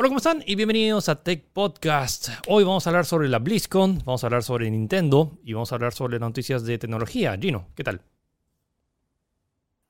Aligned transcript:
Hola, 0.00 0.08
¿cómo 0.08 0.16
están? 0.16 0.42
Y 0.46 0.54
bienvenidos 0.54 1.10
a 1.10 1.22
Tech 1.22 1.44
Podcast. 1.52 2.30
Hoy 2.48 2.64
vamos 2.64 2.86
a 2.86 2.88
hablar 2.88 3.04
sobre 3.04 3.28
la 3.28 3.38
BlizzCon, 3.38 3.98
vamos 3.98 4.24
a 4.24 4.28
hablar 4.28 4.42
sobre 4.42 4.70
Nintendo 4.70 5.38
y 5.44 5.52
vamos 5.52 5.72
a 5.72 5.74
hablar 5.74 5.92
sobre 5.92 6.18
noticias 6.18 6.64
de 6.64 6.78
tecnología. 6.78 7.36
Gino, 7.38 7.68
¿qué 7.74 7.84
tal? 7.84 8.00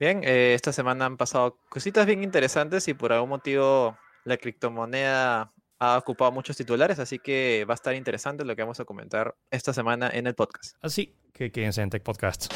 Bien, 0.00 0.22
eh, 0.24 0.54
esta 0.54 0.72
semana 0.72 1.06
han 1.06 1.16
pasado 1.16 1.60
cositas 1.68 2.06
bien 2.06 2.24
interesantes 2.24 2.88
y 2.88 2.94
por 2.94 3.12
algún 3.12 3.28
motivo 3.28 3.96
la 4.24 4.36
criptomoneda 4.36 5.52
ha 5.78 5.98
ocupado 5.98 6.32
muchos 6.32 6.56
titulares, 6.56 6.98
así 6.98 7.20
que 7.20 7.64
va 7.64 7.74
a 7.74 7.76
estar 7.76 7.94
interesante 7.94 8.44
lo 8.44 8.56
que 8.56 8.62
vamos 8.62 8.80
a 8.80 8.84
comentar 8.84 9.36
esta 9.52 9.72
semana 9.72 10.10
en 10.12 10.26
el 10.26 10.34
podcast. 10.34 10.74
Así 10.82 11.14
que 11.32 11.52
quédense 11.52 11.82
en 11.82 11.90
Tech 11.90 12.02
Podcast. 12.02 12.52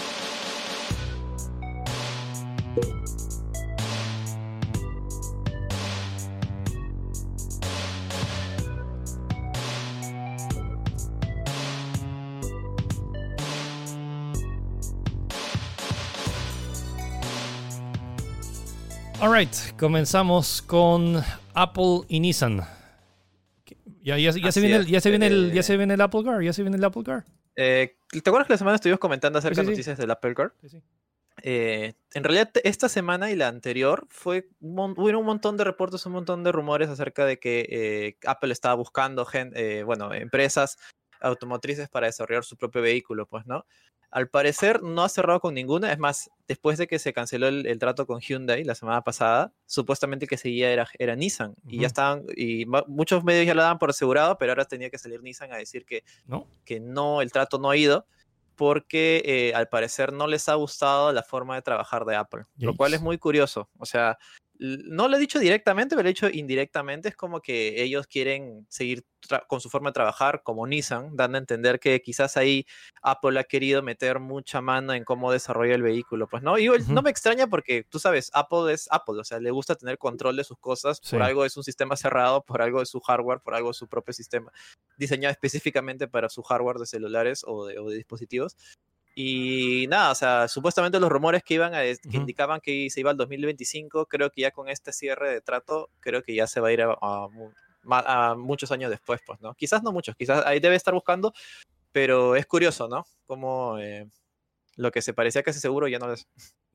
Alright, 19.25 19.75
comenzamos 19.79 20.61
con 20.61 21.17
Apple 21.55 22.01
y 22.09 22.21
Nissan. 22.21 22.61
¿Ya, 24.03 24.19
ya, 24.19 24.33
ya 24.33 24.53
se, 24.53 24.61
viene 24.61 24.77
el, 24.77 24.87
ya, 24.87 25.01
se, 25.01 25.09
viene 25.09 25.29
el, 25.29 25.51
ya 25.51 25.63
se 25.63 25.79
viene 25.79 25.95
el 25.95 26.01
Apple 26.03 26.25
Car? 26.25 26.43
¿Ya 26.43 26.53
se 26.53 26.61
viene 26.61 26.77
el 26.77 26.85
Apple 26.85 27.05
Car? 27.05 27.25
Eh, 27.57 27.97
¿Te 28.11 28.19
acuerdas 28.19 28.47
que 28.47 28.53
la 28.53 28.59
semana 28.59 28.75
estuvimos 28.75 29.01
comentando 29.01 29.39
acerca 29.39 29.63
de 29.63 29.71
noticias 29.71 29.97
del 29.97 30.11
Apple 30.11 30.35
Car? 30.35 30.53
Eh, 31.43 31.95
en 32.13 32.23
realidad, 32.23 32.51
esta 32.65 32.91
semana 32.91 33.31
y 33.31 33.37
la 33.37 33.49
anterior 33.49 34.07
fue 34.11 34.51
hubo 34.61 35.19
un 35.19 35.25
montón 35.25 35.57
de 35.57 35.65
reportes, 35.65 36.05
un 36.05 36.13
montón 36.13 36.45
de 36.45 36.53
rumores 36.53 36.91
acerca 36.91 37.25
de 37.25 37.39
que 37.39 37.67
eh, 37.71 38.19
Apple 38.27 38.53
estaba 38.53 38.75
buscando 38.75 39.25
gente, 39.25 39.85
bueno, 39.85 40.13
empresas 40.13 40.77
automotrices 41.23 41.89
para 41.89 42.09
desarrollar 42.09 42.45
su 42.45 42.59
propio 42.59 42.83
vehículo, 42.83 43.27
pues, 43.27 43.47
¿no? 43.47 43.65
Al 44.15 44.29
parecer 44.29 44.81
no 44.85 45.03
ha 45.03 45.09
cerrado 45.09 45.41
con 45.41 45.55
ninguna, 45.55 45.93
es 45.93 45.99
más, 45.99 46.31
después 46.47 46.79
de 46.79 46.87
que 46.87 47.01
se 47.01 47.13
canceló 47.13 47.49
el, 47.49 47.79
trato 47.81 48.07
con 48.07 48.21
Hyundai 48.21 48.63
la 48.63 48.77
semana 48.77 49.03
pasada, 49.03 49.53
supuestamente 49.67 50.27
el 50.27 50.29
que 50.29 50.37
seguía 50.37 50.71
era, 50.71 50.87
era 51.01 51.17
Nissan, 51.17 51.57
y 51.67 51.81
ya 51.81 51.89
estaban, 51.89 52.23
y 52.37 52.65
muchos 52.87 53.25
medios 53.25 53.45
ya 53.45 53.55
lo 53.55 53.63
daban 53.63 53.81
por 53.81 53.91
asegurado, 53.91 54.39
pero 54.39 54.53
ahora 54.53 54.67
tenía 54.67 54.89
que 54.89 54.99
salir 54.99 55.21
Nissan 55.21 55.53
a 55.53 55.57
decir 55.57 55.85
que 55.85 56.05
no, 56.27 56.47
que 56.65 56.79
no 56.79 57.23
el 57.23 57.33
trato 57.33 57.59
no 57.59 57.71
ha 57.71 57.77
ido, 57.77 58.07
porque 58.55 59.21
eh, 59.25 59.53
al 59.53 59.69
parecer 59.69 60.13
no 60.13 60.29
les 60.29 60.49
ha 60.49 60.55
gustado 60.55 61.13
la 61.13 61.25
forma 61.25 61.57
de 61.57 61.63
trabajar 61.63 62.05
de 62.05 62.15
Apple, 62.15 62.45
lo 62.59 62.77
cual 62.77 62.95
es 62.95 63.01
muy 63.01 63.19
curioso, 63.19 63.69
o 63.79 63.85
sea, 63.85 64.17
no 64.59 65.09
lo 65.09 65.17
he 65.17 65.21
dicho 65.21 65.39
directamente, 65.39 65.97
pero 65.97 66.05
lo 66.05 66.09
he 66.09 66.13
dicho 66.13 66.29
indirectamente. 66.29 67.09
Es 67.09 67.17
como 67.17 67.41
que 67.41 67.83
ellos 67.83 68.07
quieren 68.07 68.67
seguir 68.69 69.05
con 69.49 69.61
su 69.61 69.71
forma 69.71 69.89
de 69.89 69.95
trabajar 69.95 70.43
como 70.43 70.67
Nissan, 70.67 71.17
dando 71.17 71.39
a 71.39 71.41
entender 71.41 71.81
que 71.81 72.01
quizás 72.03 72.37
ahí 72.37 72.67
Apple 73.03 73.39
ha 73.41 73.45
querido 73.45 73.83
meter 73.83 74.21
mucha 74.21 74.61
mano 74.61 74.93
en 74.93 75.05
cómo 75.05 75.33
desarrolla 75.33 75.75
el 75.75 75.83
vehículo. 75.83 76.29
Pues 76.29 76.43
no, 76.43 76.59
y 76.59 76.69
no 76.89 77.03
me 77.03 77.11
extraña 77.11 77.47
porque 77.47 77.85
tú 77.89 77.99
sabes, 77.99 78.31
Apple 78.35 78.73
es 78.73 78.87
Apple, 78.91 79.21
o 79.21 79.25
sea, 79.25 79.41
le 79.41 79.51
gusta 79.51 79.75
tener 79.75 79.99
control 79.99 80.37
de 80.37 80.45
sus 80.45 80.59
cosas. 80.59 81.01
Por 81.01 81.23
algo 81.23 81.45
es 81.45 81.57
un 81.57 81.65
sistema 81.65 81.97
cerrado, 81.97 82.43
por 82.43 82.63
algo 82.63 82.83
es 82.83 82.89
su 82.89 83.01
hardware, 83.01 83.41
por 83.41 83.55
algo 83.55 83.71
es 83.71 83.77
su 83.77 83.89
propio 83.89 84.13
sistema 84.13 84.53
diseñado 84.97 85.33
específicamente 85.33 86.07
para 86.07 86.29
su 86.29 86.43
hardware 86.43 86.79
de 86.79 86.87
celulares 86.87 87.43
o 87.47 87.67
de 87.67 87.97
dispositivos. 87.97 88.57
Y 89.15 89.87
nada, 89.89 90.11
o 90.11 90.15
sea, 90.15 90.49
supuestamente 90.49 90.99
los 90.99 91.11
rumores 91.11 91.45
que 91.45 91.55
iban 91.55 91.75
a, 91.75 91.83
que 91.83 92.17
indicaban 92.17 92.61
que 92.61 92.91
se 92.91 93.01
iba 93.01 93.13
al 93.13 93.17
2025, 93.17 94.07
creo 94.07 94.31
que 94.31 94.41
ya 94.41 94.51
con 94.51 94.69
este 94.69 94.93
cierre 94.93 95.33
de 95.33 95.41
trato, 95.41 95.91
creo 96.01 96.23
que 96.23 96.35
ya 96.35 96.49
se 96.49 96.61
va 96.61 96.69
a 96.69 96.73
ir 96.73 96.83
a, 96.83 98.35
muchos 98.37 98.73
años 98.73 98.91
después, 98.91 99.21
pues, 99.25 99.41
¿no? 99.41 99.55
Quizás 99.55 99.83
no 99.83 99.93
muchos, 99.93 100.17
quizás 100.17 100.45
ahí 100.47 100.59
debe 100.59 100.75
estar 100.75 100.95
buscando, 100.95 101.33
pero 101.93 102.35
es 102.35 102.47
curioso, 102.47 102.89
¿no? 102.89 103.07
Como 103.27 103.79
eh, 103.79 104.09
lo 104.77 104.91
que 104.91 105.01
se 105.01 105.15
parecía 105.15 105.45
casi 105.45 105.61
seguro 105.61 105.87
ya 105.87 106.01
no 106.01 106.13
es. 106.13 106.27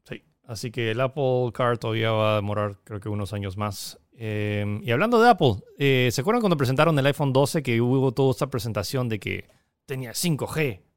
Sí, 0.07 0.23
así 0.45 0.71
que 0.71 0.91
el 0.91 1.01
Apple 1.01 1.51
Car 1.53 1.77
todavía 1.77 2.11
va 2.11 2.33
a 2.33 2.35
demorar, 2.37 2.77
creo 2.85 3.01
que 3.01 3.09
unos 3.09 3.33
años 3.33 3.57
más. 3.57 3.99
Em, 4.13 4.81
y 4.83 4.91
hablando 4.91 5.21
de 5.21 5.29
Apple, 5.29 5.55
eh, 5.77 6.09
¿se 6.11 6.21
acuerdan 6.21 6.41
cuando 6.41 6.57
presentaron 6.57 6.97
el 6.97 7.05
iPhone 7.05 7.33
12 7.33 7.63
que 7.63 7.81
hubo 7.81 8.13
toda 8.13 8.31
esta 8.31 8.47
presentación 8.47 9.09
de 9.09 9.19
que 9.19 9.49
tenía 9.85 10.13
5G? 10.13 10.88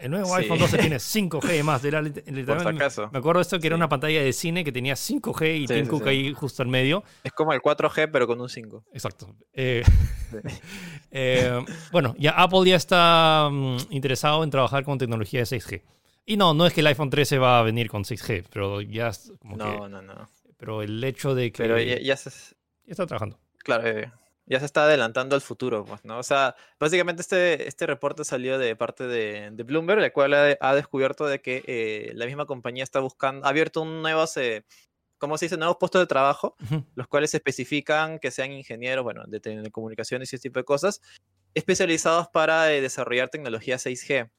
El 0.00 0.10
nuevo 0.10 0.34
iPhone 0.34 0.58
12 0.58 0.78
tiene 0.78 0.96
5G 0.96 1.62
más. 1.62 1.84
Era, 1.84 2.02
me 2.02 3.18
acuerdo 3.18 3.40
esto 3.40 3.58
que 3.58 3.66
era 3.66 3.76
una 3.76 3.88
pantalla 3.88 4.22
de 4.22 4.32
cine 4.32 4.62
que 4.62 4.72
tenía 4.72 4.94
5G 4.94 5.62
y 5.62 5.66
Tim 5.66 5.86
Cook 5.86 6.06
ahí 6.06 6.34
justo 6.34 6.62
al 6.62 6.68
medio. 6.68 7.02
Es 7.24 7.32
como 7.32 7.52
el 7.52 7.60
4G, 7.60 8.10
pero 8.12 8.26
con 8.26 8.40
un 8.40 8.48
5. 8.48 8.84
Exacto. 8.92 9.34
Eh, 9.54 9.82
eh, 11.10 11.64
bueno, 11.92 12.14
ya 12.18 12.32
Apple 12.32 12.68
ya 12.68 12.76
está 12.76 13.48
mm, 13.50 13.76
interesado 13.90 14.44
en 14.44 14.50
trabajar 14.50 14.84
con 14.84 14.98
tecnología 14.98 15.40
de 15.40 15.46
6G. 15.46 15.82
Y 16.26 16.36
no, 16.36 16.52
no 16.52 16.66
es 16.66 16.74
que 16.74 16.80
el 16.80 16.86
iPhone 16.86 17.10
13 17.10 17.38
va 17.38 17.58
a 17.58 17.62
venir 17.62 17.88
con 17.88 18.04
6G, 18.04 18.44
pero 18.52 18.82
ya 18.82 19.10
como 19.40 19.56
no, 19.56 19.88
No, 19.88 20.02
no, 20.02 20.28
Pero 20.58 20.82
el 20.82 21.02
hecho 21.02 21.34
de 21.34 21.50
que. 21.52 21.62
Pero 21.62 21.80
ya, 21.80 22.16
se... 22.16 22.30
ya 22.30 22.92
está 22.92 23.06
trabajando. 23.06 23.38
Claro, 23.58 23.88
eh, 23.88 24.12
ya 24.50 24.58
se 24.58 24.66
está 24.66 24.82
adelantando 24.82 25.36
al 25.36 25.42
futuro, 25.42 25.84
pues, 25.84 26.04
¿no? 26.04 26.18
O 26.18 26.24
sea, 26.24 26.56
básicamente 26.80 27.22
este, 27.22 27.68
este 27.68 27.86
reporte 27.86 28.24
salió 28.24 28.58
de 28.58 28.74
parte 28.74 29.06
de, 29.06 29.50
de 29.52 29.62
Bloomberg, 29.62 30.02
el 30.02 30.12
cual 30.12 30.34
ha, 30.34 30.74
descubierto 30.74 31.24
de 31.26 31.40
que 31.40 31.62
eh, 31.68 32.10
la 32.16 32.26
misma 32.26 32.46
compañía 32.46 32.82
está 32.82 32.98
buscando, 32.98 33.46
ha 33.46 33.50
abierto 33.50 33.82
un 33.82 34.02
nuevo, 34.02 34.24
eh, 34.34 34.64
¿cómo 35.18 35.38
se 35.38 35.44
dice? 35.44 35.56
Nuevos 35.56 35.76
puestos 35.78 36.02
de 36.02 36.08
trabajo, 36.08 36.56
los 36.96 37.06
cuales 37.06 37.32
especifican 37.32 38.18
que 38.18 38.32
sean 38.32 38.50
ingenieros, 38.50 39.04
bueno, 39.04 39.22
de 39.28 39.38
telecomunicaciones 39.38 40.32
y 40.32 40.36
ese 40.36 40.42
tipo 40.42 40.58
de 40.58 40.64
cosas, 40.64 41.00
especializados 41.54 42.26
para 42.26 42.72
eh, 42.72 42.80
desarrollar 42.80 43.28
tecnología 43.28 43.76
6G. 43.76 44.32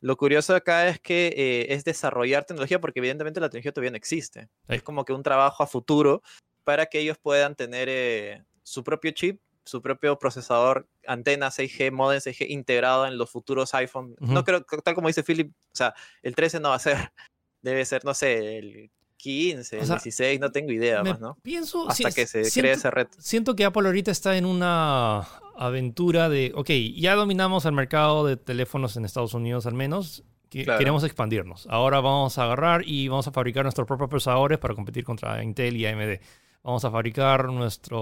Lo 0.00 0.16
curioso 0.16 0.54
acá 0.54 0.88
es 0.88 0.98
que 0.98 1.66
es 1.68 1.84
desarrollar 1.84 2.46
tecnología 2.46 2.80
porque 2.80 3.00
evidentemente 3.00 3.38
la 3.40 3.50
tecnología 3.50 3.72
todavía 3.72 3.90
no 3.90 3.96
existe. 3.98 4.48
Es 4.68 4.82
como 4.82 5.04
que 5.04 5.12
un 5.12 5.22
trabajo 5.22 5.62
a 5.62 5.66
futuro 5.66 6.22
para 6.64 6.86
que 6.86 7.00
ellos 7.00 7.18
puedan 7.18 7.54
tener 7.54 8.46
su 8.66 8.82
propio 8.82 9.12
chip, 9.12 9.40
su 9.64 9.80
propio 9.80 10.18
procesador, 10.18 10.88
antena 11.06 11.48
6G, 11.48 11.92
modem 11.92 12.18
6G 12.18 12.50
integrado 12.50 13.06
en 13.06 13.16
los 13.16 13.30
futuros 13.30 13.72
iPhone. 13.74 14.16
No 14.18 14.44
creo, 14.44 14.64
tal 14.64 14.94
como 14.94 15.06
dice 15.06 15.22
Philip, 15.22 15.52
o 15.72 15.76
sea, 15.76 15.94
el 16.22 16.34
13 16.34 16.58
no 16.58 16.70
va 16.70 16.74
a 16.74 16.80
ser, 16.80 16.96
debe 17.62 17.84
ser, 17.84 18.04
no 18.04 18.12
sé, 18.12 18.58
el 18.58 18.90
15, 19.18 19.78
el 19.78 19.88
16, 19.88 20.40
no 20.40 20.50
tengo 20.50 20.72
idea 20.72 21.02
más, 21.04 21.20
¿no? 21.20 21.38
Pienso, 21.42 21.88
hasta 21.88 22.10
que 22.10 22.26
se 22.26 22.42
cree 22.50 22.72
ese 22.72 22.90
red. 22.90 23.06
Siento 23.18 23.54
que 23.54 23.64
Apple 23.64 23.86
ahorita 23.86 24.10
está 24.10 24.36
en 24.36 24.46
una 24.46 25.20
aventura 25.56 26.28
de, 26.28 26.52
ok, 26.54 26.70
ya 26.96 27.14
dominamos 27.14 27.66
el 27.66 27.72
mercado 27.72 28.26
de 28.26 28.36
teléfonos 28.36 28.96
en 28.96 29.04
Estados 29.04 29.32
Unidos 29.32 29.64
al 29.66 29.74
menos, 29.74 30.24
queremos 30.50 31.04
expandirnos. 31.04 31.68
Ahora 31.70 32.00
vamos 32.00 32.36
a 32.38 32.44
agarrar 32.44 32.82
y 32.84 33.06
vamos 33.06 33.28
a 33.28 33.30
fabricar 33.30 33.64
nuestros 33.64 33.86
propios 33.86 34.10
procesadores 34.10 34.58
para 34.58 34.74
competir 34.74 35.04
contra 35.04 35.42
Intel 35.42 35.76
y 35.76 35.86
AMD 35.86 36.18
vamos 36.66 36.84
a 36.84 36.90
fabricar 36.90 37.44
nuestro, 37.52 37.96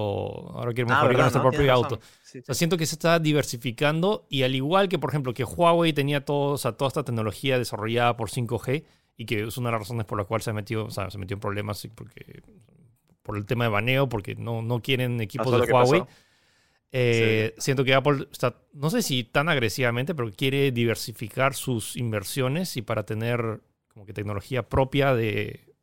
ahora 0.55 0.73
queremos 0.73 0.97
ah, 0.97 1.03
fabricar 1.03 1.25
nuestro 1.25 1.43
propio 1.43 1.71
auto. 1.71 2.01
siento 2.23 2.79
que 2.79 2.87
se 2.87 2.95
está 2.95 3.19
diversificando 3.19 4.27
y 4.31 4.43
al 4.43 4.55
igual 4.55 4.89
que, 4.89 4.99
por 4.99 5.11
ejemplo, 5.11 5.35
que 5.35 5.45
Huawei 5.45 5.93
tenía 5.93 6.25
todo, 6.25 6.57
toda 6.57 6.89
esta 6.89 7.05
tecnología 7.05 7.59
desarrollada 7.59 8.17
por 8.17 8.31
5G 8.31 8.85
y 9.19 9.27
que 9.27 9.43
es 9.43 9.59
una 9.59 9.69
de 9.69 9.73
las 9.73 9.81
razones 9.83 10.07
por 10.07 10.17
las 10.17 10.27
cuales 10.27 10.47
se 10.47 10.55
metió, 10.55 10.89
se 10.89 11.19
metió 11.19 11.35
en 11.35 11.41
problemas 11.41 11.87
porque, 11.95 12.43
por 13.23 13.37
el 13.37 13.45
tema 13.45 13.65
de 13.65 13.71
baneo, 13.71 14.09
porque 14.09 14.35
no, 14.35 14.63
no 14.63 14.81
quieren 14.81 15.21
equipos 15.21 15.53
de 15.53 15.71
Huawei. 15.71 16.03
Eh, 16.91 17.55
siento 17.59 17.85
que 17.85 17.93
Apple 17.93 18.29
está, 18.33 18.57
no 18.73 18.89
sé 18.89 19.03
si 19.03 19.25
tan 19.25 19.51
agresivamente, 19.51 20.15
pero 20.15 20.33
quiere 20.33 20.73
diversificar 20.73 21.53
sus 21.53 21.99
inversiones 21.99 22.79
y 22.79 22.83
para 22.83 23.05
tener 23.05 23.61
como 23.89 24.07
que 24.07 24.15
tecnología 24.15 24.71
propia 24.71 25.15
de 25.15 25.75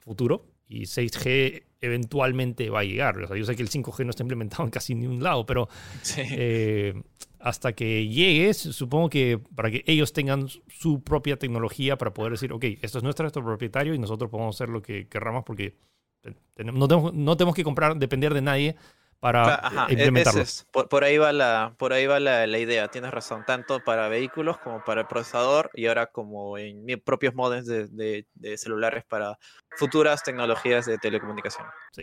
futuro 0.00 0.55
y 0.68 0.82
6G 0.82 1.62
eventualmente 1.80 2.70
va 2.70 2.80
a 2.80 2.84
llegar. 2.84 3.18
O 3.18 3.26
sea, 3.26 3.36
yo 3.36 3.44
sé 3.44 3.56
que 3.56 3.62
el 3.62 3.70
5G 3.70 4.04
no 4.04 4.10
está 4.10 4.22
implementado 4.22 4.64
en 4.64 4.70
casi 4.70 4.94
ningún 4.94 5.22
lado, 5.22 5.46
pero 5.46 5.68
eh, 6.16 6.94
hasta 7.38 7.72
que 7.72 8.08
llegue, 8.08 8.52
supongo 8.54 9.08
que 9.08 9.38
para 9.54 9.70
que 9.70 9.84
ellos 9.86 10.12
tengan 10.12 10.48
su 10.68 11.02
propia 11.02 11.38
tecnología 11.38 11.96
para 11.96 12.12
poder 12.12 12.32
decir, 12.32 12.52
ok, 12.52 12.64
esto 12.82 12.98
es 12.98 13.04
nuestro, 13.04 13.24
nuestro 13.24 13.44
propietario 13.44 13.94
y 13.94 13.98
nosotros 13.98 14.30
podemos 14.30 14.56
hacer 14.56 14.68
lo 14.68 14.82
que 14.82 15.06
querramos 15.08 15.44
porque 15.44 15.76
no 16.24 16.88
tenemos, 16.88 17.14
no 17.14 17.36
tenemos 17.36 17.54
que 17.54 17.62
comprar, 17.62 17.96
depender 17.96 18.34
de 18.34 18.42
nadie 18.42 18.76
para 19.20 19.86
implementarlo. 19.88 20.44
por, 20.88 21.04
ahí 21.04 21.18
va, 21.18 21.32
la, 21.32 21.74
por 21.78 21.92
ahí 21.92 22.06
va 22.06 22.20
la, 22.20 22.58
idea, 22.58 22.88
tienes 22.88 23.10
razón, 23.10 23.44
tanto 23.46 23.82
para 23.82 24.08
vehículos 24.08 24.58
como 24.58 24.84
para 24.84 25.02
el 25.02 25.06
procesador 25.06 25.70
y 25.74 25.86
ahora 25.86 26.06
como 26.06 26.58
en 26.58 26.84
mis 26.84 26.98
propios 26.98 27.34
modems 27.34 27.66
de, 27.66 28.26
celulares 28.56 29.04
para 29.04 29.38
futuras 29.76 30.22
tecnologías 30.22 30.86
de 30.86 30.98
telecomunicación. 30.98 31.66
Sí. 31.92 32.02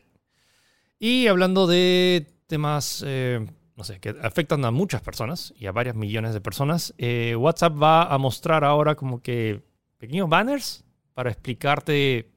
Y 1.00 1.28
hablando 1.28 1.68
de 1.68 2.28
temas, 2.48 3.04
eh, 3.06 3.46
no 3.76 3.84
sé, 3.84 4.00
que 4.00 4.16
afectan 4.22 4.64
a 4.66 4.72
muchas 4.72 5.02
personas 5.02 5.54
y 5.58 5.68
a 5.68 5.72
varias 5.72 5.96
millones 5.96 6.34
de 6.34 6.42
personas, 6.42 6.94
eh, 6.98 7.36
WhatsApp 7.36 7.82
va 7.82 8.04
a 8.04 8.18
mostrar 8.18 8.64
ahora 8.64 8.96
como 8.96 9.22
que 9.22 9.62
pequeños 9.98 10.30
banners 10.30 10.84
para 11.14 11.30
explicarte, 11.30 12.32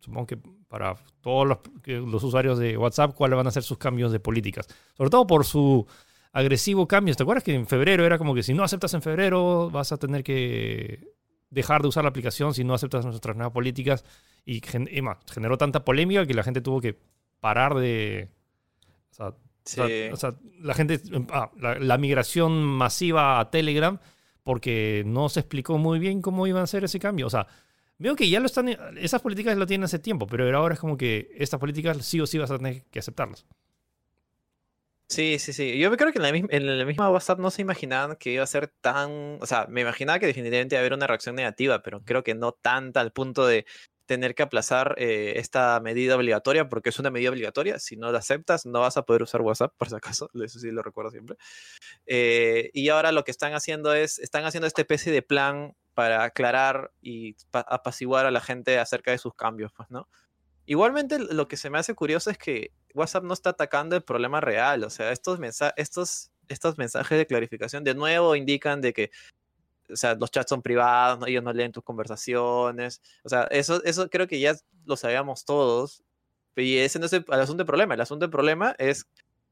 supongo 0.00 0.26
que 0.26 0.38
para 0.68 0.96
todos 1.20 1.46
los, 1.46 1.58
los, 1.86 2.22
usuarios 2.22 2.58
de 2.58 2.76
WhatsApp 2.76 3.14
cuáles 3.14 3.36
van 3.36 3.46
a 3.46 3.50
ser 3.50 3.62
sus 3.62 3.78
cambios 3.78 4.12
de 4.12 4.20
políticas. 4.20 4.68
Sobre 4.96 5.10
todo 5.10 5.26
por 5.26 5.44
su 5.44 5.86
agresivo 6.32 6.86
cambio. 6.86 7.14
¿Te 7.14 7.22
acuerdas 7.22 7.42
que 7.42 7.54
en 7.54 7.66
febrero 7.66 8.04
era 8.04 8.18
como 8.18 8.34
que 8.34 8.42
si 8.42 8.54
no 8.54 8.62
aceptas 8.62 8.94
en 8.94 9.02
febrero 9.02 9.70
vas 9.70 9.92
a 9.92 9.96
tener 9.96 10.22
que 10.22 11.12
dejar 11.50 11.82
de 11.82 11.88
usar 11.88 12.04
la 12.04 12.10
aplicación 12.10 12.54
si 12.54 12.64
no 12.64 12.74
aceptas 12.74 13.04
nuestras 13.04 13.36
nuevas 13.36 13.52
políticas? 13.52 14.04
Y, 14.44 14.62
generó 14.62 15.58
tanta 15.58 15.84
polémica 15.84 16.26
que 16.26 16.34
la 16.34 16.42
gente 16.42 16.60
tuvo 16.60 16.80
que 16.80 16.98
parar 17.40 17.74
de... 17.74 18.30
O 19.18 20.16
sea, 20.16 20.34
la 20.60 20.74
gente... 20.74 21.00
Ah, 21.30 21.50
la 21.58 21.98
migración 21.98 22.62
masiva 22.62 23.40
a 23.40 23.50
Telegram 23.50 23.98
porque 24.42 25.02
no 25.06 25.28
se 25.28 25.40
explicó 25.40 25.76
muy 25.76 25.98
bien 25.98 26.22
cómo 26.22 26.46
iban 26.46 26.62
a 26.62 26.64
hacer 26.64 26.84
ese 26.84 26.98
cambio. 26.98 27.26
O 27.26 27.30
sea, 27.30 27.46
veo 27.98 28.16
que 28.16 28.28
ya 28.28 28.40
lo 28.40 28.46
están, 28.46 28.68
esas 28.96 29.20
políticas 29.20 29.56
lo 29.56 29.66
tienen 29.66 29.84
hace 29.84 29.98
tiempo, 29.98 30.26
pero 30.26 30.56
ahora 30.56 30.74
es 30.74 30.80
como 30.80 30.96
que 30.96 31.30
estas 31.36 31.60
políticas 31.60 32.04
sí 32.04 32.20
o 32.20 32.26
sí 32.26 32.38
vas 32.38 32.50
a 32.50 32.58
tener 32.58 32.84
que 32.84 33.00
aceptarlas. 33.00 33.46
Sí, 35.10 35.38
sí, 35.38 35.54
sí. 35.54 35.78
Yo 35.78 35.90
creo 35.96 36.12
que 36.12 36.18
en 36.18 36.22
la, 36.22 36.32
misma, 36.32 36.48
en 36.52 36.78
la 36.78 36.84
misma 36.84 37.10
WhatsApp 37.10 37.38
no 37.38 37.50
se 37.50 37.62
imaginaban 37.62 38.16
que 38.16 38.30
iba 38.30 38.44
a 38.44 38.46
ser 38.46 38.68
tan... 38.82 39.38
O 39.40 39.46
sea, 39.46 39.66
me 39.66 39.80
imaginaba 39.80 40.18
que 40.18 40.26
definitivamente 40.26 40.74
iba 40.74 40.80
a 40.80 40.82
haber 40.82 40.92
una 40.92 41.06
reacción 41.06 41.34
negativa, 41.34 41.82
pero 41.82 42.04
creo 42.04 42.22
que 42.22 42.34
no 42.34 42.52
tanta 42.52 43.00
al 43.00 43.12
punto 43.12 43.46
de 43.46 43.64
tener 44.04 44.34
que 44.34 44.42
aplazar 44.42 44.94
eh, 44.98 45.34
esta 45.36 45.80
medida 45.80 46.16
obligatoria, 46.16 46.68
porque 46.68 46.90
es 46.90 46.98
una 46.98 47.10
medida 47.10 47.30
obligatoria. 47.30 47.78
Si 47.78 47.96
no 47.96 48.12
la 48.12 48.18
aceptas, 48.18 48.66
no 48.66 48.80
vas 48.80 48.98
a 48.98 49.04
poder 49.04 49.22
usar 49.22 49.40
WhatsApp, 49.40 49.72
por 49.78 49.88
si 49.88 49.94
acaso. 49.94 50.30
Eso 50.44 50.58
sí 50.58 50.70
lo 50.70 50.82
recuerdo 50.82 51.10
siempre. 51.10 51.36
Eh, 52.06 52.70
y 52.74 52.90
ahora 52.90 53.10
lo 53.10 53.24
que 53.24 53.30
están 53.30 53.54
haciendo 53.54 53.94
es, 53.94 54.18
están 54.18 54.44
haciendo 54.44 54.66
esta 54.66 54.82
especie 54.82 55.10
de 55.10 55.22
plan 55.22 55.74
para 55.98 56.22
aclarar 56.22 56.92
y 57.02 57.34
apaciguar 57.50 58.24
a 58.24 58.30
la 58.30 58.40
gente 58.40 58.78
acerca 58.78 59.10
de 59.10 59.18
sus 59.18 59.34
cambios, 59.34 59.72
pues, 59.72 59.90
¿no? 59.90 60.08
Igualmente, 60.64 61.18
lo 61.18 61.48
que 61.48 61.56
se 61.56 61.70
me 61.70 61.78
hace 61.78 61.96
curioso 61.96 62.30
es 62.30 62.38
que 62.38 62.70
WhatsApp 62.94 63.24
no 63.24 63.34
está 63.34 63.50
atacando 63.50 63.96
el 63.96 64.04
problema 64.04 64.40
real. 64.40 64.84
O 64.84 64.90
sea, 64.90 65.10
estos, 65.10 65.40
estos, 65.74 66.30
estos 66.46 66.78
mensajes 66.78 67.18
de 67.18 67.26
clarificación 67.26 67.82
de 67.82 67.96
nuevo 67.96 68.36
indican 68.36 68.80
de 68.80 68.92
que 68.92 69.10
o 69.90 69.96
sea, 69.96 70.14
los 70.14 70.30
chats 70.30 70.50
son 70.50 70.62
privados, 70.62 71.26
ellos 71.26 71.42
no 71.42 71.52
leen 71.52 71.72
tus 71.72 71.82
conversaciones. 71.82 73.02
O 73.24 73.28
sea, 73.28 73.48
eso, 73.50 73.82
eso 73.82 74.08
creo 74.08 74.28
que 74.28 74.38
ya 74.38 74.54
lo 74.84 74.96
sabíamos 74.96 75.44
todos. 75.44 76.04
Y 76.54 76.78
ese 76.78 77.00
no 77.00 77.06
es 77.06 77.12
el, 77.12 77.24
asunto 77.28 77.64
del 77.64 77.66
problema. 77.66 77.94
El 77.94 78.02
asunto 78.02 78.24
del 78.24 78.30
problema 78.30 78.76
es 78.78 79.08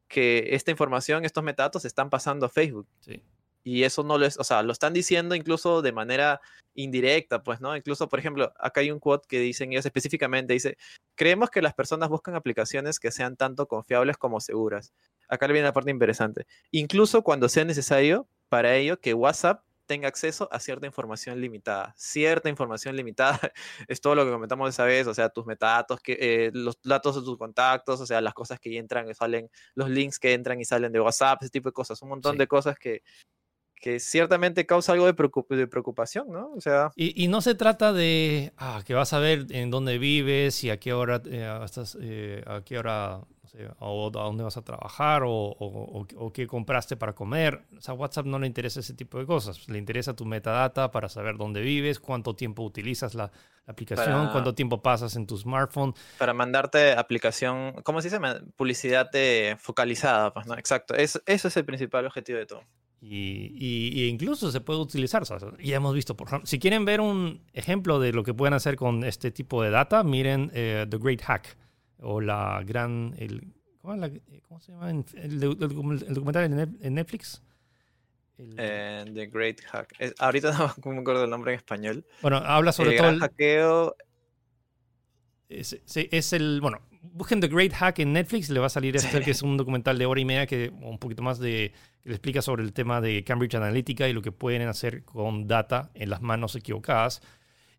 que 0.06 0.50
esta 0.52 0.70
información, 0.70 1.24
estos 1.24 1.42
metadatos, 1.42 1.84
están 1.84 2.08
pasando 2.08 2.46
a 2.46 2.48
Facebook. 2.48 2.86
Y 3.66 3.82
eso 3.82 4.04
no 4.04 4.16
lo 4.16 4.24
es, 4.26 4.38
o 4.38 4.44
sea, 4.44 4.62
lo 4.62 4.70
están 4.70 4.92
diciendo 4.92 5.34
incluso 5.34 5.82
de 5.82 5.90
manera 5.90 6.40
indirecta, 6.76 7.42
pues, 7.42 7.60
¿no? 7.60 7.76
Incluso, 7.76 8.08
por 8.08 8.20
ejemplo, 8.20 8.52
acá 8.60 8.80
hay 8.80 8.92
un 8.92 9.00
quote 9.00 9.26
que 9.28 9.40
dicen 9.40 9.72
ellos 9.72 9.84
específicamente, 9.84 10.52
dice, 10.52 10.78
creemos 11.16 11.50
que 11.50 11.60
las 11.60 11.74
personas 11.74 12.08
buscan 12.08 12.36
aplicaciones 12.36 13.00
que 13.00 13.10
sean 13.10 13.36
tanto 13.36 13.66
confiables 13.66 14.18
como 14.18 14.38
seguras. 14.38 14.92
Acá 15.28 15.48
le 15.48 15.54
viene 15.54 15.66
la 15.66 15.72
parte 15.72 15.90
interesante. 15.90 16.46
Incluso 16.70 17.22
cuando 17.22 17.48
sea 17.48 17.64
necesario 17.64 18.28
para 18.48 18.76
ello 18.76 19.00
que 19.00 19.14
WhatsApp 19.14 19.64
tenga 19.86 20.06
acceso 20.06 20.48
a 20.52 20.60
cierta 20.60 20.86
información 20.86 21.40
limitada. 21.40 21.92
Cierta 21.96 22.48
información 22.48 22.94
limitada 22.94 23.40
es 23.88 24.00
todo 24.00 24.14
lo 24.14 24.24
que 24.24 24.30
comentamos 24.30 24.68
esa 24.68 24.84
vez, 24.84 25.08
o 25.08 25.14
sea, 25.14 25.28
tus 25.28 25.44
metadatos, 25.44 26.00
que, 26.00 26.16
eh, 26.20 26.50
los 26.54 26.78
datos 26.84 27.16
de 27.16 27.22
tus 27.22 27.36
contactos, 27.36 28.00
o 28.00 28.06
sea, 28.06 28.20
las 28.20 28.32
cosas 28.32 28.60
que 28.60 28.78
entran 28.78 29.10
y 29.10 29.14
salen, 29.14 29.50
los 29.74 29.90
links 29.90 30.20
que 30.20 30.34
entran 30.34 30.60
y 30.60 30.64
salen 30.64 30.92
de 30.92 31.00
WhatsApp, 31.00 31.42
ese 31.42 31.50
tipo 31.50 31.68
de 31.68 31.72
cosas, 31.72 32.00
un 32.02 32.10
montón 32.10 32.38
de 32.38 32.46
cosas 32.46 32.78
que, 32.78 33.02
que 33.80 34.00
ciertamente 34.00 34.66
causa 34.66 34.92
algo 34.92 35.06
de, 35.06 35.14
preocupación, 35.66 36.30
¿no? 36.30 36.52
O 36.52 36.60
sea... 36.60 36.90
Y, 36.96 37.28
no 37.28 37.40
se 37.40 37.54
trata 37.54 37.92
de 37.92 38.52
ah, 38.56 38.82
que 38.84 38.94
vas 38.94 39.12
a 39.12 39.18
ver 39.18 39.46
en 39.50 39.70
dónde 39.70 39.98
vives 39.98 40.64
y 40.64 40.70
a 40.70 40.78
qué 40.78 40.92
hora, 40.92 41.22
eh, 41.26 41.60
estás, 41.64 41.96
eh, 42.00 42.42
a 42.46 42.62
qué 42.62 42.78
hora 42.78 43.20
o 43.78 44.08
a 44.08 44.24
dónde 44.24 44.44
vas 44.44 44.56
a 44.56 44.62
trabajar 44.62 45.22
o, 45.24 46.06
qué 46.32 46.46
compraste 46.46 46.96
para 46.96 47.14
comer. 47.14 47.62
O 47.76 47.80
sea, 47.80 47.94
WhatsApp 47.94 48.26
no 48.26 48.38
le 48.38 48.46
interesa 48.46 48.80
ese 48.80 48.94
tipo 48.94 49.18
de 49.18 49.26
cosas. 49.26 49.68
Le 49.68 49.78
interesa 49.78 50.14
tu 50.14 50.24
metadata 50.24 50.90
para 50.90 51.08
saber 51.08 51.36
dónde 51.36 51.60
vives, 51.60 51.98
cuánto 52.00 52.34
tiempo 52.34 52.62
utilizas 52.62 53.14
la, 53.14 53.30
aplicación, 53.66 54.28
cuánto 54.30 54.54
tiempo 54.54 54.80
pasas 54.80 55.16
en 55.16 55.26
tu 55.26 55.36
smartphone. 55.36 55.94
Para 56.18 56.32
mandarte 56.32 56.92
aplicación, 56.92 57.72
¿cómo 57.82 58.00
se 58.00 58.10
dice? 58.10 58.20
Publicidad 58.56 59.10
focalizada, 59.58 60.32
pues, 60.32 60.46
¿no? 60.46 60.56
Exacto. 60.56 60.94
Eso, 60.94 61.20
eso 61.26 61.48
es 61.48 61.56
el 61.56 61.64
principal 61.64 62.06
objetivo 62.06 62.38
de 62.38 62.46
todo. 62.46 62.62
Y, 63.00 64.08
incluso 64.08 64.50
se 64.50 64.60
puede 64.60 64.80
utilizar. 64.80 65.22
ya 65.62 65.76
hemos 65.76 65.94
visto, 65.94 66.16
por 66.16 66.28
ejemplo, 66.28 66.46
si 66.46 66.58
quieren 66.58 66.84
ver 66.84 67.00
un 67.00 67.42
ejemplo 67.52 68.00
de 68.00 68.12
lo 68.12 68.24
que 68.24 68.34
pueden 68.34 68.54
hacer 68.54 68.76
con 68.76 69.04
este 69.04 69.30
tipo 69.30 69.62
de 69.62 69.70
data, 69.70 70.02
miren 70.02 70.50
eh, 70.54 70.86
The 70.88 70.98
Great 70.98 71.22
Hack 71.22 71.56
o 72.00 72.20
la 72.20 72.62
gran. 72.64 73.14
El, 73.18 73.52
¿cómo, 73.80 74.60
se 74.60 74.72
llama? 74.72 74.90
El, 74.90 75.40
documental 75.40 76.76
en 76.80 76.94
Netflix. 76.94 77.42
Eh, 78.38 79.04
The 79.14 79.26
Great 79.26 79.60
Hack. 79.62 79.94
ahorita 80.18 80.52
no 80.84 80.92
me 80.92 81.00
acuerdo 81.00 81.24
el 81.24 81.30
nombre 81.30 81.52
en 81.52 81.58
español. 81.58 82.04
Bueno, 82.22 82.36
habla 82.36 82.72
sobre 82.72 82.96
todo. 82.96 83.08
El 83.08 83.20
hackeo. 83.20 83.96
Es, 85.48 85.78
es, 85.86 86.32
el. 86.32 86.60
Bueno, 86.60 86.80
busquen 87.12 87.40
The 87.40 87.48
Great 87.48 87.72
Hack 87.72 87.98
en 88.00 88.12
Netflix, 88.12 88.50
le 88.50 88.60
va 88.60 88.66
a 88.66 88.70
salir 88.70 88.96
este 88.96 89.20
que 89.20 89.30
es 89.30 89.42
un 89.42 89.56
documental 89.56 89.98
de 89.98 90.06
hora 90.06 90.20
y 90.20 90.24
media 90.24 90.46
que 90.46 90.72
un 90.80 90.98
poquito 90.98 91.22
más 91.22 91.38
de 91.38 91.72
que 92.02 92.08
le 92.08 92.14
explica 92.14 92.42
sobre 92.42 92.62
el 92.62 92.72
tema 92.72 93.00
de 93.00 93.24
Cambridge 93.24 93.54
Analytica 93.54 94.08
y 94.08 94.12
lo 94.12 94.22
que 94.22 94.32
pueden 94.32 94.68
hacer 94.68 95.04
con 95.04 95.46
data 95.46 95.90
en 95.94 96.10
las 96.10 96.22
manos 96.22 96.54
equivocadas. 96.54 97.20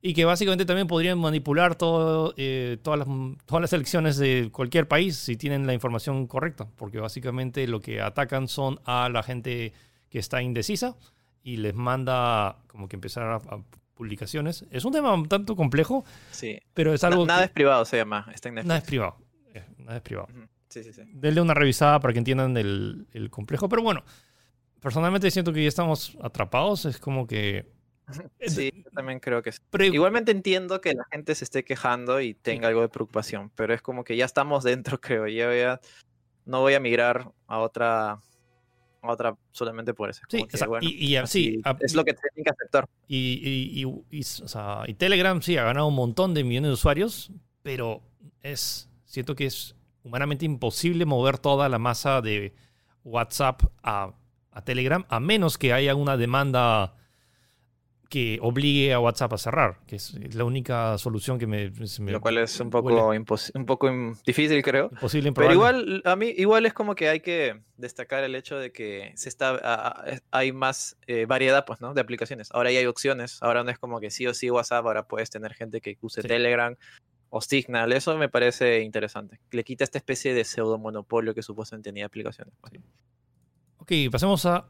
Y 0.01 0.13
que 0.13 0.25
básicamente 0.25 0.65
también 0.65 0.87
podrían 0.87 1.17
manipular 1.17 1.75
todo, 1.75 2.33
eh, 2.37 2.77
todas, 2.83 2.99
las, 2.99 3.07
todas 3.45 3.61
las 3.61 3.73
elecciones 3.73 4.17
de 4.17 4.49
cualquier 4.51 4.87
país 4.87 5.17
si 5.17 5.37
tienen 5.37 5.65
la 5.65 5.73
información 5.73 6.27
correcta, 6.27 6.67
porque 6.75 6.99
básicamente 6.99 7.67
lo 7.67 7.81
que 7.81 8.01
atacan 8.01 8.47
son 8.47 8.79
a 8.85 9.09
la 9.09 9.23
gente 9.23 9.73
que 10.09 10.19
está 10.19 10.41
indecisa 10.41 10.95
y 11.43 11.57
les 11.57 11.73
manda 11.73 12.57
como 12.67 12.87
que 12.87 12.95
empezar 12.95 13.23
a, 13.23 13.39
publicaciones. 13.97 14.65
Es 14.71 14.85
un 14.85 14.93
tema 14.93 15.13
un 15.13 15.27
tanto 15.27 15.55
complejo, 15.55 16.05
sí. 16.31 16.59
pero 16.73 16.93
es 16.93 17.03
algo... 17.03 17.25
nada 17.25 17.45
es 17.45 17.51
privado, 17.51 17.83
se 17.85 17.97
llama. 17.97 18.29
Está 18.33 18.49
en 18.49 18.55
nada 18.55 18.77
es 18.77 18.83
privado. 18.83 19.17
Eh, 19.53 19.63
nada 19.79 19.97
es 19.97 20.03
privado. 20.03 20.27
Sí, 20.69 20.83
sí, 20.83 20.93
sí. 20.93 21.01
Denle 21.13 21.41
una 21.41 21.53
revisada 21.53 21.99
para 21.99 22.13
que 22.13 22.19
entiendan 22.19 22.55
el, 22.57 23.07
el 23.13 23.29
complejo, 23.29 23.67
pero 23.67 23.81
bueno, 23.81 24.03
personalmente 24.79 25.31
siento 25.31 25.51
que 25.51 25.63
ya 25.63 25.69
estamos 25.69 26.17
atrapados, 26.21 26.85
es 26.85 26.97
como 26.99 27.25
que 27.27 27.65
Sí, 28.39 28.71
yo 28.73 28.89
también 28.91 29.19
creo 29.19 29.43
que 29.43 29.51
sí. 29.51 29.59
Igualmente 29.81 30.31
entiendo 30.31 30.79
que 30.79 30.93
la 30.93 31.05
gente 31.11 31.35
se 31.35 31.43
esté 31.43 31.65
quejando 31.65 32.21
y 32.21 32.33
tenga 32.33 32.69
algo 32.69 32.81
de 32.81 32.89
preocupación, 32.89 33.51
pero 33.55 33.73
es 33.73 33.81
como 33.81 34.03
que 34.03 34.15
ya 34.15 34.25
estamos 34.25 34.63
dentro, 34.63 34.99
creo. 35.01 35.27
Yo 35.27 35.53
ya 35.53 35.81
no 36.45 36.61
voy 36.61 36.73
a 36.73 36.79
migrar 36.79 37.31
a 37.47 37.59
otra 37.59 38.19
a 39.11 39.13
otra 39.13 39.35
solamente 39.51 39.93
por 39.93 40.09
eso. 40.09 40.21
Sí, 40.29 40.45
y, 40.81 41.15
así, 41.15 41.61
es 41.79 41.93
lo 41.93 42.03
que 42.03 42.13
tienen 42.13 42.43
que 42.43 42.49
aceptar. 42.49 42.87
Y, 43.07 43.83
y, 44.11 44.93
Telegram 44.95 45.41
sí 45.41 45.57
ha 45.57 45.63
ganado 45.63 45.87
un 45.87 45.95
montón 45.95 46.33
de 46.33 46.43
millones 46.43 46.69
de 46.69 46.73
usuarios, 46.73 47.31
pero 47.63 48.01
es 48.41 48.89
siento 49.05 49.35
que 49.35 49.45
es 49.45 49.75
humanamente 50.03 50.45
imposible 50.45 51.05
mover 51.05 51.37
toda 51.37 51.69
la 51.69 51.79
masa 51.79 52.21
de 52.21 52.53
WhatsApp 53.03 53.63
a, 53.83 54.13
a 54.51 54.61
Telegram, 54.63 55.05
a 55.09 55.19
menos 55.19 55.57
que 55.57 55.73
haya 55.73 55.95
una 55.95 56.17
demanda 56.17 56.95
que 58.09 58.39
obligue 58.41 58.93
a 58.93 58.99
WhatsApp 58.99 59.33
a 59.33 59.37
cerrar, 59.37 59.79
que 59.85 59.97
es 59.97 60.13
la 60.35 60.43
única 60.43 60.97
solución 60.97 61.37
que 61.37 61.47
me... 61.47 61.71
Lo 61.99 62.21
cual 62.21 62.37
es 62.37 62.59
un 62.59 62.69
poco, 62.69 63.09
un 63.09 63.65
poco 63.65 63.91
difícil, 64.25 64.61
creo. 64.63 64.89
Imposible, 64.91 65.31
Pero 65.33 65.53
igual, 65.53 66.01
a 66.05 66.15
mí, 66.15 66.33
igual 66.37 66.65
es 66.65 66.73
como 66.73 66.95
que 66.95 67.09
hay 67.09 67.19
que 67.19 67.61
destacar 67.77 68.23
el 68.23 68.35
hecho 68.35 68.57
de 68.57 68.71
que 68.71 69.11
se 69.15 69.29
está, 69.29 70.03
hay 70.31 70.51
más 70.51 70.97
eh, 71.07 71.25
variedad 71.25 71.65
pues, 71.65 71.81
¿no? 71.81 71.93
de 71.93 72.01
aplicaciones. 72.01 72.49
Ahora 72.51 72.71
ya 72.71 72.79
hay 72.79 72.85
opciones. 72.85 73.41
Ahora 73.41 73.63
no 73.63 73.71
es 73.71 73.79
como 73.79 73.99
que 73.99 74.09
sí 74.09 74.25
o 74.27 74.33
sí 74.33 74.49
WhatsApp, 74.49 74.85
ahora 74.85 75.07
puedes 75.07 75.29
tener 75.29 75.53
gente 75.53 75.81
que 75.81 75.97
use 76.01 76.21
Telegram 76.21 76.75
o 77.29 77.41
Signal. 77.41 77.91
Eso 77.93 78.17
me 78.17 78.29
parece 78.29 78.81
interesante. 78.81 79.39
Le 79.51 79.63
quita 79.63 79.83
esta 79.83 79.97
especie 79.97 80.33
de 80.33 80.43
pseudo 80.43 80.77
monopolio 80.77 81.33
que 81.33 81.41
supuestamente 81.41 81.89
tenía 81.89 82.05
aplicaciones. 82.05 82.53
Ok, 83.79 83.91
pasemos 84.11 84.45
a 84.45 84.65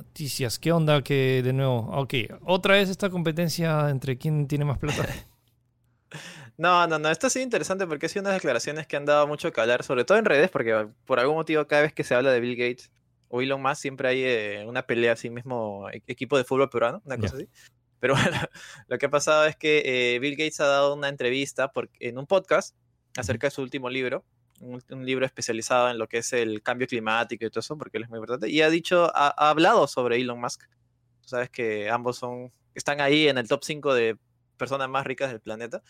Noticias, 0.00 0.58
¿qué 0.58 0.72
onda? 0.72 1.02
Que 1.02 1.42
de 1.44 1.52
nuevo, 1.52 1.90
ok, 1.92 2.14
otra 2.46 2.74
vez 2.74 2.88
esta 2.88 3.10
competencia 3.10 3.90
entre 3.90 4.16
quién 4.16 4.48
tiene 4.48 4.64
más 4.64 4.78
plata. 4.78 5.06
No, 6.56 6.86
no, 6.86 6.98
no, 6.98 7.08
esto 7.08 7.28
ha 7.28 7.30
sido 7.30 7.42
interesante 7.42 7.86
porque 7.86 8.04
ha 8.04 8.08
sido 8.10 8.20
unas 8.20 8.34
declaraciones 8.34 8.86
que 8.86 8.94
han 8.94 9.06
dado 9.06 9.26
mucho 9.26 9.50
que 9.50 9.62
hablar, 9.62 9.82
sobre 9.82 10.04
todo 10.04 10.18
en 10.18 10.26
redes, 10.26 10.50
porque 10.50 10.88
por 11.06 11.18
algún 11.18 11.36
motivo 11.36 11.66
cada 11.66 11.80
vez 11.80 11.94
que 11.94 12.04
se 12.04 12.14
habla 12.14 12.32
de 12.32 12.40
Bill 12.40 12.54
Gates 12.54 12.90
o 13.28 13.40
Elon 13.40 13.62
Musk 13.62 13.80
siempre 13.80 14.08
hay 14.10 14.22
eh, 14.24 14.64
una 14.66 14.82
pelea 14.82 15.14
así 15.14 15.30
mismo, 15.30 15.88
e-, 15.88 16.02
equipo 16.06 16.36
de 16.36 16.44
fútbol 16.44 16.68
peruano, 16.68 17.00
una 17.06 17.16
cosa 17.16 17.36
así. 17.36 17.48
Pero 17.98 18.14
bueno, 18.22 18.38
lo 18.88 18.98
que 18.98 19.06
ha 19.06 19.10
pasado 19.10 19.46
es 19.46 19.56
que 19.56 19.82
eh, 19.86 20.18
Bill 20.18 20.36
Gates 20.36 20.60
ha 20.60 20.66
dado 20.66 20.94
una 20.94 21.08
entrevista 21.08 21.72
en 21.98 22.18
un 22.18 22.26
podcast 22.26 22.76
acerca 23.16 23.46
de 23.46 23.52
su 23.52 23.62
último 23.62 23.88
libro, 23.88 24.26
un, 24.60 25.04
libro 25.04 25.26
especializado 25.26 25.90
en 25.90 25.98
lo 25.98 26.08
que 26.08 26.18
es 26.18 26.32
el 26.32 26.62
cambio 26.62 26.86
climático 26.86 27.44
y 27.44 27.50
todo 27.50 27.60
eso, 27.60 27.76
porque 27.76 27.98
él 27.98 28.04
es 28.04 28.10
muy 28.10 28.18
importante. 28.18 28.48
Y 28.48 28.60
ha 28.62 28.70
dicho, 28.70 29.10
ha, 29.14 29.28
hablado 29.50 29.86
sobre 29.86 30.16
Elon 30.16 30.40
Musk. 30.40 30.64
Sabes 31.22 31.50
que 31.50 31.90
ambos 31.90 32.18
son, 32.18 32.52
están 32.74 33.00
ahí 33.00 33.28
en 33.28 33.38
el 33.38 33.48
top 33.48 33.64
5 33.64 33.94
de 33.94 34.18
personas 34.56 34.88
más 34.88 35.06
ricas 35.06 35.30
del 35.30 35.40
planeta. 35.40 35.82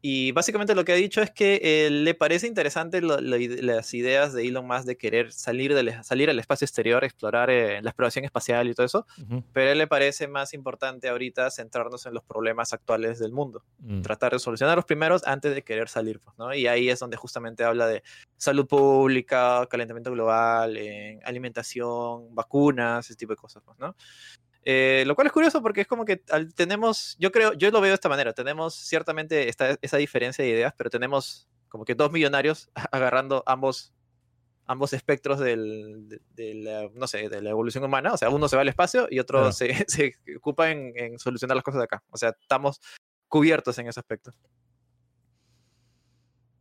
Y 0.00 0.30
básicamente 0.30 0.76
lo 0.76 0.84
que 0.84 0.92
ha 0.92 0.96
dicho 0.96 1.20
es 1.20 1.30
que 1.32 1.60
eh, 1.62 1.90
le 1.90 2.14
parece 2.14 2.46
interesante 2.46 3.02
las 3.02 3.94
ideas 3.94 4.32
de 4.32 4.46
Elon 4.46 4.64
Musk 4.64 4.84
de 4.84 4.96
querer 4.96 5.32
salir, 5.32 5.74
salir 6.04 6.30
al 6.30 6.38
espacio 6.38 6.64
exterior, 6.64 7.02
explorar 7.02 7.50
eh, 7.50 7.82
la 7.82 7.90
exploración 7.90 8.24
espacial 8.24 8.68
y 8.68 8.74
todo 8.74 8.86
eso, 8.86 9.06
pero 9.52 9.68
a 9.68 9.72
él 9.72 9.78
le 9.78 9.88
parece 9.88 10.28
más 10.28 10.54
importante 10.54 11.08
ahorita 11.08 11.50
centrarnos 11.50 12.06
en 12.06 12.14
los 12.14 12.22
problemas 12.22 12.72
actuales 12.72 13.18
del 13.18 13.32
mundo, 13.32 13.64
mm. 13.80 14.02
tratar 14.02 14.32
de 14.32 14.38
solucionar 14.38 14.76
los 14.76 14.84
primeros 14.84 15.26
antes 15.26 15.52
de 15.52 15.62
querer 15.62 15.88
salir, 15.88 16.20
pues, 16.20 16.38
¿no? 16.38 16.54
Y 16.54 16.68
ahí 16.68 16.88
es 16.88 17.00
donde 17.00 17.16
justamente 17.16 17.64
habla 17.64 17.88
de 17.88 18.04
salud 18.36 18.68
pública, 18.68 19.66
calentamiento 19.68 20.12
global, 20.12 20.78
alimentación, 21.24 22.34
vacunas, 22.34 23.06
ese 23.06 23.16
tipo 23.16 23.32
de 23.32 23.36
cosas, 23.36 23.64
pues, 23.64 23.76
¿no? 23.80 23.96
Eh, 24.64 25.04
lo 25.06 25.14
cual 25.14 25.26
es 25.26 25.32
curioso 25.32 25.62
porque 25.62 25.82
es 25.82 25.86
como 25.86 26.04
que 26.04 26.22
tenemos, 26.54 27.16
yo 27.18 27.32
creo, 27.32 27.52
yo 27.54 27.70
lo 27.70 27.80
veo 27.80 27.90
de 27.90 27.94
esta 27.94 28.08
manera, 28.08 28.32
tenemos 28.32 28.74
ciertamente 28.74 29.48
esta, 29.48 29.78
esa 29.80 29.96
diferencia 29.96 30.44
de 30.44 30.50
ideas, 30.50 30.74
pero 30.76 30.90
tenemos 30.90 31.48
como 31.68 31.84
que 31.84 31.94
dos 31.94 32.10
millonarios 32.10 32.70
agarrando 32.92 33.42
ambos, 33.46 33.94
ambos 34.66 34.92
espectros 34.92 35.38
del, 35.38 36.20
de, 36.34 36.54
la, 36.54 36.88
no 36.92 37.06
sé, 37.06 37.28
de 37.28 37.40
la 37.40 37.50
evolución 37.50 37.84
humana, 37.84 38.12
o 38.12 38.16
sea, 38.16 38.30
uno 38.30 38.48
se 38.48 38.56
va 38.56 38.62
al 38.62 38.68
espacio 38.68 39.06
y 39.10 39.20
otro 39.20 39.52
se, 39.52 39.84
se, 39.88 40.14
ocupa 40.36 40.70
en, 40.70 41.18
solucionar 41.18 41.56
las 41.56 41.64
cosas 41.64 41.78
de 41.78 41.84
acá, 41.84 42.02
o 42.10 42.16
sea, 42.16 42.34
estamos 42.40 42.80
cubiertos 43.28 43.78
en 43.78 43.88
ese 43.88 44.00
aspecto. 44.00 44.32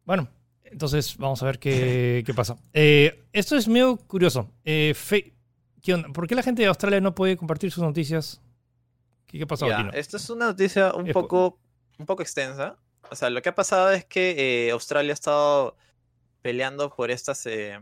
Bueno, 0.05 0.29
entonces 0.63 1.17
vamos 1.17 1.41
a 1.43 1.45
ver 1.45 1.59
qué, 1.59 2.23
qué 2.25 2.33
pasa. 2.33 2.57
Eh, 2.73 3.27
esto 3.33 3.57
es 3.57 3.67
medio 3.67 3.97
curioso. 3.97 4.53
Eh, 4.63 4.93
¿Por 6.13 6.27
qué 6.27 6.35
la 6.35 6.43
gente 6.43 6.61
de 6.61 6.67
Australia 6.67 7.01
no 7.01 7.15
puede 7.15 7.37
compartir 7.37 7.71
sus 7.71 7.83
noticias? 7.83 8.41
¿Qué, 9.25 9.39
qué 9.39 9.47
pasó 9.47 9.65
aquí? 9.65 9.89
Esto 9.93 10.17
es 10.17 10.29
una 10.29 10.47
noticia 10.47 10.93
un 10.93 11.11
poco, 11.11 11.59
un 11.97 12.05
poco 12.05 12.21
extensa. 12.21 12.77
O 13.09 13.15
sea, 13.15 13.29
lo 13.29 13.41
que 13.41 13.49
ha 13.49 13.55
pasado 13.55 13.91
es 13.91 14.05
que 14.05 14.67
eh, 14.67 14.71
Australia 14.71 15.11
ha 15.11 15.13
estado 15.13 15.77
peleando 16.41 16.93
por 16.93 17.11
estas, 17.11 17.45
eh, 17.45 17.79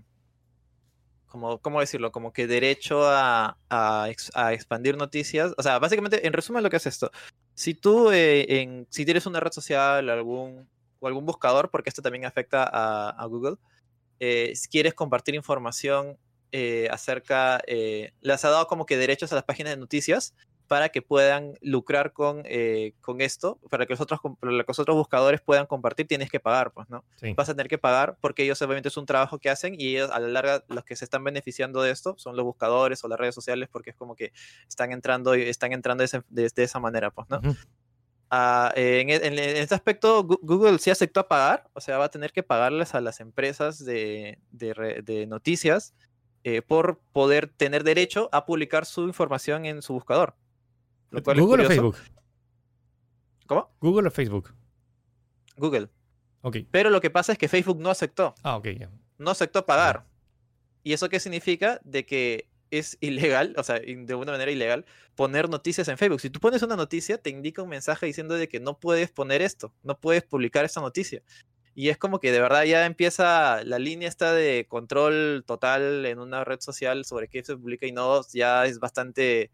como, 1.27 1.59
¿cómo 1.59 1.79
decirlo? 1.79 2.11
Como 2.11 2.31
que 2.31 2.47
derecho 2.47 3.07
a, 3.07 3.57
a, 3.69 4.09
expandir 4.51 4.97
noticias. 4.97 5.53
O 5.57 5.63
sea, 5.63 5.79
básicamente, 5.79 6.25
en 6.25 6.33
resumen, 6.33 6.63
lo 6.63 6.69
que 6.69 6.77
es 6.77 6.85
esto. 6.85 7.11
Si 7.53 7.73
tú, 7.73 8.11
eh, 8.11 8.61
en, 8.61 8.87
si 8.89 9.05
tienes 9.05 9.25
una 9.25 9.39
red 9.39 9.51
social 9.51 10.09
algún, 10.09 10.67
o 10.99 11.07
algún 11.07 11.25
buscador, 11.25 11.69
porque 11.71 11.89
esto 11.89 12.01
también 12.01 12.25
afecta 12.25 12.63
a, 12.63 13.09
a 13.09 13.25
Google, 13.25 13.57
si 14.19 14.69
quieres 14.69 14.93
compartir 14.93 15.35
información 15.35 16.17
eh, 16.51 16.87
acerca, 16.91 17.61
eh, 17.67 18.13
les 18.21 18.45
ha 18.45 18.49
dado 18.49 18.67
como 18.67 18.85
que 18.85 18.97
derechos 18.97 19.31
a 19.31 19.35
las 19.35 19.43
páginas 19.43 19.73
de 19.73 19.77
noticias 19.77 20.35
para 20.67 20.89
que 20.89 21.01
puedan 21.01 21.53
lucrar 21.61 22.13
con, 22.13 22.41
eh, 22.45 22.93
con 23.01 23.21
esto, 23.21 23.59
para 23.69 23.85
que, 23.85 23.93
los 23.93 24.01
otros, 24.01 24.19
los 24.41 24.79
otros 24.79 24.97
buscadores 24.97 25.41
puedan 25.41 25.65
compartir, 25.67 26.07
tienes 26.07 26.29
que 26.29 26.39
pagar, 26.39 26.71
pues, 26.71 26.89
¿no? 26.89 27.03
Vas 27.35 27.49
a 27.49 27.53
tener 27.53 27.67
que 27.67 27.77
pagar 27.77 28.17
porque 28.19 28.43
ellos 28.43 28.61
obviamente 28.61 28.89
es 28.89 28.97
un 28.97 29.05
trabajo 29.05 29.37
que 29.39 29.49
hacen 29.49 29.75
y 29.79 29.89
ellos 29.89 30.09
a 30.11 30.19
la 30.19 30.27
larga 30.27 30.63
los 30.67 30.83
que 30.83 30.95
se 30.95 31.05
están 31.05 31.23
beneficiando 31.23 31.81
de 31.81 31.91
esto 31.91 32.15
son 32.17 32.35
los 32.35 32.45
buscadores 32.45 33.03
o 33.03 33.07
las 33.07 33.19
redes 33.19 33.35
sociales 33.35 33.69
porque 33.71 33.91
es 33.91 33.95
como 33.95 34.15
que 34.15 34.31
están 34.67 34.91
entrando, 34.91 35.33
están 35.33 35.71
entrando 35.71 36.03
de, 36.03 36.23
de, 36.29 36.63
esa 36.63 36.79
manera, 36.79 37.11
pues, 37.11 37.29
¿no? 37.29 37.41
Ah, 38.31 38.73
en, 38.75 39.09
este 39.09 39.75
aspecto, 39.75 40.23
Google 40.23 40.79
sí 40.79 40.89
aceptó 40.89 41.27
pagar, 41.27 41.69
o 41.73 41.79
sea, 41.79 41.99
va 41.99 42.05
a 42.05 42.09
tener 42.09 42.31
que 42.31 42.41
pagarles 42.41 42.95
a 42.95 43.01
las 43.01 43.19
empresas 43.19 43.85
de, 43.85 44.39
de, 44.51 45.03
de 45.05 45.27
noticias 45.27 45.93
eh, 46.47 46.61
por 46.61 46.99
poder 47.11 47.47
tener 47.47 47.83
derecho 47.83 48.29
a 48.31 48.45
publicar 48.45 48.85
su 48.85 49.07
información 49.07 49.65
en 49.65 49.81
su 49.81 49.93
buscador. 49.93 50.35
¿Google 51.09 51.65
o 51.65 51.67
Facebook? 51.67 51.97
¿Cómo? 53.47 53.75
¿Google 53.81 54.09
o 54.09 54.11
Facebook? 54.11 54.53
Google. 55.57 55.89
Ok. 56.41 56.57
Pero 56.69 56.91
lo 56.91 57.01
que 57.01 57.09
pasa 57.09 57.31
es 57.31 57.39
que 57.39 57.47
Facebook 57.47 57.79
no 57.79 57.89
aceptó. 57.89 58.35
Ah, 58.43 58.57
ok, 58.57 58.67
No 59.17 59.31
aceptó 59.31 59.65
pagar. 59.65 60.05
¿Y 60.83 60.93
eso 60.93 61.09
qué 61.09 61.19
significa? 61.19 61.81
De 61.83 62.05
que 62.05 62.47
es 62.69 62.99
ilegal, 63.01 63.55
o 63.57 63.63
sea, 63.63 63.79
de 63.79 64.13
una 64.13 64.31
manera 64.31 64.51
ilegal, 64.51 64.85
poner 65.15 65.49
noticias 65.49 65.87
en 65.87 65.97
Facebook. 65.97 66.21
Si 66.21 66.29
tú 66.29 66.39
pones 66.39 66.61
una 66.61 66.75
noticia, 66.75 67.17
te 67.17 67.31
indica 67.31 67.63
un 67.63 67.69
mensaje 67.69 68.05
diciendo 68.05 68.35
de 68.35 68.47
que 68.47 68.59
no 68.59 68.79
puedes 68.79 69.09
poner 69.09 69.41
esto, 69.41 69.73
no 69.81 69.99
puedes 69.99 70.21
publicar 70.21 70.63
esta 70.63 70.79
noticia. 70.79 71.23
Y 71.75 71.89
es 71.89 71.97
como 71.97 72.21
que 72.21 72.31
de 72.31 72.39
verdad 72.39 72.63
ya 72.63 72.85
empieza 72.85 73.61
la 73.65 73.79
línea 73.79 74.07
esta 74.07 74.33
de 74.33 74.65
control 74.69 75.43
total 75.45 76.05
en 76.05 76.19
una 76.19 76.45
red 76.45 76.61
social 76.61 77.03
sobre 77.03 77.27
qué 77.27 77.43
se 77.43 77.57
publica 77.57 77.85
y 77.85 77.91
no, 77.91 78.21
ya 78.33 78.65
es 78.65 78.79
bastante, 78.79 79.51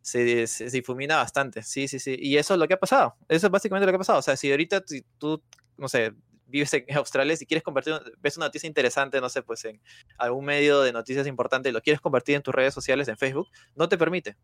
se, 0.00 0.46
se, 0.46 0.70
difumina 0.70 1.18
bastante. 1.18 1.62
Sí, 1.62 1.88
sí, 1.88 1.98
sí. 1.98 2.16
Y 2.18 2.38
eso 2.38 2.54
es 2.54 2.60
lo 2.60 2.66
que 2.66 2.74
ha 2.74 2.80
pasado. 2.80 3.16
Eso 3.28 3.48
es 3.48 3.50
básicamente 3.50 3.84
lo 3.84 3.92
que 3.92 3.96
ha 3.96 3.98
pasado. 3.98 4.18
O 4.18 4.22
sea, 4.22 4.34
si 4.34 4.50
ahorita 4.50 4.82
tú, 5.18 5.42
no 5.76 5.88
sé, 5.88 6.14
vives 6.46 6.72
en 6.72 6.86
Australia, 6.96 7.36
si 7.36 7.44
quieres 7.44 7.62
compartir, 7.62 8.00
ves 8.20 8.38
una 8.38 8.46
noticia 8.46 8.66
interesante, 8.66 9.20
no 9.20 9.28
sé, 9.28 9.42
pues 9.42 9.62
en 9.66 9.78
algún 10.16 10.46
medio 10.46 10.80
de 10.80 10.92
noticias 10.92 11.26
importante 11.26 11.68
y 11.68 11.72
lo 11.72 11.82
quieres 11.82 12.00
compartir 12.00 12.36
en 12.36 12.42
tus 12.42 12.54
redes 12.54 12.72
sociales, 12.72 13.08
en 13.08 13.18
Facebook, 13.18 13.48
no 13.74 13.90
te 13.90 13.98
permite. 13.98 14.38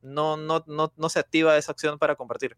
No, 0.00 0.38
no, 0.38 0.64
no, 0.66 0.92
no 0.96 1.08
se 1.10 1.18
activa 1.18 1.58
esa 1.58 1.72
opción 1.72 1.98
para 1.98 2.16
compartir 2.16 2.56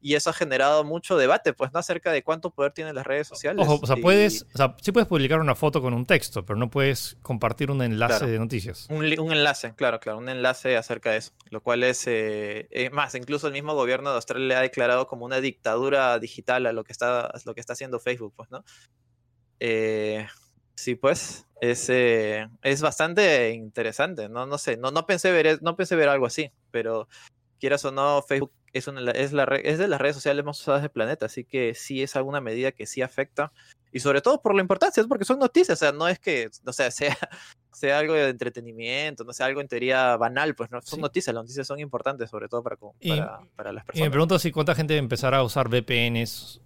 y 0.00 0.14
eso 0.14 0.30
ha 0.30 0.32
generado 0.32 0.84
mucho 0.84 1.16
debate, 1.16 1.52
pues, 1.52 1.72
¿no? 1.72 1.80
Acerca 1.80 2.12
de 2.12 2.22
cuánto 2.22 2.50
poder 2.50 2.72
tienen 2.72 2.94
las 2.94 3.06
redes 3.06 3.26
sociales. 3.26 3.66
Ojo, 3.66 3.80
o 3.82 3.86
sea, 3.86 3.96
puedes, 3.96 4.46
o 4.54 4.56
sea, 4.56 4.76
sí 4.80 4.92
puedes 4.92 5.08
publicar 5.08 5.40
una 5.40 5.54
foto 5.54 5.82
con 5.82 5.92
un 5.92 6.06
texto, 6.06 6.44
pero 6.44 6.58
no 6.58 6.70
puedes 6.70 7.16
compartir 7.22 7.70
un 7.70 7.82
enlace 7.82 8.26
de 8.26 8.38
noticias. 8.38 8.86
Un, 8.90 9.04
un, 9.18 9.32
enlace, 9.32 9.74
claro, 9.74 9.98
claro, 9.98 10.18
un 10.18 10.28
enlace 10.28 10.76
acerca 10.76 11.10
de 11.10 11.18
eso, 11.18 11.32
lo 11.50 11.62
cual 11.62 11.82
es, 11.82 12.04
eh, 12.06 12.90
más, 12.92 13.14
incluso 13.14 13.48
el 13.48 13.52
mismo 13.52 13.74
gobierno 13.74 14.10
de 14.10 14.16
Australia 14.16 14.46
le 14.46 14.54
ha 14.54 14.60
declarado 14.60 15.08
como 15.08 15.24
una 15.24 15.40
dictadura 15.40 16.18
digital 16.18 16.66
a 16.66 16.72
lo 16.72 16.84
que 16.84 16.92
está, 16.92 17.32
lo 17.44 17.54
que 17.54 17.60
está 17.60 17.72
haciendo 17.72 17.98
Facebook, 17.98 18.34
pues, 18.36 18.50
¿no? 18.50 18.64
Eh, 19.58 20.26
sí, 20.76 20.94
pues, 20.94 21.46
es, 21.60 21.88
eh, 21.90 22.46
es 22.62 22.82
bastante 22.82 23.50
interesante, 23.50 24.28
¿no? 24.28 24.46
No 24.46 24.58
sé, 24.58 24.76
no, 24.76 24.92
no, 24.92 25.06
pensé 25.06 25.32
ver, 25.32 25.60
no 25.60 25.74
pensé 25.74 25.96
ver 25.96 26.08
algo 26.08 26.26
así, 26.26 26.52
pero 26.70 27.08
quieras 27.58 27.84
o 27.84 27.90
no, 27.90 28.22
Facebook 28.22 28.52
es, 28.72 28.86
una, 28.86 29.10
es, 29.12 29.32
la, 29.32 29.44
es 29.44 29.78
de 29.78 29.88
las 29.88 30.00
redes 30.00 30.16
sociales 30.16 30.44
más 30.44 30.60
usadas 30.60 30.82
del 30.82 30.90
planeta, 30.90 31.26
así 31.26 31.44
que 31.44 31.74
sí 31.74 32.02
es 32.02 32.16
alguna 32.16 32.40
medida 32.40 32.72
que 32.72 32.86
sí 32.86 33.02
afecta. 33.02 33.52
Y 33.92 34.00
sobre 34.00 34.20
todo 34.20 34.42
por 34.42 34.54
la 34.54 34.60
importancia, 34.60 35.00
es 35.00 35.06
porque 35.06 35.24
son 35.24 35.38
noticias, 35.38 35.78
o 35.78 35.84
sea, 35.84 35.92
no 35.92 36.08
es 36.08 36.18
que, 36.18 36.50
o 36.64 36.72
sea, 36.72 36.90
sea, 36.90 37.16
sea 37.72 37.98
algo 37.98 38.14
de 38.14 38.28
entretenimiento, 38.28 39.24
no 39.24 39.32
sea 39.32 39.46
algo 39.46 39.60
en 39.60 39.68
teoría 39.68 40.16
banal, 40.16 40.54
pues 40.54 40.70
no, 40.70 40.80
son 40.82 41.00
noticias, 41.00 41.34
las 41.34 41.44
noticias 41.44 41.66
son 41.66 41.80
importantes, 41.80 42.30
sobre 42.30 42.48
todo 42.48 42.62
para, 42.62 42.76
para, 42.76 43.40
para, 43.56 43.72
las 43.72 43.84
personas. 43.84 44.00
Y 44.00 44.02
me 44.02 44.10
pregunto 44.10 44.38
si 44.38 44.52
cuánta 44.52 44.74
gente 44.74 44.96
empezará 44.96 45.38
a 45.38 45.42
usar 45.42 45.68
VPNs 45.68 46.60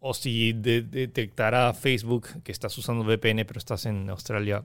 o 0.00 0.14
si 0.14 0.52
detectará 0.52 1.74
Facebook 1.74 2.28
que 2.44 2.52
estás 2.52 2.76
usando 2.78 3.04
VPN 3.04 3.44
pero 3.44 3.58
estás 3.58 3.86
en 3.86 4.08
Australia. 4.10 4.64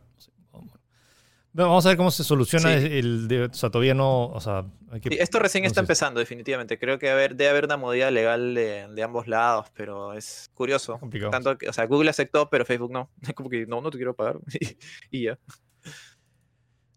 Vamos 1.56 1.86
a 1.86 1.90
ver 1.90 1.98
cómo 1.98 2.10
se 2.10 2.24
soluciona 2.24 2.74
el 2.74 3.50
o 3.52 3.54
sea, 3.54 3.70
todavía 3.70 3.94
no, 3.94 4.26
o 4.26 4.40
sea, 4.42 4.66
esto 5.12 5.38
recién 5.38 5.66
está 5.66 5.82
empezando 5.82 6.20
definitivamente. 6.20 6.80
Creo 6.80 6.98
que 6.98 7.12
haber, 7.12 7.36
debe 7.36 7.52
haber 7.52 7.66
una 7.66 7.78
modalidad 7.78 8.12
legal 8.12 8.56
de, 8.56 9.04
ambos 9.04 9.28
lados, 9.28 9.68
pero 9.76 10.14
es 10.14 10.50
curioso. 10.56 11.00
Tanto 11.30 11.56
que, 11.58 11.70
o 11.70 11.74
sea, 11.74 11.86
Google 11.86 12.10
aceptó, 12.10 12.50
pero 12.50 12.66
Facebook 12.66 12.92
no. 12.92 13.12
Es 13.22 13.34
como 13.36 13.50
que 13.50 13.68
no, 13.68 13.82
no 13.82 13.92
te 13.92 13.98
quiero 13.98 14.16
pagar 14.16 14.40
y, 15.12 15.26
ya. 15.26 15.38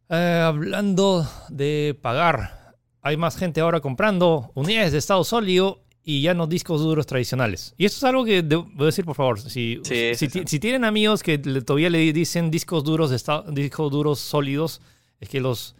Eh, 0.08 0.42
hablando 0.42 1.26
de 1.50 1.98
pagar, 2.00 2.76
hay 3.02 3.18
más 3.18 3.36
gente 3.36 3.60
ahora 3.60 3.80
comprando 3.80 4.52
unidades 4.54 4.92
de 4.92 4.98
estado 4.98 5.22
sólido 5.24 5.85
y 6.08 6.22
ya 6.22 6.34
no 6.34 6.46
discos 6.46 6.82
duros 6.82 7.04
tradicionales. 7.04 7.74
Y 7.76 7.84
esto 7.84 7.98
es 7.98 8.04
algo 8.04 8.24
que 8.24 8.40
debo 8.40 8.84
decir, 8.84 9.04
por 9.04 9.16
favor. 9.16 9.40
Si, 9.40 9.80
si, 9.84 10.60
tienen 10.60 10.84
amigos 10.84 11.24
que 11.24 11.36
todavía 11.36 11.90
le 11.90 12.12
dicen 12.12 12.48
discos 12.48 12.84
duros, 12.84 13.10
de 13.10 13.60
discos 13.60 13.90
duros 13.90 14.20
sólidos, 14.20 14.80
es 15.18 15.28
que 15.28 15.40
los, 15.40 15.74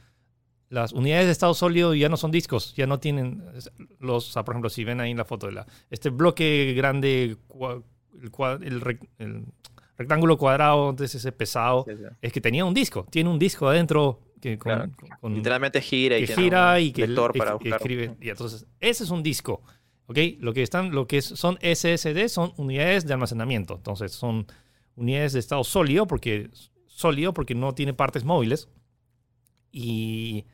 las 0.69 0.93
unidades 0.93 1.27
de 1.27 1.33
estado 1.33 1.55
sólido 1.55 1.95
ya 1.95 2.09
no 2.09 2.17
son 2.17 2.33
discos, 2.33 2.75
ya 2.75 2.89
no 2.89 2.99
tienen 2.99 3.41
los, 4.01 4.33
por 4.33 4.51
ejemplo, 4.51 4.69
si 4.69 4.83
ven 4.83 5.01
ahí 5.01 5.13
en 5.13 5.19
la 5.19 5.25
foto 5.25 5.47
de 5.47 5.53
la, 5.53 5.67
este 5.91 6.11
bloque 6.11 6.75
grande, 6.77 7.37
el, 8.63 9.47
rectángulo 9.97 10.37
cuadrado, 10.37 10.91
entonces 10.91 11.21
ese 11.21 11.31
pesado, 11.31 11.87
es 12.21 12.33
que 12.33 12.41
tenía 12.41 12.65
un 12.65 12.75
disco, 12.75 13.07
tiene 13.11 13.31
un 13.31 13.39
disco 13.39 13.69
adentro 13.69 14.19
que 14.41 14.59
con, 14.59 14.93
literalmente 15.33 15.81
gira 15.81 16.19
y 16.19 16.27
que 16.27 16.35
gira 16.35 16.81
y 16.81 16.91
que, 16.91 17.05
escribe, 17.05 18.17
y 18.21 18.29
entonces 18.29 18.67
ese 18.81 19.05
es 19.05 19.11
un 19.11 19.23
disco. 19.23 19.63
¿Ok? 20.07 20.19
Lo 20.39 20.53
que, 20.53 20.63
están, 20.63 20.93
lo 20.93 21.07
que 21.07 21.23
son 21.23 21.59
SSD 21.61 22.29
son 22.29 22.53
unidades 22.57 23.07
de 23.07 23.15
almacenamiento. 23.15 23.75
Entonces 23.75 24.13
son 24.13 24.47
unidades 24.95 25.33
de 25.33 25.41
estado 25.41 25.65
sólido 25.65 26.07
porque, 26.07 26.51
sólido 26.87 27.33
porque 27.33 27.55
no 27.55 27.75
tiene 27.75 27.95
partes 27.95 28.25
móviles. 28.25 28.69
Y 29.71 30.47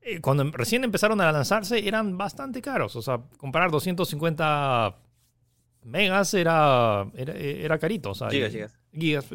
eh, 0.00 0.20
cuando 0.20 0.44
recién 0.50 0.84
empezaron 0.84 1.20
a 1.20 1.30
lanzarse 1.30 1.86
eran 1.86 2.16
bastante 2.16 2.62
caros. 2.62 2.96
O 2.96 3.02
sea, 3.02 3.20
comprar 3.36 3.70
250 3.70 4.96
megas 5.84 6.34
era, 6.34 7.06
era, 7.14 7.78
carito. 7.78 8.10
O 8.10 8.14
sea, 8.14 8.30
gigas, 8.30 8.52
gigas. 8.52 8.78
gigas 8.92 9.26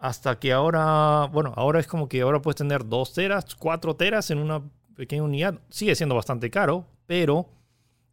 hasta 0.00 0.38
que 0.38 0.50
ahora, 0.52 1.28
bueno, 1.30 1.52
ahora 1.56 1.78
es 1.78 1.86
como 1.86 2.08
que 2.08 2.22
ahora 2.22 2.40
puedes 2.40 2.56
tener 2.56 2.86
2 2.86 3.12
teras, 3.12 3.54
4 3.54 3.96
teras 3.96 4.30
en 4.30 4.38
una 4.38 4.62
pequeña 4.96 5.22
unidad. 5.22 5.60
Sigue 5.68 5.94
siendo 5.94 6.14
bastante 6.14 6.50
caro, 6.50 6.86
pero 7.06 7.46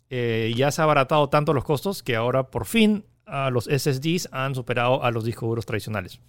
eh, 0.09 0.53
ya 0.55 0.71
se 0.71 0.81
ha 0.81 0.83
abaratado 0.83 1.29
tanto 1.29 1.53
los 1.53 1.63
costos 1.63 2.03
que 2.03 2.15
ahora 2.15 2.49
por 2.49 2.65
fin 2.65 3.05
los 3.51 3.65
SSDs 3.65 4.29
han 4.31 4.55
superado 4.55 5.03
a 5.03 5.11
los 5.11 5.25
discos 5.25 5.49
duros 5.49 5.65
tradicionales. 5.65 6.21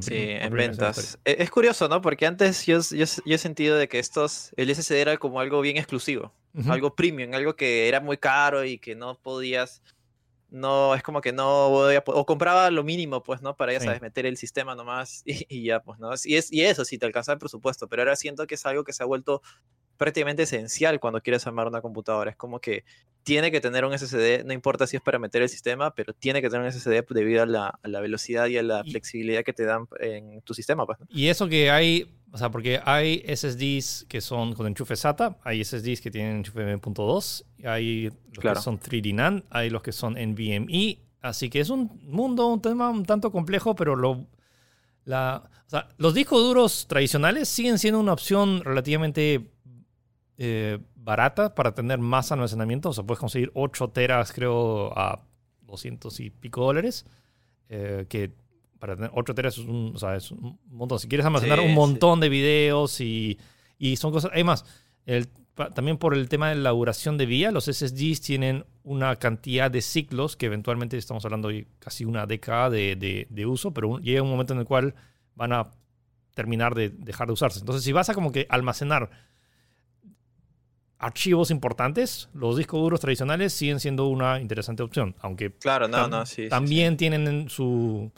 sí, 0.00 0.14
en 0.14 0.52
ventas. 0.52 1.20
E, 1.24 1.36
es 1.38 1.50
curioso, 1.50 1.88
¿no? 1.88 2.00
Porque 2.00 2.26
antes 2.26 2.66
yo, 2.66 2.80
yo, 2.80 3.04
he 3.24 3.38
sentido 3.38 3.76
de 3.76 3.88
que 3.88 4.00
estos, 4.00 4.52
el 4.56 4.74
SSD 4.74 5.00
era 5.00 5.16
como 5.18 5.38
algo 5.38 5.60
bien 5.60 5.76
exclusivo, 5.76 6.32
algo 6.66 6.96
premium, 6.96 7.32
algo 7.32 7.54
que 7.54 7.86
era 7.86 8.00
muy 8.00 8.16
caro 8.16 8.64
y 8.64 8.78
que 8.78 8.96
no 8.96 9.16
podías 9.20 9.82
no, 10.54 10.94
es 10.94 11.02
como 11.02 11.20
que 11.20 11.32
no 11.32 11.68
voy 11.68 11.96
a, 11.96 12.04
o 12.06 12.24
compraba 12.24 12.70
lo 12.70 12.84
mínimo, 12.84 13.24
pues, 13.24 13.42
¿no? 13.42 13.56
Para, 13.56 13.72
ya 13.72 13.80
sabes, 13.80 14.00
meter 14.00 14.24
el 14.24 14.36
sistema 14.36 14.76
nomás 14.76 15.22
y, 15.26 15.64
ya, 15.64 15.82
pues, 15.82 15.98
¿no? 15.98 16.10
Y, 16.24 16.36
es, 16.36 16.52
y 16.52 16.62
eso, 16.62 16.84
sí, 16.84 16.96
te 16.96 17.06
alcanza 17.06 17.32
el 17.32 17.38
presupuesto, 17.38 17.88
pero 17.88 18.02
ahora 18.02 18.14
siento 18.14 18.46
que 18.46 18.54
es 18.54 18.64
algo 18.64 18.84
que 18.84 18.92
se 18.92 19.02
ha 19.02 19.06
vuelto 19.06 19.42
prácticamente 19.96 20.42
esencial 20.42 21.00
cuando 21.00 21.20
quieres 21.20 21.46
armar 21.46 21.66
una 21.66 21.80
computadora. 21.80 22.30
Es 22.30 22.36
como 22.36 22.60
que 22.60 22.84
tiene 23.24 23.50
que 23.50 23.60
tener 23.60 23.84
un 23.84 23.98
SSD, 23.98 24.44
no 24.44 24.52
importa 24.52 24.86
si 24.86 24.96
es 24.96 25.02
para 25.02 25.18
meter 25.18 25.42
el 25.42 25.48
sistema, 25.48 25.94
pero 25.94 26.12
tiene 26.12 26.42
que 26.42 26.50
tener 26.50 26.64
un 26.64 26.70
SSD 26.70 27.04
debido 27.08 27.42
a 27.42 27.46
la, 27.46 28.00
velocidad 28.00 28.46
y 28.46 28.58
a 28.58 28.62
la 28.62 28.84
flexibilidad 28.84 29.42
que 29.42 29.54
te 29.54 29.64
dan 29.64 29.86
en 29.98 30.42
tu 30.42 30.52
sistema. 30.54 30.84
Pues, 30.84 30.98
y 31.08 31.28
eso 31.28 31.48
que 31.48 31.70
hay, 31.70 32.14
o 32.32 32.38
sea, 32.38 32.50
porque 32.50 32.80
hay 32.84 33.24
SSDs 33.26 34.06
que 34.08 34.20
son 34.20 34.54
con 34.54 34.66
enchufe 34.66 34.94
SATA, 34.94 35.38
hay 35.42 35.64
SSDs 35.64 36.02
que 36.02 36.10
tienen 36.10 36.36
enchufe 36.36 36.60
M.2, 36.60 37.44
hay 37.64 38.10
los 38.32 38.54
que 38.56 38.60
son 38.60 38.78
3D 38.78 39.14
NAND, 39.14 39.44
hay 39.48 39.70
los 39.70 39.82
que 39.82 39.92
son 39.92 40.14
NVMe, 40.14 40.98
así 41.22 41.48
que 41.48 41.60
es 41.60 41.70
un 41.70 41.98
mundo, 42.02 42.46
un 42.46 42.60
tema 42.60 42.90
un 42.90 43.06
tanto 43.06 43.32
complejo, 43.32 43.74
pero 43.74 43.96
lo, 43.96 44.26
la, 45.06 45.50
o 45.66 45.70
sea, 45.70 45.88
los 45.96 46.12
discos 46.12 46.42
duros 46.42 46.86
tradicionales 46.86 47.48
siguen 47.48 47.78
siendo 47.78 48.00
una 48.00 48.12
opción 48.12 48.62
relativamente 48.62 49.53
eh, 50.38 50.78
barata 50.96 51.54
para 51.54 51.74
tener 51.74 51.98
más 51.98 52.32
almacenamiento. 52.32 52.90
O 52.90 52.92
sea, 52.92 53.04
puedes 53.04 53.20
conseguir 53.20 53.50
8 53.54 53.88
teras, 53.88 54.32
creo, 54.32 54.96
a 54.98 55.22
200 55.62 56.20
y 56.20 56.30
pico 56.30 56.64
dólares. 56.64 57.06
Eh, 57.68 58.06
que 58.08 58.32
para 58.78 58.96
tener 58.96 59.10
8 59.14 59.34
teras 59.34 59.58
es 59.58 59.64
un, 59.64 59.92
o 59.94 59.98
sea, 59.98 60.16
es 60.16 60.30
un 60.30 60.58
montón. 60.66 60.98
Si 60.98 61.08
quieres 61.08 61.26
almacenar 61.26 61.60
un 61.60 61.74
montón 61.74 62.20
de 62.20 62.28
videos 62.28 63.00
y, 63.00 63.38
y, 63.78 63.96
son 63.96 64.12
cosas. 64.12 64.30
Además, 64.32 64.64
el, 65.06 65.28
también 65.74 65.98
por 65.98 66.14
el 66.14 66.28
tema 66.28 66.48
de 66.48 66.56
la 66.56 66.70
duración 66.70 67.16
de 67.16 67.26
vía, 67.26 67.52
los 67.52 67.66
SSDs 67.66 68.20
tienen 68.20 68.64
una 68.82 69.16
cantidad 69.16 69.70
de 69.70 69.82
ciclos 69.82 70.36
que 70.36 70.46
eventualmente 70.46 70.96
estamos 70.96 71.24
hablando 71.24 71.48
de 71.48 71.68
casi 71.78 72.04
una 72.04 72.26
década 72.26 72.70
de, 72.70 73.26
de, 73.30 73.46
uso, 73.46 73.72
pero 73.72 73.98
llega 73.98 74.22
un 74.22 74.30
momento 74.30 74.52
en 74.52 74.60
el 74.60 74.64
cual 74.64 74.94
van 75.36 75.52
a 75.52 75.70
terminar 76.34 76.74
de 76.74 76.90
dejar 76.90 77.28
de 77.28 77.34
usarse. 77.34 77.60
Entonces, 77.60 77.84
si 77.84 77.92
vas 77.92 78.08
a 78.08 78.14
como 78.14 78.32
que 78.32 78.46
almacenar 78.50 79.10
archivos 81.04 81.50
importantes, 81.50 82.28
los 82.34 82.56
discos 82.56 82.80
duros 82.80 83.00
tradicionales 83.00 83.52
siguen 83.52 83.78
siendo 83.78 84.06
una 84.06 84.40
interesante 84.40 84.82
opción, 84.82 85.14
aunque 85.20 85.52
claro, 85.52 85.86
no, 85.86 86.08
no, 86.08 86.24
también 86.48 86.96
tienen 86.96 87.48
su, 87.50 88.10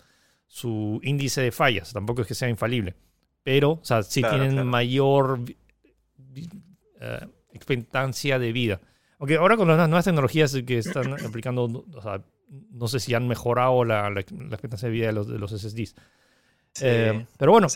su 0.46 1.00
índice 1.02 1.40
de 1.40 1.52
fallas, 1.52 1.92
tampoco 1.92 2.22
es 2.22 2.28
que 2.28 2.34
sea 2.34 2.48
infalible, 2.48 2.94
pero 3.42 3.72
o 3.72 3.84
sea, 3.84 4.02
sí 4.02 4.22
tienen 4.22 4.64
mayor 4.66 5.40
uh, 5.40 7.26
expectancia 7.52 8.38
de 8.38 8.52
vida. 8.52 8.80
Aunque 9.18 9.36
ahora 9.36 9.56
con 9.56 9.66
las 9.66 9.88
nuevas 9.88 10.04
tecnologías 10.04 10.56
que 10.66 10.78
están 10.78 11.14
aplicando, 11.26 11.64
o 11.92 12.02
sea, 12.02 12.22
no 12.48 12.86
sé 12.86 13.00
si 13.00 13.14
han 13.14 13.26
mejorado 13.26 13.84
la, 13.84 14.10
la, 14.10 14.20
expectancia 14.20 14.88
de 14.88 14.92
vida 14.92 15.06
de 15.06 15.12
los, 15.12 15.26
de 15.26 15.38
los 15.38 15.50
SSDs. 15.50 15.96
Eh, 16.82 17.26
pero 17.36 17.52
bueno, 17.52 17.66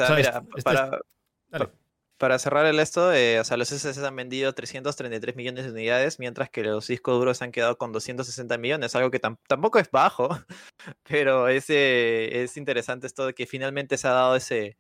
para, 0.63 1.73
para 2.21 2.39
cerrar 2.39 2.67
el 2.67 2.79
esto, 2.81 3.15
eh, 3.15 3.41
o 3.41 3.45
sea, 3.45 3.57
los 3.57 3.71
SSDs 3.71 4.05
han 4.05 4.15
vendido 4.15 4.53
333 4.53 5.37
millones 5.37 5.65
de 5.65 5.71
unidades, 5.71 6.19
mientras 6.19 6.51
que 6.51 6.63
los 6.63 6.87
discos 6.87 7.19
duros 7.19 7.41
han 7.41 7.51
quedado 7.51 7.79
con 7.79 7.93
260 7.93 8.59
millones, 8.59 8.95
algo 8.95 9.11
que 9.11 9.19
tampoco 9.19 9.79
es 9.79 9.91
bajo, 9.91 10.29
pero 11.09 11.49
es, 11.49 11.71
es 11.71 12.59
interesante 12.59 13.07
esto 13.07 13.25
de 13.25 13.33
que 13.33 13.47
finalmente 13.47 13.97
se 13.97 14.07
ha 14.07 14.13
dado 14.13 14.37
ese... 14.37 14.77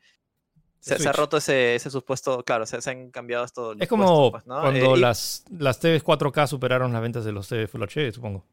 Se, 0.81 1.09
ha 1.09 1.13
roto 1.13 1.39
ese, 1.39 1.75
ese 1.75 1.91
supuesto, 1.91 2.43
claro, 2.43 2.65
se, 2.65 2.81
se 2.81 2.91
han 2.91 3.11
cambiado 3.11 3.45
esto. 3.45 3.75
Es 3.79 3.89
como 3.89 4.31
pues, 4.31 4.45
cuando 4.45 4.95
eh, 4.95 4.99
las, 4.99 5.45
las 5.51 5.79
TVs 5.79 6.03
4K 6.03 6.47
superaron 6.47 6.93
las 6.93 7.03
ventas 7.03 7.23
de 7.25 7.33
los 7.33 7.49
TVs 7.49 7.71
Full 7.71 7.83
HD, 7.83 8.13
supongo. 8.13 8.47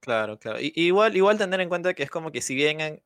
Claro, 0.00 0.38
claro. 0.38 0.60
Y, 0.60 0.72
igual, 0.74 1.14
igual 1.14 1.36
tener 1.36 1.60
en 1.60 1.68
cuenta 1.68 1.92
que 1.92 2.04
es 2.04 2.10
como 2.10 2.32
que 2.32 2.40
si 2.40 2.54
bien 2.54 3.02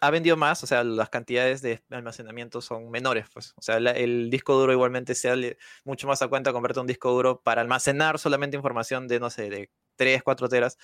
ha 0.00 0.10
vendido 0.10 0.36
más, 0.36 0.62
o 0.62 0.66
sea, 0.66 0.84
las 0.84 1.10
cantidades 1.10 1.60
de 1.62 1.82
almacenamiento 1.90 2.60
son 2.60 2.90
menores, 2.90 3.26
pues. 3.32 3.54
O 3.56 3.62
sea, 3.62 3.76
el 3.76 4.30
disco 4.30 4.54
duro 4.54 4.72
igualmente 4.72 5.14
se 5.14 5.56
mucho 5.84 6.06
más 6.06 6.22
a 6.22 6.28
cuenta 6.28 6.52
comprarte 6.52 6.80
un 6.80 6.86
disco 6.86 7.10
duro 7.10 7.40
para 7.40 7.60
almacenar 7.60 8.18
solamente 8.18 8.56
información 8.56 9.08
de, 9.08 9.20
no 9.20 9.30
sé, 9.30 9.50
de 9.50 9.70
3, 9.96 10.22
4 10.22 10.48
teras, 10.48 10.78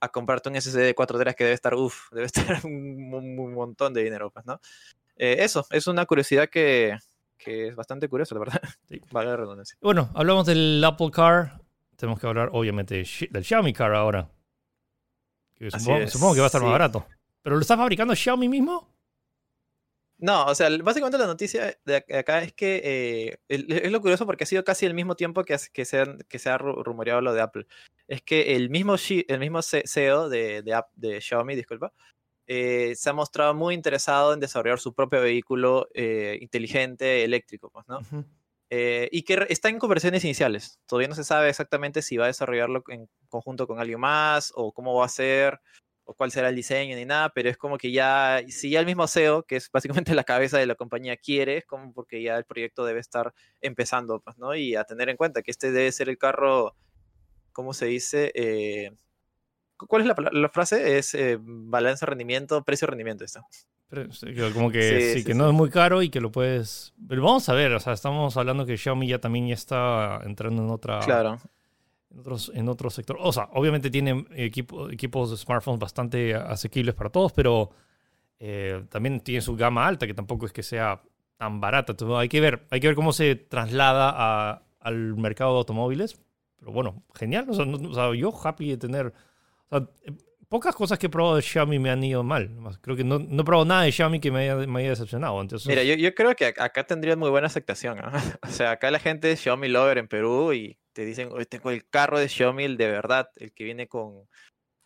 a 0.00 0.10
comprarte 0.10 0.48
un 0.48 0.60
SSD 0.60 0.78
de 0.78 0.94
4 0.94 1.18
teras 1.18 1.34
que 1.34 1.44
debe 1.44 1.54
estar, 1.54 1.74
uff, 1.74 2.12
debe 2.12 2.26
estar 2.26 2.64
un, 2.64 3.54
montón 3.54 3.94
de 3.94 4.04
dinero, 4.04 4.30
pues, 4.30 4.44
¿no? 4.44 4.60
Eh, 5.16 5.36
eso, 5.40 5.66
es 5.70 5.86
una 5.86 6.04
curiosidad 6.04 6.48
que, 6.48 6.98
que 7.38 7.68
es 7.68 7.76
bastante 7.76 8.08
curiosa, 8.08 8.34
la 8.34 8.40
verdad. 8.40 8.60
Sí. 8.88 9.00
Vale 9.10 9.30
la 9.30 9.36
redundancia. 9.36 9.76
Bueno, 9.80 10.10
hablamos 10.14 10.46
del 10.46 10.82
Apple 10.84 11.10
Car, 11.10 11.60
tenemos 11.96 12.20
que 12.20 12.26
hablar, 12.26 12.50
obviamente, 12.52 13.02
del 13.30 13.44
Xiaomi 13.44 13.72
Car 13.72 13.94
ahora. 13.94 14.28
supongo, 15.70 16.06
supongo, 16.06 16.34
que 16.34 16.40
va 16.40 16.46
a 16.46 16.48
estar 16.48 16.62
más 16.62 16.70
barato. 16.70 17.06
¿Pero 17.46 17.54
lo 17.54 17.62
está 17.62 17.76
fabricando 17.76 18.12
Xiaomi 18.12 18.48
mismo? 18.48 18.92
No, 20.18 20.46
o 20.46 20.54
sea, 20.56 20.68
básicamente 20.82 21.16
la 21.16 21.28
noticia 21.28 21.78
de 21.84 21.94
acá 22.18 22.42
es 22.42 22.52
que 22.52 22.80
eh, 22.82 23.38
es 23.46 23.92
lo 23.92 24.00
curioso 24.00 24.26
porque 24.26 24.42
ha 24.42 24.48
sido 24.48 24.64
casi 24.64 24.84
el 24.84 24.94
mismo 24.94 25.14
tiempo 25.14 25.44
que, 25.44 25.56
que, 25.72 25.84
se, 25.84 26.04
que 26.28 26.40
se 26.40 26.50
ha 26.50 26.58
rumoreado 26.58 27.20
lo 27.20 27.32
de 27.32 27.42
Apple. 27.42 27.68
Es 28.08 28.20
que 28.22 28.56
el 28.56 28.68
mismo, 28.68 28.96
el 29.28 29.38
mismo 29.38 29.62
CEO 29.62 30.28
de, 30.28 30.64
de, 30.96 31.20
Xiaomi, 31.20 31.54
disculpa, 31.54 31.92
eh, 32.48 32.96
se 32.96 33.10
ha 33.10 33.12
mostrado 33.12 33.54
muy 33.54 33.76
interesado 33.76 34.34
en 34.34 34.40
desarrollar 34.40 34.80
su 34.80 34.92
propio 34.92 35.20
vehículo 35.20 35.88
eh, 35.94 36.38
inteligente 36.40 37.22
eléctrico, 37.22 37.70
pues, 37.70 37.86
¿no? 37.86 38.00
y 38.68 39.22
que 39.22 39.46
está 39.50 39.68
en 39.68 39.78
conversaciones 39.78 40.24
iniciales. 40.24 40.80
Todavía 40.86 41.06
no 41.06 41.14
se 41.14 41.22
sabe 41.22 41.48
exactamente 41.48 42.02
si 42.02 42.16
va 42.16 42.24
a 42.24 42.26
desarrollarlo 42.26 42.82
en 42.88 43.08
conjunto 43.28 43.68
con 43.68 43.78
alguien 43.78 44.00
más 44.00 44.52
o 44.56 44.72
cómo 44.72 44.96
va 44.96 45.04
a 45.04 45.08
ser 45.08 45.60
o 46.06 46.14
cuál 46.14 46.30
será 46.30 46.48
el 46.48 46.56
diseño 46.56 46.96
ni 46.96 47.04
nada, 47.04 47.30
pero 47.30 47.50
es 47.50 47.56
como 47.56 47.76
que 47.76 47.90
ya, 47.90 48.40
si 48.48 48.70
ya 48.70 48.80
el 48.80 48.86
mismo 48.86 49.06
CEO, 49.08 49.42
que 49.42 49.56
es 49.56 49.70
básicamente 49.70 50.14
la 50.14 50.24
cabeza 50.24 50.56
de 50.56 50.66
la 50.66 50.76
compañía, 50.76 51.16
quiere, 51.16 51.58
es 51.58 51.66
como 51.66 51.92
porque 51.92 52.22
ya 52.22 52.36
el 52.36 52.44
proyecto 52.44 52.84
debe 52.84 53.00
estar 53.00 53.34
empezando, 53.60 54.20
pues, 54.20 54.38
¿no? 54.38 54.54
Y 54.54 54.76
a 54.76 54.84
tener 54.84 55.08
en 55.08 55.16
cuenta 55.16 55.42
que 55.42 55.50
este 55.50 55.72
debe 55.72 55.90
ser 55.90 56.08
el 56.08 56.16
carro, 56.16 56.76
¿cómo 57.52 57.74
se 57.74 57.86
dice? 57.86 58.30
Eh, 58.34 58.92
¿Cuál 59.76 60.02
es 60.02 60.08
la, 60.32 60.48
frase? 60.48 60.96
Es 60.96 61.12
eh, 61.14 61.38
balance 61.40 62.06
rendimiento, 62.06 62.64
precio 62.64 62.86
rendimiento, 62.86 63.24
está. 63.24 63.42
Como 64.54 64.70
que 64.70 65.14
sí, 65.14 65.24
que 65.24 65.34
no 65.34 65.48
es 65.48 65.54
muy 65.54 65.70
caro 65.70 66.02
y 66.02 66.08
que 66.08 66.20
lo 66.20 66.32
puedes. 66.32 66.94
Pero 67.08 67.22
vamos 67.22 67.48
a 67.48 67.54
ver, 67.54 67.72
o 67.72 67.80
sea, 67.80 67.92
estamos 67.92 68.36
hablando 68.36 68.64
que 68.64 68.76
Xiaomi 68.76 69.06
ya 69.06 69.20
también 69.20 69.48
ya 69.48 69.54
está 69.54 70.20
entrando 70.24 70.62
en 70.62 70.70
otra. 70.70 71.00
Claro 71.00 71.38
en 72.16 72.20
otros, 72.20 72.52
en 72.54 72.68
otros 72.68 72.94
sectores. 72.94 73.22
O 73.24 73.32
sea, 73.32 73.48
obviamente 73.52 73.90
tienen 73.90 74.26
equipo, 74.34 74.90
equipos 74.90 75.30
de 75.30 75.36
smartphones 75.36 75.78
bastante 75.78 76.34
asequibles 76.34 76.94
para 76.94 77.10
todos, 77.10 77.32
pero 77.32 77.70
eh, 78.38 78.84
también 78.88 79.20
tiene 79.20 79.40
su 79.40 79.54
gama 79.56 79.86
alta, 79.86 80.06
que 80.06 80.14
tampoco 80.14 80.46
es 80.46 80.52
que 80.52 80.62
sea 80.62 81.02
tan 81.36 81.60
barata. 81.60 81.92
Entonces, 81.92 82.16
hay 82.16 82.28
que 82.28 82.40
ver, 82.40 82.66
hay 82.70 82.80
que 82.80 82.86
ver 82.86 82.96
cómo 82.96 83.12
se 83.12 83.34
traslada 83.36 84.12
a, 84.16 84.62
al 84.80 85.16
mercado 85.16 85.52
de 85.52 85.58
automóviles. 85.58 86.18
Pero 86.58 86.72
bueno, 86.72 87.04
genial. 87.14 87.46
O 87.48 87.94
sea, 87.94 88.14
yo 88.14 88.32
happy 88.42 88.70
de 88.70 88.76
tener. 88.78 89.12
O 89.68 89.78
sea, 89.78 89.88
pocas 90.48 90.74
cosas 90.74 90.98
que 90.98 91.06
he 91.06 91.10
probado 91.10 91.36
de 91.36 91.42
Xiaomi 91.42 91.78
me 91.78 91.90
han 91.90 92.02
ido 92.02 92.22
mal. 92.22 92.50
Creo 92.80 92.96
que 92.96 93.04
no, 93.04 93.18
no 93.18 93.42
he 93.42 93.44
probado 93.44 93.66
nada 93.66 93.82
de 93.82 93.92
Xiaomi 93.92 94.20
que 94.20 94.30
me 94.30 94.40
haya, 94.40 94.56
me 94.66 94.80
haya 94.80 94.90
decepcionado. 94.90 95.38
Entonces... 95.42 95.68
Mira, 95.68 95.82
yo, 95.82 95.94
yo, 95.94 96.14
creo 96.14 96.34
que 96.34 96.46
acá 96.46 96.84
tendría 96.84 97.14
muy 97.14 97.28
buena 97.28 97.48
aceptación. 97.48 97.98
O 98.42 98.48
sea, 98.48 98.70
acá 98.70 98.90
la 98.90 99.00
gente 99.00 99.30
es 99.32 99.40
Xiaomi 99.40 99.68
Lover 99.68 99.98
en 99.98 100.08
Perú 100.08 100.54
y 100.54 100.78
te 100.96 101.04
dicen, 101.04 101.28
hoy 101.30 101.44
tengo 101.44 101.70
el 101.70 101.86
carro 101.86 102.18
de 102.18 102.26
Xiaomi, 102.26 102.64
el 102.64 102.78
de 102.78 102.86
verdad, 102.86 103.28
el 103.36 103.52
que 103.52 103.64
viene 103.64 103.86
con, 103.86 104.26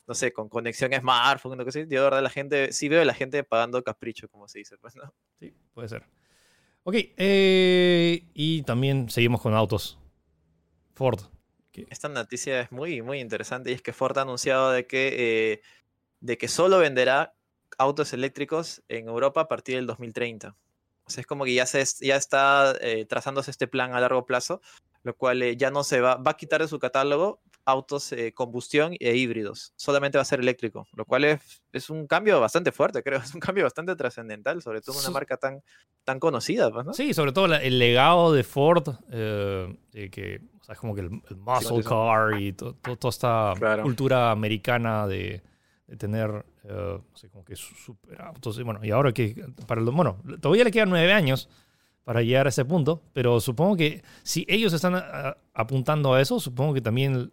no 0.09 0.15
sé, 0.15 0.33
con 0.33 0.49
conexión 0.49 0.93
smartphone, 0.93 1.57
no 1.57 1.71
sé. 1.71 1.83
Yo 1.83 2.01
de 2.01 2.01
verdad 2.01 2.21
la 2.21 2.31
gente, 2.31 2.73
sí 2.73 2.89
veo 2.89 3.03
a 3.03 3.05
la 3.05 3.15
gente 3.15 3.45
pagando 3.45 3.81
capricho, 3.85 4.29
como 4.29 4.49
se 4.49 4.59
dice, 4.59 4.77
pues, 4.79 4.97
¿no? 4.97 5.15
Sí, 5.39 5.55
puede 5.73 5.89
ser. 5.89 6.03
Ok, 6.83 6.97
eh, 7.17 8.25
y 8.35 8.63
también 8.63 9.09
seguimos 9.09 9.41
con 9.41 9.55
autos. 9.55 10.01
Ford. 10.97 11.21
Esta 11.73 12.09
noticia 12.09 12.61
es 12.61 12.73
muy, 12.73 13.03
muy 13.03 13.21
interesante 13.21 13.71
y 13.71 13.75
es 13.75 13.83
que 13.83 13.93
Ford 13.93 14.19
ha 14.19 14.23
anunciado 14.23 14.73
de 14.73 14.89
que, 14.89 15.53
eh, 15.53 15.63
de 16.19 16.37
que 16.39 16.49
solo 16.49 16.79
venderá 16.79 17.37
autos 17.79 18.13
eléctricos 18.13 18.83
en 18.89 19.07
Europa 19.07 19.43
a 19.43 19.49
partir 19.49 19.77
del 19.77 19.87
2030. 19.87 20.57
O 21.05 21.11
sea, 21.11 21.21
es 21.21 21.27
como 21.29 21.45
que 21.45 21.55
ya, 21.55 21.67
se, 21.67 21.85
ya 22.05 22.17
está 22.17 22.75
eh, 22.81 23.07
trazándose 23.07 23.53
este 23.53 23.69
plan 23.69 23.95
a 23.95 24.01
largo 24.01 24.27
plazo, 24.27 24.61
lo 25.03 25.17
cual 25.17 25.43
eh, 25.43 25.57
ya 25.57 25.71
no 25.71 25.85
se 25.85 26.01
va, 26.01 26.17
va 26.17 26.33
a 26.33 26.37
quitar 26.37 26.61
de 26.61 26.69
su 26.69 26.79
catálogo 26.79 27.41
autos 27.67 28.13
combustión 28.35 28.95
e 28.99 29.15
híbridos. 29.15 29.73
Solamente 29.77 30.19
va 30.19 30.23
a 30.23 30.25
ser 30.25 30.41
eléctrico, 30.41 30.89
lo 30.95 31.05
cual 31.05 31.25
es, 31.25 31.63
es 31.73 31.89
un 31.91 32.07
cambio 32.07 32.41
bastante 32.41 32.73
fuerte, 32.73 33.03
creo. 33.05 33.21
Es 33.21 33.35
un 33.35 33.41
cambio 33.41 33.65
bastante 33.65 33.95
trascendental, 33.95 34.63
sobre 34.63 34.81
todo 34.81 34.97
en 34.99 35.03
una 35.03 35.11
marca 35.11 35.37
tan, 35.37 35.63
tan 36.03 36.19
conocida. 36.19 36.73
Pues, 36.73 36.97
Sí, 36.97 37.15
sobre 37.15 37.33
todo 37.33 37.55
el 37.55 37.79
legado 37.79 38.33
de 38.33 38.43
Ford, 38.43 38.89
que 39.93 40.41
es 40.73 40.79
como 40.79 40.95
que 40.95 41.01
el, 41.03 41.11
muscle 41.11 41.83
car 41.83 42.41
y 42.41 42.53
toda 42.53 43.11
esta 43.11 43.55
cultura 43.83 44.31
americana 44.31 45.07
de, 45.07 45.43
tener, 45.99 46.45
eh, 46.65 46.99
no 46.99 47.17
sé, 47.17 47.29
como 47.29 47.45
que 47.45 47.57
super 47.57 48.21
autos. 48.23 48.59
Y 48.59 48.63
bueno, 48.63 48.81
y 48.83 48.91
ahora 48.91 49.13
que, 49.13 49.35
para 49.67 49.81
el, 49.81 49.91
bueno, 49.91 50.19
todavía 50.41 50.65
le 50.65 50.71
quedan 50.71 50.91
nueve 50.91 51.13
años 51.13 51.49
para 52.11 52.23
llegar 52.23 52.47
a 52.47 52.49
ese 52.49 52.65
punto, 52.65 53.05
pero 53.13 53.39
supongo 53.39 53.77
que 53.77 54.03
si 54.25 54.45
ellos 54.49 54.73
están 54.73 55.01
apuntando 55.55 56.13
a 56.13 56.21
eso, 56.21 56.41
supongo 56.41 56.75
que 56.75 56.81
también 56.81 57.33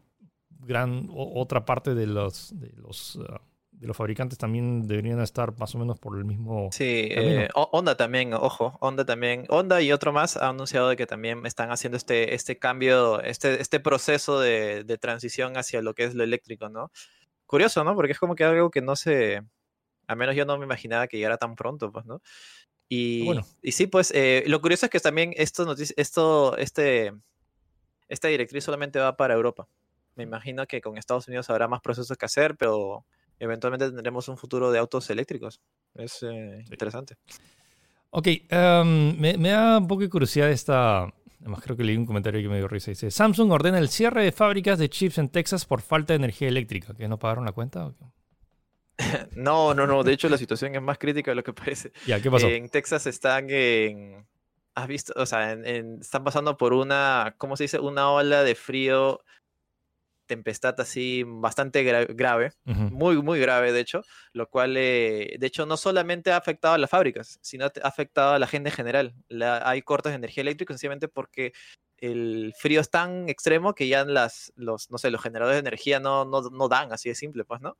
gran 0.52 1.10
otra 1.12 1.66
parte 1.66 1.96
de 1.96 2.06
los, 2.06 2.54
de 2.60 2.72
los 2.76 3.16
uh, 3.16 3.26
de 3.72 3.88
los 3.88 3.98
fabricantes 3.98 4.38
también 4.38 4.86
deberían 4.86 5.20
estar 5.20 5.58
más 5.58 5.74
o 5.74 5.80
menos 5.80 5.98
por 5.98 6.16
el 6.16 6.26
mismo. 6.26 6.70
Sí, 6.72 7.08
eh, 7.10 7.48
Honda 7.56 7.98
también, 7.98 8.36
ojo, 8.36 8.78
Honda 8.80 9.04
también. 9.04 9.46
Honda 9.50 9.82
y 9.82 9.92
otro 9.92 10.14
más 10.14 10.38
ha 10.38 10.50
anunciado 10.50 10.90
de 10.90 10.96
que 10.96 11.08
también 11.08 11.48
están 11.48 11.72
haciendo 11.72 11.98
este, 11.98 12.36
este 12.36 12.60
cambio, 12.60 13.20
este, 13.24 13.60
este 13.60 13.80
proceso 13.80 14.40
de, 14.40 14.84
de 14.84 14.98
transición 15.00 15.58
hacia 15.58 15.82
lo 15.82 15.96
que 15.96 16.04
es 16.04 16.14
lo 16.14 16.24
eléctrico, 16.24 16.70
¿no? 16.70 16.92
Curioso, 17.48 17.84
¿no? 17.84 17.96
Porque 17.96 18.12
es 18.12 18.20
como 18.20 18.36
que 18.36 18.44
algo 18.44 18.70
que 18.70 18.84
no 18.84 18.96
se. 18.96 19.42
Al 20.06 20.18
menos 20.18 20.36
yo 20.36 20.46
no 20.46 20.56
me 20.60 20.66
imaginaba 20.66 21.08
que 21.08 21.18
llegara 21.18 21.38
tan 21.38 21.56
pronto, 21.56 21.92
pues, 21.92 22.06
¿no? 22.06 22.22
Y, 22.90 23.26
bueno. 23.26 23.46
y 23.62 23.74
sí, 23.74 23.88
pues 23.88 24.12
eh, 24.16 24.44
lo 24.48 24.62
curioso 24.62 24.86
es 24.86 24.90
que 24.90 25.00
también 25.00 25.34
esto, 25.36 25.76
esto, 25.98 26.58
este, 26.58 27.14
esta 28.08 28.28
directriz 28.30 28.64
solamente 28.64 29.00
va 29.00 29.18
para 29.18 29.34
Europa. 29.34 29.68
Me 30.16 30.24
imagino 30.24 30.66
que 30.66 30.82
con 30.82 30.98
Estados 30.98 31.28
Unidos 31.28 31.50
habrá 31.50 31.68
más 31.68 31.82
procesos 31.82 32.18
que 32.18 32.26
hacer, 32.26 32.56
pero 32.56 33.06
eventualmente 33.40 33.92
tendremos 33.92 34.28
un 34.30 34.38
futuro 34.38 34.72
de 34.72 34.80
autos 34.80 35.10
eléctricos. 35.10 35.62
Es 35.96 36.24
eh, 36.24 36.64
interesante. 36.72 37.16
Ok, 38.10 38.28
em, 38.50 39.18
me, 39.20 39.50
da 39.50 39.78
un 39.78 39.88
poco 39.88 40.02
de 40.02 40.10
curiosidad 40.10 40.50
esta. 40.50 41.04
Además, 41.40 41.62
creo 41.62 41.78
que 41.78 41.84
leí 41.84 41.98
un 41.98 42.06
comentario 42.06 42.42
que 42.42 42.50
me 42.50 42.58
dio 42.58 42.68
risa. 42.68 42.92
Dice: 42.92 43.12
Samsung 43.12 43.52
ordena 43.52 43.78
el 43.78 43.90
cierre 43.90 44.24
de 44.24 44.32
fábricas 44.32 44.80
de 44.80 44.90
chips 44.90 45.18
en 45.18 45.30
Texas 45.30 45.66
por 45.66 45.82
falta 45.82 46.14
de 46.14 46.18
energía 46.18 46.48
eléctrica. 46.48 46.94
¿Que 46.94 47.08
no 47.08 47.20
pagaron 47.20 47.46
la 47.46 47.52
cuenta? 47.52 47.94
no, 49.36 49.74
no, 49.74 49.88
no. 49.88 50.04
De 50.04 50.14
hecho, 50.14 50.30
la 50.30 50.38
situación 50.38 50.76
es 50.76 50.82
más 50.82 50.98
crítica 50.98 51.32
de 51.32 51.36
lo 51.36 51.44
que 51.44 51.54
parece. 51.54 51.92
Ya, 52.06 52.22
¿qué 52.22 52.32
pasó? 52.32 52.48
En 52.48 52.70
Texas 52.70 53.08
están 53.08 53.50
en. 53.50 54.26
¿Has 54.76 54.88
visto? 54.88 55.14
O 55.16 55.26
sea, 55.26 55.54
están 55.54 56.24
pasando 56.24 56.58
por 56.58 56.74
una. 56.74 57.36
¿Cómo 57.38 57.58
se 57.58 57.64
dice? 57.64 57.80
Una 57.80 58.12
ola 58.12 58.44
de 58.44 58.56
frío 58.56 59.22
tempestad 60.28 60.80
así 60.80 61.24
bastante 61.26 61.84
grave, 61.84 62.52
muy, 62.66 63.22
muy 63.22 63.40
grave 63.40 63.72
de 63.72 63.80
hecho, 63.80 64.02
lo 64.34 64.48
cual 64.48 64.76
eh, 64.78 65.36
de 65.40 65.48
hecho 65.48 65.66
no 65.66 65.78
solamente 65.78 66.32
ha 66.32 66.38
afectado 66.38 66.76
a 66.76 66.78
las 66.78 66.90
fábricas, 66.90 67.40
sino 67.42 67.66
ha 67.66 67.72
afectado 67.84 68.34
a 68.34 68.40
la 68.40 68.48
gente 68.48 68.70
en 68.70 68.76
general. 68.76 69.16
hay 69.64 69.82
cortes 69.82 70.12
de 70.12 70.18
energía 70.18 70.42
eléctrica 70.42 70.74
sencillamente 70.74 71.08
porque 71.08 71.54
el 72.00 72.54
frío 72.60 72.80
es 72.80 72.92
tan 72.92 73.28
extremo 73.28 73.74
que 73.74 73.88
ya 73.88 74.06
las, 74.06 74.54
los, 74.56 74.92
no 74.92 75.00
sé, 75.00 75.10
los 75.10 75.22
generadores 75.22 75.56
de 75.56 75.68
energía 75.68 76.00
no, 76.00 76.26
no, 76.26 76.68
dan, 76.68 76.92
así 76.94 77.10
de 77.10 77.16
simple, 77.16 77.44
pues, 77.44 77.60
¿no? 77.60 77.76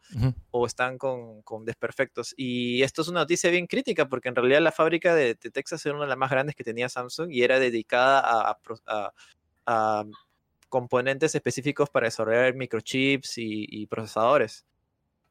O 0.50 0.66
están 0.66 0.98
con, 0.98 1.44
con, 1.44 1.66
desperfectos. 1.66 2.34
Y 2.36 2.82
esto 2.82 3.04
es 3.04 3.10
una 3.10 3.20
noticia 3.20 3.52
bien 3.52 3.68
crítica 3.68 4.10
porque 4.10 4.30
en 4.30 4.36
realidad 4.36 4.62
la 4.62 4.72
fábrica 4.72 5.14
de, 5.14 5.36
Texas 5.36 5.86
era 5.86 5.96
una 5.96 6.06
de 6.06 6.10
las 6.10 6.18
más 6.18 6.32
grandes 6.32 6.56
que 6.56 6.64
tenía 6.64 6.90
Samsung 6.90 7.32
y 7.32 7.44
era 7.44 7.60
dedicada 7.60 8.22
a, 8.22 8.58
a 9.68 10.06
componentes 10.70 11.36
específicos 11.36 11.90
para 11.90 12.08
desarrollar 12.08 12.56
microchips 12.56 13.34
y, 13.38 13.86
procesadores. 13.88 14.66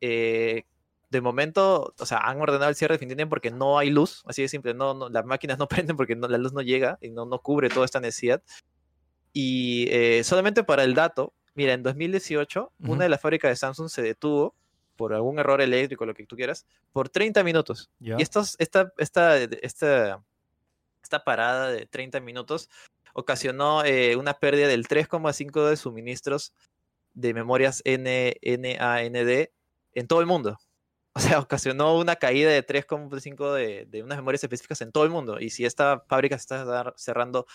Eh, 0.01 0.64
de 1.11 1.20
momento, 1.20 1.94
o 1.99 2.07
sea, 2.07 2.18
han 2.18 2.40
ordenado 2.40 2.68
el 2.68 2.75
cierre 2.75 2.94
definitivo 2.94 3.29
porque 3.29 3.51
no 3.51 3.79
hay 3.79 3.90
luz, 3.90 4.22
así 4.27 4.42
de 4.42 4.49
simple, 4.49 4.75
no, 4.75 5.09
las 5.09 5.25
máquinas 5.25 5.59
no 5.59 5.68
prenden 5.68 5.96
porque 5.96 6.16
la 6.16 6.38
luz 6.38 6.53
no 6.53 6.62
llega 6.62 6.99
y 7.01 7.11
no, 7.11 7.27
no 7.27 7.38
cubre 7.40 7.68
toda 7.68 7.85
esta 7.85 8.01
necesidad. 8.01 8.42
Y 9.33 9.88
eh, 9.90 10.25
solamente 10.25 10.64
para 10.64 10.83
el 10.83 10.94
dato, 10.94 11.35
mira, 11.55 11.75
en 11.75 11.83
2018, 11.83 12.72
una 12.81 13.05
de 13.05 13.11
las 13.11 13.20
fábricas 13.20 13.51
de 13.51 13.57
Samsung 13.57 13.88
se 13.88 14.03
detuvo 14.03 14.55
por 14.96 15.12
algún 15.12 15.38
error 15.38 15.61
eléctrico, 15.61 16.07
lo 16.07 16.14
que 16.14 16.25
tú 16.25 16.37
quieras, 16.37 16.66
por 16.92 17.11
30 17.11 17.44
minutos. 17.44 17.90
Y 18.01 18.20
estos, 18.20 18.57
esta, 18.59 18.92
esta, 18.96 19.37
esta, 19.37 20.25
esta 21.03 21.25
parada 21.25 21.70
de 21.70 21.87
30 21.87 22.20
minutos 22.20 22.70
ocasionó 23.16 23.83
eh, 23.83 24.14
una 24.16 24.35
pérdida 24.35 24.68
del 24.68 24.87
3,5 24.87 25.70
de 25.70 25.76
suministros 25.76 26.52
de 27.14 27.33
memorias 27.33 27.83
NAND 27.87 29.48
en 29.94 30.07
todo 30.07 30.20
el 30.20 30.26
mundo. 30.26 30.59
O 31.16 31.18
sea, 31.18 31.38
ocasionó 31.38 31.96
una 31.96 32.16
caída 32.16 32.50
de 32.50 32.62
3,5 32.62 33.55
de, 33.55 33.87
de 33.87 34.02
unas 34.02 34.18
memorias 34.18 34.44
específicas 34.44 34.83
en 34.83 34.92
todo 34.92 35.05
el 35.05 35.09
mundo. 35.09 35.40
Y 35.40 35.48
si 35.48 35.64
esta 35.64 36.05
fábrica 36.07 36.37
se 36.37 36.42
está 36.42 36.92
cerrando 36.98 37.46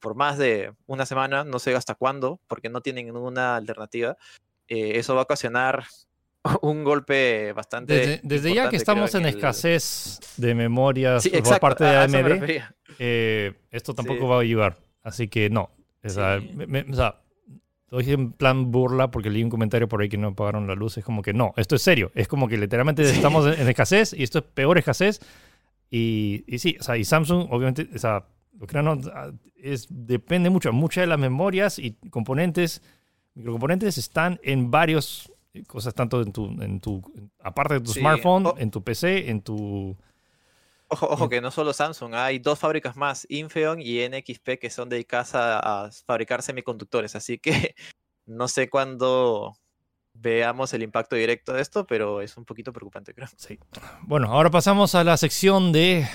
por 0.00 0.14
más 0.14 0.36
de 0.36 0.74
una 0.84 1.06
semana, 1.06 1.42
no 1.42 1.58
sé 1.58 1.74
hasta 1.74 1.94
cuándo, 1.94 2.42
porque 2.46 2.68
no 2.68 2.82
tienen 2.82 3.06
ninguna 3.06 3.56
alternativa, 3.56 4.18
eh, 4.68 4.98
eso 4.98 5.14
va 5.14 5.22
a 5.22 5.24
ocasionar 5.24 5.86
un 6.60 6.84
golpe 6.84 7.54
bastante. 7.54 8.20
Desde, 8.22 8.52
ya 8.52 8.68
que 8.68 8.76
estamos 8.76 9.14
en 9.14 9.24
escasez 9.24 10.20
de 10.36 10.54
memorias 10.54 11.26
por 11.26 11.58
parte 11.58 11.84
de 11.84 11.96
AMD, 11.96 12.62
eh, 12.98 13.54
esto 13.70 13.94
tampoco 13.94 14.28
va 14.28 14.36
a 14.36 14.40
ayudar. 14.40 14.89
Así 15.02 15.28
que 15.28 15.50
no. 15.50 15.70
O 16.02 16.08
sea, 16.08 16.40
lo 17.90 17.98
dije 17.98 18.12
en 18.12 18.32
plan 18.32 18.70
burla 18.70 19.10
porque 19.10 19.30
leí 19.30 19.42
un 19.42 19.50
comentario 19.50 19.88
por 19.88 20.00
ahí 20.00 20.08
que 20.08 20.16
no 20.18 20.28
apagaron 20.28 20.66
la 20.66 20.74
luz. 20.74 20.98
Es 20.98 21.04
como 21.04 21.22
que 21.22 21.32
no, 21.32 21.52
esto 21.56 21.76
es 21.76 21.82
serio. 21.82 22.12
Es 22.14 22.28
como 22.28 22.48
que 22.48 22.56
literalmente 22.56 23.02
estamos 23.02 23.46
en, 23.58 23.68
escasez 23.68 24.12
y 24.12 24.22
esto 24.22 24.38
es 24.38 24.44
peor 24.44 24.78
escasez. 24.78 25.20
Y, 25.90 26.44
y, 26.46 26.58
sí, 26.58 26.76
o 26.78 26.82
sea, 26.82 26.96
y 26.96 27.04
Samsung, 27.04 27.48
obviamente, 27.50 27.88
o 27.94 27.98
sea, 27.98 28.24
lo 28.58 28.66
que 28.66 28.80
no, 28.80 28.98
es, 29.56 29.88
depende 29.90 30.50
mucho. 30.50 30.72
Muchas 30.72 31.02
de 31.02 31.06
las 31.08 31.18
memorias 31.18 31.78
y 31.78 31.92
componentes, 32.10 32.82
microcomponentes 33.34 33.98
están 33.98 34.38
en 34.42 34.70
varios 34.70 35.32
cosas, 35.66 35.94
tanto 35.94 36.22
en 36.22 36.32
tu, 36.32 36.46
en 36.62 36.78
tu 36.78 37.02
aparte 37.42 37.74
de 37.74 37.80
tu 37.80 37.92
smartphone, 37.92 38.52
en 38.58 38.70
tu 38.70 38.84
PC, 38.84 39.30
en 39.30 39.42
tu 39.42 39.96
Ojo, 40.92 41.06
ojo, 41.08 41.28
que 41.28 41.40
no 41.40 41.52
solo 41.52 41.72
Samsung, 41.72 42.14
hay 42.14 42.40
dos 42.40 42.58
fábricas 42.58 42.96
más, 42.96 43.24
Infineon 43.30 43.80
y 43.80 44.08
NXP, 44.08 44.58
que 44.60 44.70
son 44.70 44.88
dedicadas 44.88 45.30
a, 45.34 45.88
fabricar 46.04 46.42
semiconductores. 46.42 47.14
Así 47.14 47.38
que 47.38 47.76
no 48.26 48.48
sé 48.48 48.68
cuándo 48.68 49.56
veamos 50.12 50.74
el 50.74 50.82
impacto 50.82 51.14
directo 51.14 51.52
de 51.52 51.62
esto, 51.62 51.86
pero 51.86 52.20
es 52.20 52.36
un 52.36 52.44
poquito 52.44 52.72
preocupante, 52.72 53.14
creo. 53.14 53.28
Sí. 53.36 53.60
Bueno, 54.02 54.32
ahora 54.32 54.50
pasamos 54.50 54.96
a 54.96 55.04
la 55.04 55.16
sección 55.16 55.70
de 55.70 56.08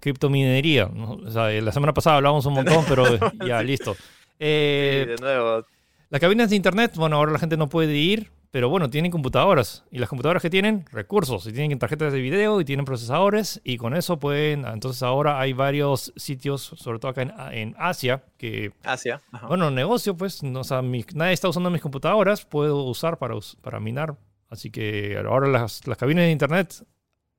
criptominería. 0.00 0.90
la 0.90 1.72
semana 1.72 1.92
pasada 1.92 2.16
hablábamos 2.16 2.46
un 2.46 2.54
montón, 2.54 2.86
pero 2.88 3.04
ya, 3.46 3.62
listo. 3.62 3.94
Eh, 4.38 5.04
de 5.08 5.16
nuevo. 5.16 5.66
Las 6.08 6.20
cabinas 6.22 6.48
de 6.48 6.56
internet, 6.56 6.92
bueno, 6.96 7.16
ahora 7.16 7.32
la 7.32 7.38
gente 7.38 7.58
no 7.58 7.68
puede 7.68 7.94
ir 7.94 8.30
pero 8.52 8.68
bueno, 8.68 8.90
tienen 8.90 9.10
computadoras. 9.10 9.82
Y 9.90 9.98
las 9.98 10.10
computadoras 10.10 10.42
que 10.42 10.50
tienen, 10.50 10.84
recursos. 10.92 11.46
Y 11.46 11.52
tienen 11.52 11.78
tarjetas 11.78 12.12
de 12.12 12.20
video 12.20 12.60
y 12.60 12.66
tienen 12.66 12.84
procesadores. 12.84 13.62
Y 13.64 13.78
con 13.78 13.96
eso 13.96 14.18
pueden. 14.18 14.66
Entonces 14.66 15.02
ahora 15.02 15.40
hay 15.40 15.54
varios 15.54 16.12
sitios, 16.16 16.60
sobre 16.60 16.98
todo 16.98 17.10
acá 17.10 17.22
en, 17.50 17.74
Asia, 17.78 18.22
que. 18.36 18.72
Asia. 18.82 19.22
Bueno, 19.48 19.70
negocio, 19.70 20.14
pues. 20.18 20.42
No, 20.42 20.60
o 20.60 20.82
nadie 21.14 21.32
está 21.32 21.48
usando 21.48 21.70
mis 21.70 21.80
computadoras. 21.80 22.44
Puedo 22.44 22.84
usar 22.84 23.16
para, 23.16 23.34
para 23.62 23.80
minar. 23.80 24.18
Así 24.50 24.70
que 24.70 25.16
ahora 25.26 25.48
las, 25.48 25.86
las 25.86 25.96
cabinas 25.96 26.24
de 26.26 26.32
internet 26.32 26.84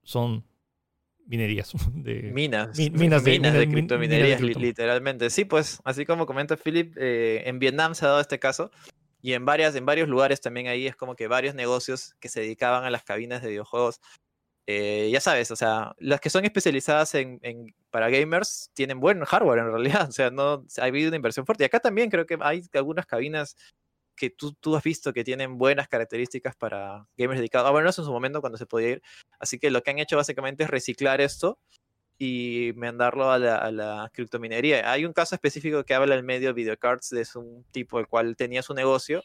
son 0.01 0.43
minerías. 1.27 1.73
De, 1.93 2.31
minas. 2.33 2.75
minas, 2.75 3.23
de, 3.23 3.31
minas 3.33 3.53
de 3.53 3.69
criptominerías, 3.69 4.41
literalmente. 4.41 5.29
Sí, 5.29 5.45
pues, 5.45 5.79
así 5.83 6.07
como 6.07 6.25
comenta 6.25 6.57
Philip, 6.57 6.97
eh, 6.97 7.43
en 7.45 7.59
Vietnam 7.59 7.93
se 7.93 8.05
ha 8.05 8.09
dado 8.09 8.21
este 8.21 8.39
caso 8.39 8.71
y 9.23 9.33
en, 9.33 9.45
varias, 9.45 9.73
en 9.75 9.85
varios 9.85 10.09
lugares 10.09 10.41
también 10.41 10.67
ahí 10.67 10.85
es 10.85 10.97
como 10.97 11.15
que 11.15 11.27
varios 11.29 11.55
negocios 11.55 12.13
que 12.19 12.27
se 12.27 12.41
dedicaban 12.41 12.83
a 12.83 12.89
las 12.91 13.03
cabinas 13.03 13.41
de 13.41 13.49
videojuegos. 13.49 14.01
Eh, 14.67 15.09
ya 15.13 15.21
sabes, 15.21 15.49
o 15.49 15.55
sea, 15.55 15.95
las 15.97 16.19
que 16.19 16.29
son 16.29 16.43
especializadas 16.43 17.15
en, 17.15 17.39
para 17.89 18.09
gamers 18.09 18.69
tienen 18.73 18.99
buen 18.99 19.23
hardware 19.23 19.59
en 19.59 19.71
realidad, 19.71 20.07
o 20.09 20.11
sea, 20.11 20.29
no 20.29 20.65
ha 20.77 20.83
habido 20.83 21.07
una 21.07 21.15
inversión 21.15 21.45
fuerte. 21.45 21.63
Y 21.63 21.67
acá 21.67 21.79
también 21.79 22.09
creo 22.09 22.25
que 22.25 22.37
hay 22.41 22.63
algunas 22.73 23.05
cabinas 23.05 23.55
que 24.17 24.29
tú, 24.29 24.53
tú 24.59 24.75
has 24.75 24.83
visto 24.83 25.13
que 25.13 25.23
tienen 25.23 25.57
buenas 25.57 25.87
características 25.87 26.55
para 26.57 27.07
gamers 27.17 27.39
dedicados. 27.39 27.69
Ah, 27.69 27.71
bueno, 27.71 27.89
eso 27.89 28.01
en 28.01 28.07
su 28.07 28.11
momento 28.11 28.41
cuando 28.41 28.57
se 28.57 28.65
podía 28.65 28.89
ir. 28.89 29.03
Así 29.39 29.57
que 29.57 29.71
lo 29.71 29.83
que 29.83 29.91
han 29.91 29.99
hecho 29.99 30.17
básicamente 30.17 30.65
es 30.65 30.69
reciclar 30.69 31.21
esto 31.21 31.59
y 32.23 32.73
mandarlo 32.73 33.29
a 33.29 33.37
la, 33.37 33.57
a 33.57 33.71
la, 33.71 34.09
criptominería. 34.13 34.89
Hay 34.89 35.05
un 35.05 35.11
caso 35.11 35.35
específico 35.35 35.83
que 35.83 35.93
habla 35.93 36.15
el 36.15 36.23
medio 36.23 36.53
Videocards, 36.53 37.09
de 37.09 37.27
un 37.35 37.65
tipo 37.71 37.99
el 37.99 38.07
cual 38.07 38.35
tenía 38.37 38.63
su 38.63 38.73
negocio 38.73 39.21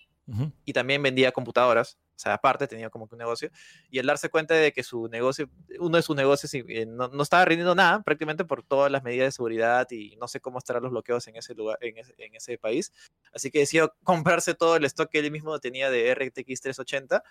y 0.66 0.74
también 0.74 1.02
vendía 1.02 1.32
computadoras, 1.32 1.96
o 2.14 2.18
sea, 2.18 2.34
aparte 2.34 2.66
tenía 2.66 2.90
como 2.90 3.08
que 3.08 3.14
un 3.14 3.20
negocio, 3.20 3.50
y 3.88 3.98
al 3.98 4.04
darse 4.04 4.28
cuenta 4.28 4.52
de 4.52 4.72
que 4.72 4.82
su 4.82 5.08
negocio, 5.08 5.48
uno 5.78 5.96
de 5.96 6.02
sus 6.02 6.14
negocios 6.14 6.52
eh, 6.52 6.84
no, 6.86 7.08
no, 7.08 7.22
estaba 7.22 7.46
rindiendo 7.46 7.74
nada, 7.74 8.02
prácticamente 8.02 8.44
por 8.44 8.62
todas 8.62 8.92
las 8.92 9.02
medidas 9.02 9.28
de 9.28 9.32
seguridad 9.32 9.86
y 9.90 10.16
no 10.16 10.28
sé 10.28 10.40
cómo 10.40 10.58
estarán 10.58 10.82
los 10.82 10.92
bloqueos 10.92 11.26
en 11.28 11.36
ese 11.36 11.54
lugar, 11.54 11.78
en 11.80 11.96
ese, 11.96 12.14
en 12.18 12.34
ese 12.34 12.58
país, 12.58 12.92
así 13.32 13.50
que 13.50 13.60
decidió 13.60 13.94
comprarse 14.02 14.52
todo 14.52 14.76
el 14.76 14.84
stock 14.84 15.08
que 15.08 15.20
él 15.20 15.30
mismo 15.30 15.58
tenía 15.60 15.90
de 15.90 16.14
RTX 16.14 16.60
380 16.60 17.22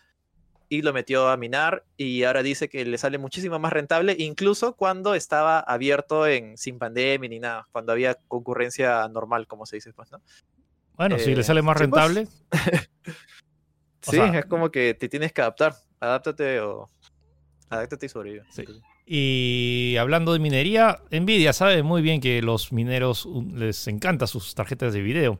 y 0.70 0.82
lo 0.82 0.94
metió 0.94 1.30
a 1.30 1.38
minar 1.38 1.86
y 1.96 2.24
ahora 2.24 2.44
dice 2.44 2.70
que 2.70 2.86
le 2.86 2.98
sale 2.98 3.18
muchísimo 3.18 3.58
más 3.60 3.72
rentable, 3.72 4.16
incluso 4.20 4.74
cuando 4.74 5.16
estaba 5.16 5.60
abierto 5.60 6.28
en 6.28 6.58
sin 6.58 6.78
pandemia 6.78 7.30
ni 7.30 7.40
nada, 7.40 7.68
cuando 7.72 7.92
había 7.92 8.16
concurrencia 8.28 9.08
normal, 9.08 9.48
como 9.48 9.66
se 9.66 9.78
dice, 9.78 9.94
pues, 9.94 10.12
¿no? 10.12 10.22
Bueno, 10.98 11.20
si 11.20 11.36
le 11.36 11.44
sale 11.44 11.62
más 11.62 11.76
pues. 11.76 11.82
rentable. 11.82 12.28
sí, 14.02 14.20
es 14.20 14.46
como 14.46 14.72
que 14.72 14.96
te 14.96 15.08
tienes 15.08 15.32
que 15.32 15.42
adaptar. 15.42 15.76
Adáptate 16.00 16.60
o. 16.60 16.90
Adáptate 17.70 18.08
y 18.08 18.10
sobrevive. 18.10 18.44
Sí. 18.50 18.66
Y 19.06 19.96
hablando 19.98 20.34
de 20.34 20.40
minería, 20.40 21.00
Nvidia 21.12 21.54
sabe 21.54 21.84
muy 21.84 22.02
bien 22.02 22.20
que 22.20 22.42
los 22.42 22.74
mineros 22.74 23.28
les 23.54 23.88
encantan 23.88 24.28
sus 24.28 24.56
tarjetas 24.56 24.94
de 24.94 25.02
video. 25.02 25.40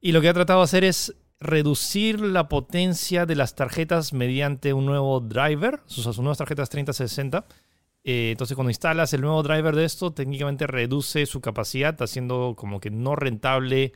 Y 0.00 0.12
lo 0.12 0.20
que 0.20 0.28
ha 0.28 0.34
tratado 0.34 0.60
de 0.60 0.64
hacer 0.64 0.84
es 0.84 1.14
reducir 1.40 2.20
la 2.20 2.48
potencia 2.48 3.24
de 3.24 3.34
las 3.34 3.54
tarjetas 3.54 4.12
mediante 4.12 4.74
un 4.74 4.86
nuevo 4.86 5.20
driver, 5.20 5.80
sus, 5.86 6.18
nuevas 6.18 6.38
tarjetas 6.38 6.68
3060. 6.68 7.46
Eh, 8.04 8.30
entonces, 8.32 8.54
cuando 8.54 8.70
instalas 8.70 9.12
el 9.14 9.22
nuevo 9.22 9.42
driver 9.42 9.74
de 9.74 9.84
esto, 9.84 10.12
técnicamente 10.12 10.66
reduce 10.66 11.24
su 11.26 11.40
capacidad, 11.40 12.00
haciendo 12.02 12.54
como 12.56 12.78
que 12.78 12.90
no 12.90 13.16
rentable 13.16 13.92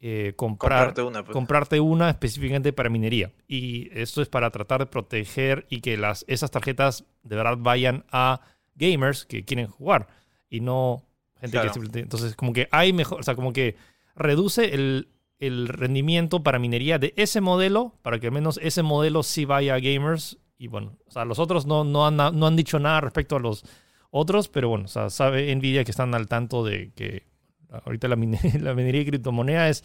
eh, 0.00 0.34
comprar, 0.36 0.94
comprarte, 0.94 1.02
una, 1.02 1.24
pues. 1.24 1.32
comprarte 1.32 1.80
una 1.80 2.10
específicamente 2.10 2.72
para 2.72 2.88
minería. 2.88 3.32
Y 3.48 3.90
esto 3.98 4.22
es 4.22 4.28
para 4.28 4.50
tratar 4.50 4.80
de 4.80 4.86
proteger 4.86 5.66
y 5.68 5.80
que 5.80 5.96
las, 5.96 6.24
esas 6.28 6.52
tarjetas 6.52 7.04
de 7.24 7.36
verdad 7.36 7.56
vayan 7.58 8.04
a 8.12 8.40
gamers 8.76 9.26
que 9.26 9.44
quieren 9.44 9.66
jugar 9.66 10.06
y 10.48 10.60
no 10.60 11.02
gente 11.40 11.58
que. 11.60 11.98
Entonces, 11.98 12.36
como 12.36 12.52
que 12.52 12.68
hay 12.70 12.92
mejor, 12.92 13.18
o 13.18 13.22
sea, 13.24 13.34
como 13.34 13.52
que 13.52 13.76
reduce 14.14 14.74
el, 14.74 15.08
el, 15.38 15.68
rendimiento 15.68 16.42
para 16.42 16.58
minería 16.58 16.98
de 16.98 17.14
ese 17.16 17.40
modelo 17.40 17.94
para 18.02 18.18
que 18.18 18.28
al 18.28 18.32
menos 18.32 18.58
ese 18.62 18.82
modelo 18.82 19.22
sí 19.22 19.44
vaya 19.44 19.74
a 19.74 19.80
gamers. 19.80 20.38
Y 20.58 20.68
bueno, 20.68 20.96
o 21.06 21.10
sea, 21.10 21.24
los 21.24 21.38
otros 21.38 21.66
no, 21.66 21.84
no, 21.84 22.06
han, 22.06 22.16
no 22.16 22.46
han 22.46 22.56
dicho 22.56 22.78
nada 22.78 23.00
respecto 23.00 23.36
a 23.36 23.40
los 23.40 23.64
otros, 24.10 24.48
pero 24.48 24.68
bueno, 24.68 24.86
o 24.86 24.88
sea, 24.88 25.10
sabe 25.10 25.54
Nvidia 25.54 25.84
que 25.84 25.90
están 25.90 26.14
al 26.14 26.26
tanto 26.26 26.64
de 26.64 26.92
que 26.94 27.24
ahorita 27.70 28.08
la, 28.08 28.16
minería, 28.16 28.72
de 28.72 29.06
criptomoneda 29.06 29.68
es, 29.68 29.84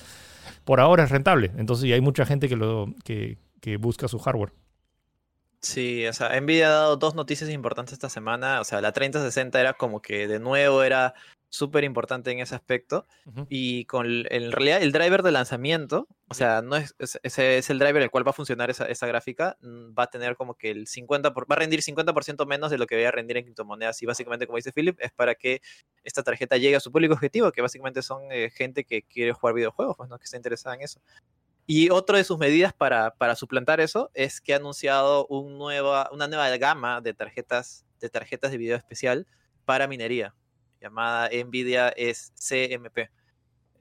por 0.63 0.79
ahora 0.79 1.03
es 1.03 1.11
rentable. 1.11 1.51
Entonces, 1.57 1.91
hay 1.91 2.01
mucha 2.01 2.25
gente 2.25 2.49
que, 2.49 2.55
lo, 2.55 2.93
que 3.03 3.37
busca 3.77 4.07
su 4.07 4.19
hardware. 4.19 4.53
Sí, 5.63 6.05
o 6.07 6.11
sea, 6.11 6.39
Nvidia 6.41 6.67
ha 6.67 6.71
dado 6.71 6.97
dos 6.97 7.15
noticias 7.15 7.49
importantes 7.49 7.93
esta 7.93 8.09
semana. 8.09 8.59
O 8.59 8.65
sea, 8.65 8.81
la 8.81 8.91
3060 8.91 9.61
era 9.61 9.73
como 9.73 10.01
que 10.01 10.27
de 10.27 10.39
nuevo 10.39 10.83
era 10.83 11.13
súper 11.47 11.85
importante 11.85 12.31
en 12.31 12.39
ese 12.39 12.53
aspecto. 12.53 13.07
Y 13.47 13.85
con 13.85 14.05
en 14.07 14.51
realidad 14.51 14.81
el 14.81 14.91
driver 14.91 15.23
de 15.23 15.31
lanzamiento, 15.31 16.07
o 16.27 16.33
sea, 16.33 16.61
no 16.61 16.75
es, 16.75 16.95
ese 16.99 17.57
es 17.57 17.69
el 17.69 17.79
driver 17.79 18.01
el 18.01 18.09
cual 18.11 18.27
va 18.27 18.31
a 18.31 18.33
funcionar 18.33 18.71
esa, 18.71 18.87
esa 18.87 19.07
gráfica, 19.07 19.55
mm, 19.61 19.93
va 19.97 20.03
a 20.03 20.09
tener 20.09 20.35
como 20.35 20.55
que 20.55 20.69
el 20.71 20.85
50%, 20.87 21.33
por, 21.33 21.49
va 21.49 21.55
a 21.55 21.59
rendir 21.59 21.81
50% 21.81 22.45
menos 22.45 22.69
de 22.69 22.77
lo 22.77 22.85
que 22.85 22.95
voy 22.95 23.05
a 23.05 23.11
rendir 23.11 23.37
en 23.37 23.45
criptomonedas. 23.45 24.01
Y 24.01 24.05
básicamente, 24.05 24.47
como 24.47 24.57
dice 24.57 24.73
Philip, 24.73 24.99
es 24.99 25.13
para 25.13 25.35
que 25.35 25.61
esta 26.03 26.23
tarjeta 26.23 26.57
llegue 26.57 26.75
a 26.75 26.81
su 26.81 26.91
público 26.91 27.13
objetivo, 27.13 27.53
que 27.53 27.61
básicamente 27.61 28.01
son 28.01 28.23
eh, 28.31 28.49
gente 28.49 28.83
que 28.83 29.03
quiere 29.03 29.31
jugar 29.31 29.55
videojuegos, 29.55 29.95
pues, 29.95 30.09
¿no? 30.09 30.17
que 30.17 30.25
está 30.25 30.35
interesada 30.35 30.75
en 30.75 30.81
eso. 30.81 30.99
Y 31.65 31.89
otra 31.89 32.17
de 32.17 32.23
sus 32.23 32.37
medidas 32.37 32.73
para, 32.73 33.13
suplantar 33.35 33.79
eso 33.79 34.11
es 34.13 34.41
que 34.41 34.53
ha 34.53 34.57
anunciado 34.57 35.25
una 35.27 36.27
nueva 36.27 36.57
gama 36.57 37.01
de 37.01 37.13
tarjetas, 37.13 37.85
de 37.99 38.09
tarjetas 38.09 38.51
de 38.51 38.57
video 38.57 38.75
especial 38.75 39.25
para 39.65 39.87
minería 39.87 40.35
llamada 40.83 41.29
NVIDIA 41.29 41.89
es 41.89 42.33
CMP, 42.35 43.09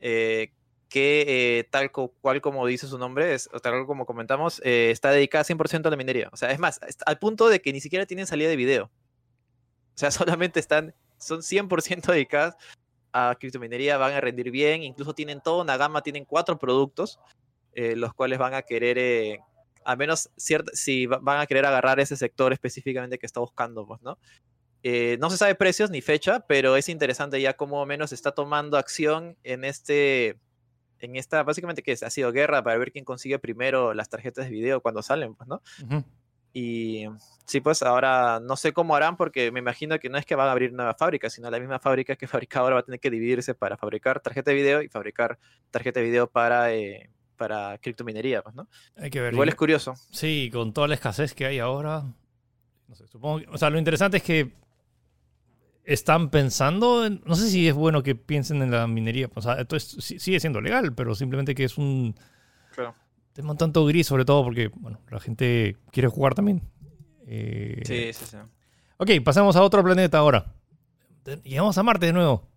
eh, 0.01 0.53
que 0.89 1.25
eh, 1.59 1.65
tal 1.71 1.91
cual 1.91 2.41
como 2.41 2.67
dice 2.67 2.87
su 2.87 2.99
nombre, 2.99 3.35
es, 3.35 3.49
tal 3.63 3.87
como 3.87 4.07
comentamos, 4.07 4.61
eh, 4.65 4.91
está 4.91 5.11
dedicada 5.11 5.45
100% 5.45 5.87
a 5.87 5.91
la 5.91 5.97
minería. 5.97 6.29
O 6.33 6.37
sea, 6.37 6.51
es 6.53 6.59
más, 6.59 6.81
al 7.05 7.19
punto 7.19 7.49
de 7.49 7.61
que 7.61 7.73
ni 7.73 7.81
siquiera 7.81 8.07
tienen 8.07 8.27
salida 8.27 8.49
de 8.49 8.57
video. 8.57 8.85
O 8.85 9.99
sea, 9.99 10.11
solamente 10.41 10.61
están, 10.61 10.95
son 11.19 11.41
100% 11.41 12.13
dedicadas 12.13 12.57
a 13.13 13.37
criptominería, 13.39 13.99
van 13.99 14.15
a 14.15 14.21
rendir 14.21 14.51
bien, 14.51 14.83
incluso 14.83 15.15
tienen 15.15 15.41
toda 15.41 15.63
una 15.63 15.77
gama, 15.77 16.03
tienen 16.03 16.25
cuatro 16.25 16.59
productos, 16.59 17.19
los 17.75 18.15
cuales 18.15 18.39
van 18.39 18.55
a 18.55 18.63
querer, 18.63 19.41
a 19.85 19.97
menos 19.97 20.31
cierto, 20.37 20.71
si 20.75 21.07
van 21.07 21.41
a 21.41 21.47
querer 21.47 21.67
agarrar 21.67 22.01
ese 22.01 22.17
sector 22.17 22.53
específicamente 22.53 23.19
que 23.19 23.27
está 23.27 23.41
buscando, 23.41 23.87
pues, 23.87 24.03
¿no? 24.03 24.19
Eh, 24.85 25.17
no 25.21 25.31
se 25.31 25.37
sabe 25.37 25.55
precios 25.55 25.91
ni 25.91 26.01
fecha, 26.01 26.41
pero 26.41 26.77
es 26.77 26.89
interesante 26.89 27.41
ya 27.41 27.55
cómo 27.55 27.85
menos 27.87 28.13
está 28.13 28.33
tomando 28.33 28.77
acción 28.77 29.37
en 29.45 29.65
este, 29.65 30.41
en 30.99 31.15
esta, 31.15 31.45
básicamente 31.45 31.83
que 31.83 31.93
ha 31.93 32.11
sido 32.11 32.33
guerra 32.33 32.65
para 32.65 32.79
ver 32.79 32.91
quién 32.91 33.05
consigue 33.05 33.39
primero 33.39 33.95
las 33.95 34.09
tarjetas 34.09 34.47
de 34.47 34.51
video 34.51 34.81
cuando 34.81 35.03
salen, 35.03 35.37
pues, 35.37 35.49
¿no? 35.49 35.63
Y 36.53 37.07
sí, 37.47 37.61
pues 37.61 37.83
ahora 37.83 38.41
no 38.41 38.57
sé 38.57 38.73
cómo 38.73 38.97
harán 38.97 39.17
porque 39.17 39.53
me 39.53 39.61
imagino 39.61 39.99
que 40.01 40.11
no 40.11 40.19
es 40.19 40.27
que 40.27 40.35
van 40.35 40.49
a 40.49 40.53
abrir 40.53 40.73
nueva 40.73 40.95
fábrica, 40.95 41.31
sino 41.31 41.49
la 41.49 41.61
misma 41.61 41.79
fábrica 41.79 42.17
que 42.17 42.27
fabrica 42.27 42.59
ahora 42.59 42.75
va 42.75 42.81
a 42.81 42.85
tener 42.85 42.99
que 42.99 43.11
dividirse 43.11 43.55
para 43.55 43.77
fabricar 43.77 44.21
tarjeta 44.21 44.51
de 44.51 44.57
video 44.57 44.83
y 44.83 44.89
fabricar 44.89 45.39
tarjeta 45.71 46.01
de 46.01 46.07
video 46.07 46.29
para, 46.29 46.75
eh, 46.75 47.09
para 47.43 47.77
criptominería, 47.79 48.41
pues, 48.41 48.55
¿no? 48.55 48.69
Hay 48.97 49.11
que 49.11 49.21
ver. 49.21 49.33
Igual 49.33 49.49
es 49.49 49.57
curioso. 49.57 49.95
Sí, 50.13 50.49
con 50.53 50.73
toda 50.73 50.87
la 50.87 50.95
escasez 50.95 51.35
que 51.35 51.45
hay 51.45 51.59
ahora. 51.59 52.05
No 52.87 52.95
sé, 52.95 53.09
supongo 53.09 53.45
o 53.51 53.59
sea, 53.59 53.69
lo 53.69 53.81
interesante 53.81 54.19
es 54.19 54.23
que 54.23 54.53
están 55.83 56.31
pensando, 56.31 57.11
no 57.11 57.35
sé 57.35 57.49
si 57.49 57.67
es 57.67 57.75
bueno 57.75 58.05
que 58.05 58.15
piensen 58.15 58.63
en 58.63 58.71
la 58.71 58.87
minería, 58.87 59.29
o 59.35 59.43
sea, 59.43 59.55
esto 59.55 59.81
sigue 59.81 60.39
siendo 60.39 60.61
legal, 60.61 60.95
pero 60.95 61.17
simplemente 61.17 61.57
que 61.57 61.65
es 61.65 61.77
un 61.77 62.15
tema 63.33 63.51
un 63.51 63.59
tanto 63.59 63.85
gris, 63.87 64.07
sobre 64.07 64.25
todo 64.25 64.45
porque, 64.45 64.69
bueno, 64.69 65.01
la 65.11 65.19
gente 65.19 65.77
quiere 65.91 66.09
jugar 66.09 66.35
también. 66.35 66.63
Eh, 67.27 67.83
sí, 67.85 68.13
sí, 68.13 68.25
sí. 68.25 68.37
Ok, 68.99 69.11
pasamos 69.25 69.57
a 69.57 69.63
otro 69.63 69.83
planeta 69.83 70.19
ahora. 70.19 70.55
Llegamos 71.43 71.77
a 71.77 71.83
Marte 71.83 72.07
de 72.07 72.13
nuevo. 72.13 72.49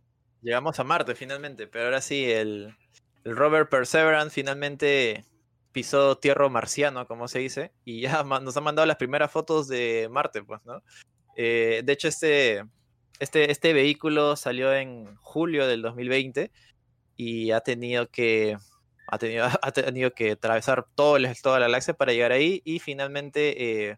Llegamos 0.41 0.79
a 0.79 0.83
Marte 0.83 1.15
finalmente, 1.15 1.65
pero 1.65 1.85
ahora 1.85 2.01
sí, 2.01 2.29
el, 2.29 2.75
el 3.25 3.35
rover 3.35 3.67
Perseverance 3.67 4.33
finalmente 4.33 5.25
pisó 5.71 6.17
tierra 6.17 6.47
marciano, 6.47 7.05
como 7.05 7.27
se 7.27 7.39
dice, 7.39 7.73
y 7.83 7.99
ya 8.01 8.23
nos 8.41 8.55
ha 8.55 8.61
mandado 8.61 8.85
las 8.85 8.97
primeras 8.97 9.31
fotos 9.31 9.67
de 9.67 10.07
Marte, 10.09 10.43
pues, 10.43 10.61
¿no? 10.63 10.81
Eh, 11.35 11.81
de 11.83 11.93
hecho, 11.93 12.07
este, 12.07 12.63
este, 13.19 13.51
este 13.51 13.73
vehículo 13.73 14.37
salió 14.37 14.73
en 14.73 15.15
julio 15.17 15.67
del 15.67 15.81
2020 15.81 16.51
y 17.17 17.51
ha 17.51 17.59
tenido 17.61 18.09
que 18.09 18.57
ha 19.07 19.17
tenido, 19.17 19.45
ha 19.61 19.71
tenido 19.71 20.11
que 20.11 20.31
atravesar 20.31 20.85
todo 20.95 21.17
toda 21.41 21.59
la 21.59 21.65
galaxia 21.65 21.93
para 21.93 22.13
llegar 22.13 22.31
ahí 22.31 22.61
y 22.63 22.79
finalmente 22.79 23.89
eh, 23.89 23.97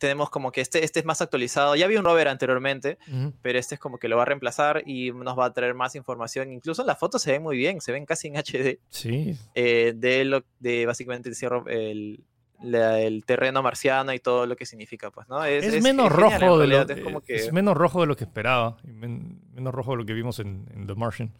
tenemos 0.00 0.30
como 0.30 0.50
que 0.50 0.62
este, 0.62 0.82
este 0.82 0.98
es 0.98 1.06
más 1.06 1.20
actualizado. 1.20 1.76
Ya 1.76 1.84
había 1.84 1.98
un 1.98 2.04
rover 2.04 2.26
anteriormente, 2.26 2.98
pero 3.42 3.58
este 3.58 3.74
es 3.74 3.80
como 3.80 3.98
que 3.98 4.08
lo 4.08 4.16
va 4.16 4.22
a 4.22 4.24
reemplazar 4.24 4.82
y 4.86 5.12
nos 5.12 5.38
va 5.38 5.44
a 5.44 5.52
traer 5.52 5.74
más 5.74 5.94
información. 5.94 6.50
Incluso 6.50 6.82
en 6.82 6.88
las 6.88 6.98
fotos 6.98 7.22
se 7.22 7.32
ven 7.32 7.42
muy 7.42 7.56
bien, 7.56 7.80
se 7.82 7.92
ven 7.92 8.06
casi 8.06 8.28
en 8.28 8.36
HD. 8.36 8.80
Sí. 8.88 9.36
Eh, 9.54 9.92
de, 9.94 10.24
lo, 10.24 10.42
de 10.58 10.86
básicamente 10.86 11.30
el, 11.68 12.24
el 12.62 13.24
terreno 13.26 13.62
marciano 13.62 14.14
y 14.14 14.20
todo 14.20 14.46
lo 14.46 14.56
que 14.56 14.64
significa, 14.64 15.10
pues, 15.10 15.28
¿no? 15.28 15.44
Es, 15.44 15.82
menos 15.82 16.10
rojo 16.10 16.58
de 16.58 16.66
lo, 16.66 16.86
es, 17.28 17.52
menos 17.52 17.76
rojo 17.76 18.00
de 18.00 18.06
lo 18.06 18.16
que 18.16 18.24
esperaba, 18.24 18.78
menos 18.82 19.74
rojo 19.74 19.92
de 19.92 19.98
lo 19.98 20.06
que 20.06 20.14
vimos 20.14 20.38
en, 20.38 20.64
The 20.86 20.94
Martian. 20.94 21.32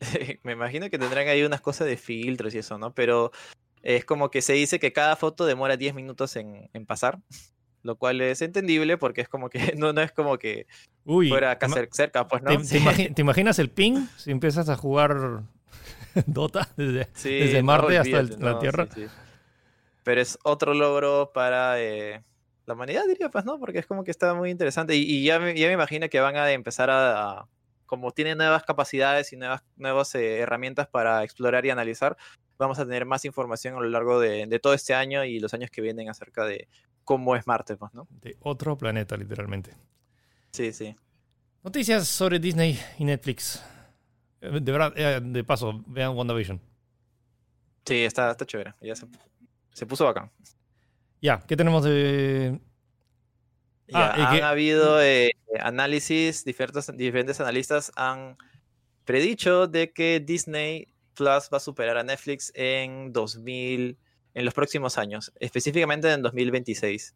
Me 0.44 0.52
imagino 0.52 0.88
que 0.88 0.98
tendrán 0.98 1.26
ahí 1.26 1.42
unas 1.42 1.60
cosas 1.60 1.88
de 1.88 1.96
filtros 1.96 2.54
y 2.54 2.58
eso, 2.58 2.78
¿no? 2.78 2.94
Pero 2.94 3.32
es 3.82 4.04
como 4.04 4.30
que 4.30 4.42
se 4.42 4.52
dice 4.52 4.78
que 4.78 4.92
cada 4.92 5.16
foto 5.16 5.46
demora 5.46 5.76
10 5.76 5.94
minutos 5.94 6.36
en, 6.36 6.68
pasar, 6.86 7.18
lo 7.82 7.96
cual 7.96 8.20
es 8.20 8.42
entendible 8.42 8.98
porque 8.98 9.20
es 9.20 9.28
como 9.28 9.48
que 9.48 9.74
no, 9.76 9.92
no 9.92 10.02
es 10.02 10.12
como 10.12 10.38
que 10.38 10.66
fuera 11.04 11.52
acá 11.52 11.68
cerca, 11.92 12.28
pues, 12.28 12.42
¿no? 12.42 12.50
¿Te, 13.14 13.22
imaginas 13.22 13.58
el 13.58 13.70
ping 13.70 14.06
si 14.16 14.30
empiezas 14.30 14.68
a 14.68 14.76
jugar 14.76 15.42
Dota 16.26 16.68
desde, 16.76 17.62
Marte 17.62 17.98
hasta 17.98 18.22
la 18.22 18.58
Tierra? 18.58 18.88
Sí, 18.94 19.06
pero 20.02 20.20
es 20.20 20.38
otro 20.42 20.74
logro 20.74 21.30
para 21.32 21.80
eh, 21.80 22.22
la 22.66 22.74
humanidad, 22.74 23.04
diría, 23.06 23.28
pues, 23.30 23.44
¿no? 23.44 23.58
Porque 23.58 23.78
es 23.78 23.86
como 23.86 24.04
que 24.04 24.10
está 24.10 24.34
muy 24.34 24.50
interesante 24.50 24.96
y, 24.96 25.22
ya, 25.24 25.38
me, 25.38 25.54
ya 25.54 25.66
me 25.66 25.74
imagino 25.74 26.08
que 26.08 26.20
van 26.20 26.36
a 26.36 26.50
empezar 26.50 26.88
a, 26.90 27.46
como 27.90 28.12
tienen 28.12 28.38
nuevas 28.38 28.62
capacidades 28.62 29.32
y 29.32 29.36
nuevas, 29.36 29.64
nuevas 29.76 30.14
eh, 30.14 30.38
herramientas 30.38 30.86
para 30.86 31.24
explorar 31.24 31.66
y 31.66 31.70
analizar, 31.70 32.16
vamos 32.56 32.78
a 32.78 32.84
tener 32.84 33.04
más 33.04 33.24
información 33.24 33.74
a 33.74 33.80
lo 33.80 33.88
largo 33.88 34.20
de, 34.20 34.46
todo 34.60 34.74
este 34.74 34.94
año 34.94 35.24
y 35.24 35.40
los 35.40 35.54
años 35.54 35.72
que 35.72 35.80
vienen 35.80 36.08
acerca 36.08 36.44
de 36.44 36.68
cómo 37.02 37.34
es 37.34 37.48
Marte, 37.48 37.76
pues, 37.76 37.92
¿no? 37.92 38.06
De 38.22 38.36
otro 38.38 38.78
planeta, 38.78 39.16
literalmente. 39.16 39.72
Sí, 40.52 40.72
sí. 40.72 40.94
Noticias 41.64 42.06
sobre 42.06 42.38
Disney 42.38 42.78
y 42.96 43.04
Netflix. 43.04 43.60
Eh, 44.40 44.60
de 44.62 44.70
verdad, 44.70 45.20
de 45.20 45.42
paso, 45.42 45.82
vean 45.88 46.16
WandaVision. 46.16 46.60
Sí, 47.84 48.04
está, 48.04 48.30
está 48.30 48.46
chévere. 48.46 48.72
Ya 48.82 48.94
se, 48.94 49.08
se 49.72 49.84
puso 49.84 50.04
bacán. 50.04 50.30
Ya, 51.20 51.40
¿qué 51.40 51.56
tenemos 51.56 51.82
de...? 51.82 52.60
Ya, 53.90 54.12
ah, 54.12 54.30
han 54.30 54.42
habido 54.42 55.02
eh, 55.02 55.32
análisis, 55.60 56.44
diferentes, 56.44 56.96
diferentes 56.96 57.40
analistas 57.40 57.92
han 57.96 58.36
predicho 59.04 59.66
de 59.66 59.92
que 59.92 60.20
Disney 60.20 60.88
Plus 61.14 61.48
va 61.52 61.56
a 61.56 61.60
superar 61.60 61.96
a 61.96 62.02
Netflix 62.02 62.52
en 62.54 63.12
2000, 63.12 63.98
en 64.34 64.44
los 64.44 64.54
próximos 64.54 64.98
años, 64.98 65.32
específicamente 65.40 66.12
en 66.12 66.22
2026. 66.22 67.14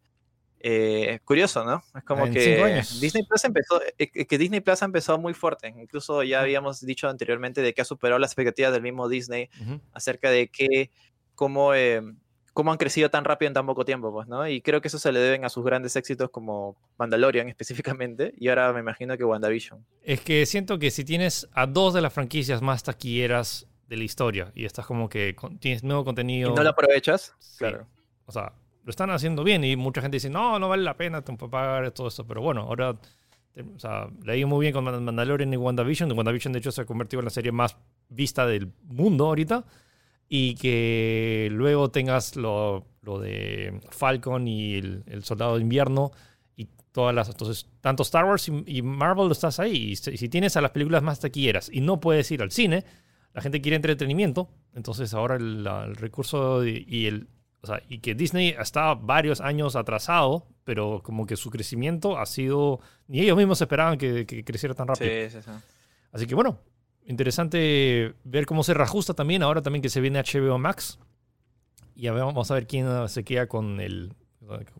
Eh, 0.67 1.19
curioso, 1.23 1.63
¿no? 1.63 1.83
Es 1.95 2.03
como 2.03 2.25
que 2.25 2.81
Disney 2.99 3.23
Plus 3.23 3.43
empezó, 3.43 3.79
eh, 3.99 4.25
que 4.25 4.37
Disney 4.37 4.61
Plus 4.61 4.81
empezó 4.81 5.19
muy 5.19 5.35
fuerte. 5.35 5.67
Incluso 5.77 6.23
ya 6.23 6.41
habíamos 6.41 6.81
dicho 6.83 7.07
anteriormente 7.07 7.61
de 7.61 7.73
que 7.73 7.81
ha 7.81 7.85
superado 7.85 8.17
las 8.19 8.31
expectativas 8.31 8.73
del 8.73 8.81
mismo 8.81 9.07
Disney 9.07 9.49
acerca 9.93 10.31
de 10.31 10.47
que 10.47 10.89
cómo, 11.35 11.75
eh, 11.75 12.01
cómo 12.55 12.71
han 12.71 12.77
crecido 12.77 13.09
tan 13.09 13.25
rápido 13.25 13.49
en 13.49 13.53
tan 13.53 13.65
poco 13.65 13.83
tiempo, 13.83 14.13
pues, 14.13 14.29
¿no? 14.29 14.47
Y 14.47 14.61
creo 14.61 14.79
que 14.79 14.87
eso 14.87 14.97
se 14.97 15.11
le 15.11 15.19
deben 15.19 15.43
a 15.43 15.49
sus 15.49 15.65
grandes 15.65 15.97
éxitos 15.97 16.29
como 16.29 16.77
Mandalorian 16.97 17.49
específicamente, 17.49 18.33
y 18.37 18.47
ahora 18.47 18.71
me 18.71 18.79
imagino 18.79 19.17
que 19.17 19.25
WandaVision. 19.25 19.85
Es 20.01 20.21
que 20.21 20.45
siento 20.45 20.79
que 20.79 20.89
si 20.89 21.03
tienes 21.03 21.49
a 21.53 21.67
dos 21.67 21.93
de 21.93 22.01
las 22.01 22.13
franquicias 22.13 22.61
más 22.61 22.81
taquilleras 22.81 23.67
de 23.89 23.97
la 23.97 24.05
historia 24.05 24.51
y 24.55 24.63
estás 24.63 24.85
como 24.85 25.09
que 25.09 25.35
tienes 25.59 25.83
nuevo 25.83 26.05
contenido. 26.05 26.49
¿Y 26.49 26.53
no 26.53 26.63
lo 26.63 26.69
aprovechas? 26.69 27.35
Claro. 27.57 27.87
O 28.25 28.31
sea, 28.31 28.53
lo 28.85 28.89
están 28.89 29.09
haciendo 29.09 29.43
bien 29.43 29.65
y 29.65 29.75
mucha 29.75 30.01
gente 30.01 30.15
dice, 30.15 30.29
no, 30.29 30.57
no 30.57 30.69
vale 30.69 30.83
la 30.83 30.95
pena 30.95 31.23
pagar 31.23 31.91
todo 31.91 32.07
esto, 32.07 32.25
pero 32.25 32.41
bueno, 32.41 32.61
ahora, 32.61 32.91
o 32.91 33.79
sea, 33.79 34.07
leí 34.23 34.45
muy 34.45 34.61
bien 34.61 34.73
con 34.73 34.85
Mandalorian 34.85 35.53
y 35.53 35.57
WandaVision. 35.57 36.09
WandaVision, 36.09 36.53
de 36.53 36.59
hecho, 36.59 36.71
se 36.71 36.83
ha 36.83 36.85
convertido 36.85 37.19
en 37.19 37.25
la 37.25 37.31
serie 37.31 37.51
más 37.51 37.75
vista 38.07 38.47
del 38.47 38.71
mundo 38.85 39.25
ahorita. 39.25 39.65
Y 40.27 40.55
que 40.55 41.49
luego 41.51 41.91
tengas 41.91 42.35
lo, 42.35 42.85
lo 43.01 43.19
de 43.19 43.79
Falcon 43.89 44.47
y 44.47 44.75
el, 44.75 45.23
Soldado 45.23 45.55
de 45.55 45.61
Invierno 45.61 46.11
y 46.55 46.67
todas 46.91 47.13
las. 47.13 47.29
Entonces, 47.29 47.67
tanto 47.81 48.03
Star 48.03 48.25
Wars 48.25 48.49
y, 48.49 48.81
Marvel 48.81 49.31
estás 49.31 49.59
ahí. 49.59 49.91
Y 49.91 49.95
si, 49.95 50.29
tienes 50.29 50.57
a 50.57 50.61
las 50.61 50.71
películas 50.71 51.03
más 51.03 51.19
taquilleras 51.19 51.69
y 51.71 51.81
no 51.81 51.99
puedes 51.99 52.29
ir 52.31 52.41
al 52.41 52.51
cine, 52.51 52.83
la 53.33 53.41
gente 53.41 53.61
quiere 53.61 53.75
entretenimiento. 53.75 54.49
Entonces, 54.73 55.13
ahora 55.13 55.35
el, 55.35 55.65
el 55.65 55.95
recurso 55.95 56.65
y 56.65 57.05
el, 57.05 57.27
o 57.65 57.67
sea, 57.67 57.81
y 57.89 57.97
que 57.97 58.13
Disney 58.13 58.55
estaba 58.59 58.93
varios 58.93 59.41
años 59.41 59.75
atrasado, 59.75 60.45
pero 60.63 61.01
como 61.03 61.25
que 61.25 61.35
su 61.35 61.49
crecimiento 61.49 62.19
ha 62.19 62.27
sido... 62.27 62.79
Ni 63.07 63.21
ellos 63.21 63.35
mismos 63.35 63.59
esperaban 63.59 63.97
que, 63.97 64.43
creciera 64.45 64.75
tan 64.75 64.87
rápido. 64.87 65.09
Sí, 65.09 65.29
sí, 65.31 65.41
sí. 65.43 65.51
Así 66.11 66.27
que 66.27 66.35
bueno, 66.35 66.59
interesante 67.05 68.13
ver 68.23 68.45
cómo 68.45 68.63
se 68.63 68.73
reajusta 68.73 69.13
también, 69.13 69.43
ahora 69.43 69.61
también 69.61 69.81
que 69.81 69.89
se 69.89 70.01
viene 70.01 70.21
HBO 70.21 70.57
Max. 70.57 70.99
Y 71.95 72.09
vamos 72.09 72.51
a 72.51 72.53
ver 72.55 72.67
quién 72.67 73.07
se 73.07 73.23
queda 73.23 73.47
con, 73.47 73.79
el, 73.79 74.13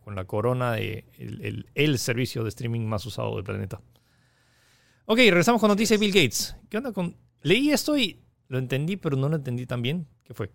con 0.03 0.15
la 0.15 0.25
corona 0.25 0.73
de 0.73 1.05
el, 1.17 1.69
el, 1.73 1.97
servicio 1.97 2.43
de 2.43 2.49
streaming 2.49 2.81
más 2.81 3.05
usado 3.05 3.35
del 3.35 3.45
planeta. 3.45 3.81
Ok, 5.05 5.17
regresamos 5.17 5.61
con 5.61 5.69
noticias 5.69 5.99
de 5.99 6.05
Bill 6.05 6.13
Gates. 6.13 6.57
¿Qué 6.69 6.77
onda 6.77 6.91
con...? 6.91 7.15
Leí 7.41 7.71
esto 7.71 7.95
y 7.97 8.19
lo 8.47 8.57
entendí, 8.57 8.97
pero 8.97 9.15
no 9.15 9.29
lo 9.29 9.37
entendí 9.37 9.65
tan 9.65 9.81
bien. 9.81 10.07
¿Qué 10.23 10.33
fue? 10.33 10.51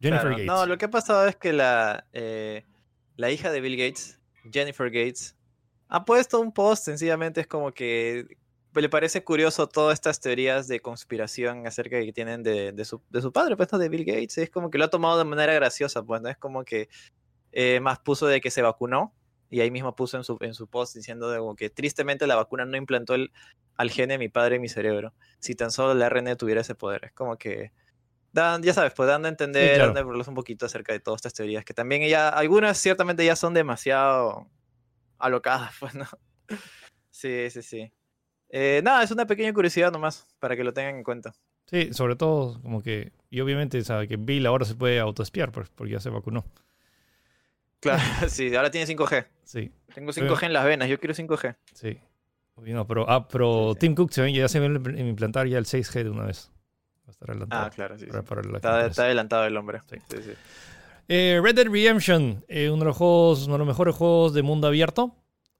Jennifer 0.00 0.30
Gates. 0.30 0.46
No, 0.46 0.66
lo 0.66 0.78
que 0.78 0.86
ha 0.86 0.90
pasado 0.90 1.28
es 1.28 1.36
que 1.36 1.52
la, 1.52 2.06
eh, 2.12 2.64
la 3.16 3.30
hija 3.30 3.52
de 3.52 3.60
Bill 3.60 3.76
Gates, 3.76 4.18
Jennifer 4.50 4.90
Gates, 4.90 5.36
ha 5.88 6.04
puesto 6.04 6.40
un 6.40 6.52
post, 6.52 6.84
sencillamente 6.84 7.42
es 7.42 7.46
como 7.46 7.72
que 7.72 8.38
le 8.74 8.88
parece 8.88 9.24
curioso 9.24 9.68
todas 9.68 9.94
estas 9.94 10.20
teorías 10.20 10.68
de 10.68 10.80
conspiración 10.80 11.66
acerca 11.66 11.96
de 11.96 12.06
que 12.06 12.12
tienen 12.12 12.42
de, 12.42 12.72
de, 12.72 12.84
su, 12.84 13.02
de 13.10 13.20
su 13.20 13.32
padre, 13.32 13.56
pues, 13.56 13.68
de 13.70 13.88
Bill 13.88 14.04
Gates. 14.04 14.38
Es 14.38 14.50
como 14.50 14.70
que 14.70 14.78
lo 14.78 14.84
ha 14.84 14.90
tomado 14.90 15.18
de 15.18 15.24
manera 15.24 15.52
graciosa, 15.54 16.02
pues, 16.02 16.22
¿no? 16.22 16.28
Es 16.28 16.36
como 16.36 16.64
que 16.64 16.88
eh, 17.52 17.80
más 17.80 17.98
puso 17.98 18.26
de 18.26 18.40
que 18.40 18.50
se 18.50 18.62
vacunó 18.62 19.14
y 19.50 19.60
ahí 19.60 19.70
mismo 19.70 19.96
puso 19.96 20.16
en 20.16 20.24
su, 20.24 20.38
en 20.40 20.54
su 20.54 20.68
post 20.68 20.94
diciendo 20.94 21.28
de 21.30 21.40
que 21.56 21.70
tristemente 21.70 22.26
la 22.26 22.36
vacuna 22.36 22.64
no 22.64 22.76
implantó 22.76 23.14
el, 23.14 23.32
al 23.76 23.90
gene 23.90 24.14
de 24.14 24.18
mi 24.18 24.28
padre 24.28 24.56
en 24.56 24.62
mi 24.62 24.68
cerebro. 24.68 25.12
Si 25.40 25.54
tan 25.54 25.72
solo 25.72 25.92
el 25.92 26.02
ARN 26.02 26.36
tuviera 26.36 26.60
ese 26.60 26.76
poder. 26.76 27.06
Es 27.06 27.12
como 27.12 27.36
que 27.36 27.72
dan, 28.32 28.62
ya 28.62 28.72
sabes, 28.72 28.92
pues 28.94 29.08
dando 29.08 29.26
a 29.26 29.30
entender, 29.30 29.78
dando 29.92 30.00
a 30.00 30.28
un 30.28 30.34
poquito 30.34 30.66
acerca 30.66 30.92
de 30.92 31.00
todas 31.00 31.18
estas 31.18 31.34
teorías, 31.34 31.64
que 31.64 31.74
también 31.74 32.08
ya, 32.08 32.28
algunas 32.28 32.78
ciertamente 32.78 33.24
ya 33.24 33.34
son 33.34 33.54
demasiado 33.54 34.48
alocadas, 35.18 35.72
pues, 35.80 35.94
¿no? 35.94 36.06
Sí, 37.10 37.50
sí, 37.50 37.62
sí. 37.62 37.92
Eh, 38.50 38.80
nada, 38.84 39.02
es 39.02 39.10
una 39.10 39.26
pequeña 39.26 39.52
curiosidad 39.52 39.92
nomás, 39.92 40.26
para 40.38 40.56
que 40.56 40.64
lo 40.64 40.72
tengan 40.72 40.96
en 40.96 41.04
cuenta. 41.04 41.34
Sí, 41.66 41.92
sobre 41.92 42.16
todo 42.16 42.60
como 42.62 42.82
que, 42.82 43.12
y 43.30 43.40
obviamente 43.40 43.82
sabe 43.84 44.08
que 44.08 44.16
Bill 44.16 44.46
ahora 44.46 44.64
se 44.64 44.74
puede 44.74 44.98
autoespiar 44.98 45.52
pues, 45.52 45.68
porque 45.68 45.92
ya 45.92 46.00
se 46.00 46.10
vacunó. 46.10 46.44
Claro, 47.78 48.02
sí, 48.28 48.54
ahora 48.54 48.70
tiene 48.70 48.92
5G. 48.92 49.26
Sí. 49.44 49.72
Tengo 49.94 50.12
5G 50.12 50.46
en 50.46 50.52
las 50.52 50.64
venas, 50.64 50.88
yo 50.88 50.98
quiero 50.98 51.14
5G. 51.14 51.56
Sí. 51.74 51.98
No, 52.56 52.86
pero, 52.86 53.08
ah, 53.08 53.26
pero 53.26 53.74
Tim 53.74 53.94
Cook 53.94 54.12
se 54.12 54.22
ve, 54.22 54.32
ya 54.32 54.48
se 54.48 54.60
va 54.60 54.66
a 54.66 55.00
implantar 55.00 55.46
ya 55.46 55.56
el 55.56 55.64
6G 55.64 56.04
de 56.04 56.10
una 56.10 56.26
vez. 56.26 56.50
Ah, 57.50 57.70
claro, 57.74 57.98
sí. 57.98 58.06
está, 58.06 59.04
adelantado 59.04 59.44
el 59.44 59.56
hombre. 59.56 59.80
Eh, 61.08 61.40
Red 61.42 61.56
Dead 61.56 61.66
Redemption, 61.66 62.44
eh, 62.46 62.70
uno 62.70 62.80
de 62.80 62.84
los 62.86 62.96
juegos, 62.96 63.46
uno 63.46 63.54
de 63.54 63.58
los 63.58 63.66
mejores 63.66 63.94
juegos 63.96 64.32
de 64.32 64.42
mundo 64.42 64.68
abierto. 64.68 65.16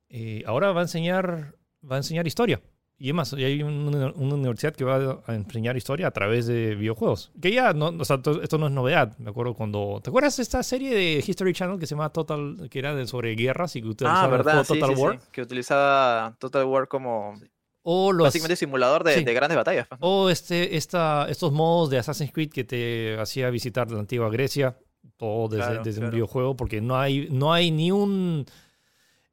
Eh, 0.09 0.43
ahora 0.47 0.73
va 0.73 0.81
a 0.81 0.85
enseñar, 0.85 1.57
va 1.89 1.97
a 1.97 1.99
enseñar 1.99 2.27
historia. 2.27 2.61
Y 3.03 3.09
además, 3.09 3.33
hay 3.33 3.63
una, 3.63 4.13
universidad 4.15 4.75
que 4.75 4.85
va 4.85 5.23
a 5.27 5.35
enseñar 5.35 5.75
historia 5.75 6.09
a 6.09 6.11
través 6.11 6.47
de 6.47 6.75
videojuegos. 6.75 7.33
Que 7.41 7.51
ya, 7.51 7.73
no, 7.73 7.87
o 7.87 8.05
sea, 8.05 8.21
esto 8.43 8.59
no 8.59 8.67
es 8.67 8.73
novedad. 8.73 9.17
Me 9.17 9.31
acuerdo 9.31 9.55
cuando. 9.55 10.03
¿Te 10.05 10.11
acuerdas 10.11 10.37
de 10.37 10.43
esta 10.43 10.63
serie 10.63 10.95
de 10.95 11.25
History 11.27 11.55
Channel 11.55 11.79
que 11.79 11.87
se 11.87 11.95
llama 11.95 12.11
Total, 12.11 12.69
que 12.71 12.79
era 12.79 12.95
de 12.95 13.07
sobre 13.07 13.35
guerras 13.37 13.75
y 13.75 13.81
que 13.81 13.89
utilizaba 13.89 14.25
ah, 14.25 14.29
¿verdad? 14.29 14.67
Total 14.67 14.91
War? 14.91 15.19
Que 15.33 15.41
utilizaba 15.41 16.37
Total 16.39 16.67
War 16.67 16.89
como 16.89 17.41
o 17.83 18.13
los, 18.13 18.27
Básicamente 18.27 18.57
simulador 18.57 19.03
de, 19.03 19.23
grandes 19.33 19.57
batallas. 19.57 19.89
Pues, 19.89 19.99
o 20.03 20.29
este, 20.29 20.77
esta, 20.77 21.27
estos 21.31 21.53
modos 21.53 21.89
de 21.89 21.99
Assassin's 21.99 22.33
Creed 22.33 22.51
que 22.51 22.65
te 22.65 23.19
hacía 23.19 23.49
visitar 23.49 23.91
la 23.91 24.01
antigua 24.01 24.29
Grecia, 24.29 24.77
todo 25.17 25.49
desde, 25.49 26.05
un 26.05 26.11
videojuego, 26.11 26.55
porque 26.55 26.83
no 26.83 26.99
hay, 26.99 27.29
no 27.31 27.55
hay 27.55 27.71
ni 27.71 27.91
un 27.91 28.45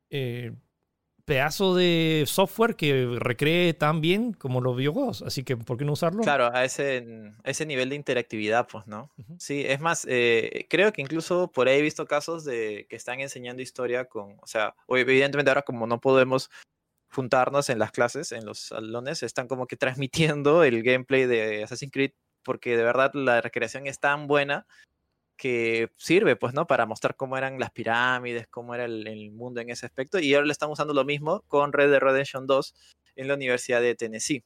eh, 0.10 0.54
pedazo 1.28 1.76
de 1.76 2.24
software 2.26 2.78
que 2.78 3.18
recree 3.20 3.74
tan 3.74 4.00
bien 4.00 4.32
como 4.32 4.62
los 4.62 4.78
videojuegos. 4.78 5.22
Así 5.24 5.44
que, 5.44 5.58
¿por 5.58 5.78
qué 5.78 5.84
no 5.84 5.92
usarlo? 5.92 6.24
Claro, 6.24 6.50
a 6.56 6.64
ese, 6.64 7.34
ese 7.44 7.66
nivel 7.66 7.90
de 7.90 7.98
interactividad, 7.98 8.66
pues, 8.66 8.88
¿no? 8.88 9.12
Sí, 9.38 9.66
es 9.68 9.82
más, 9.82 10.08
eh, 10.10 10.68
creo 10.70 10.94
que 10.94 11.02
incluso 11.02 11.52
por 11.52 11.68
ahí 11.68 11.80
he 11.80 11.82
visto 11.82 12.06
casos 12.06 12.46
de 12.46 12.88
que 12.90 12.96
están 12.96 13.20
enseñando 13.20 13.62
historia 13.62 14.06
con, 14.06 14.38
o 14.42 14.48
sea, 14.48 14.74
evidentemente 14.88 15.52
ahora 15.52 15.64
como 15.64 15.86
no 15.86 16.00
podemos 16.00 16.50
juntarnos 17.12 17.70
en 17.70 17.80
las 17.80 17.92
clases, 17.92 18.32
en 18.32 18.46
los 18.46 18.60
salones, 18.60 19.22
están 19.22 19.50
como 19.50 19.68
que 19.68 19.76
transmitiendo 19.76 20.64
el 20.64 20.82
gameplay 20.82 21.26
de 21.26 21.62
Assassin's 21.62 21.92
Creed 21.92 22.12
porque 22.42 22.78
de 22.78 22.84
verdad 22.84 23.12
la 23.14 23.42
recreación 23.42 23.86
es 23.86 24.00
tan 24.00 24.28
buena 24.28 24.66
que 25.38 25.92
sirve, 25.96 26.36
pues, 26.36 26.54
¿no? 26.54 26.68
Para 26.68 26.86
mostrar 26.86 27.16
cómo 27.16 27.38
eran 27.38 27.60
las 27.60 27.72
pirámides, 27.72 28.48
cómo 28.48 28.76
era 28.76 28.86
el, 28.86 29.32
mundo 29.32 29.62
en 29.62 29.70
ese 29.70 29.86
aspecto. 29.86 30.20
Y 30.20 30.34
ahora 30.34 30.48
le 30.48 30.52
estamos 30.52 30.78
usando 30.78 30.94
lo 30.94 31.06
mismo 31.06 31.44
con 31.48 31.72
Red 31.72 31.92
Dead 31.92 32.00
Redemption 32.00 32.48
2 32.48 32.74
en 33.16 33.28
la 33.28 33.36
Universidad 33.36 33.82
de 33.82 33.96
Tennessee, 33.96 34.44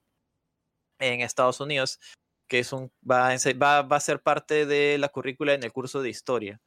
en 1.00 1.22
Estados 1.22 1.60
Unidos, 1.60 2.00
que 2.48 2.60
es 2.60 2.74
un, 2.74 2.92
va, 3.10 3.36
va, 3.62 3.82
va 3.82 3.96
a 3.96 4.00
ser 4.00 4.22
parte 4.22 4.66
de 4.66 4.98
la 4.98 5.10
currícula 5.10 5.54
en 5.54 5.64
el 5.64 5.72
curso 5.72 6.02
de 6.02 6.10
historia. 6.10 6.62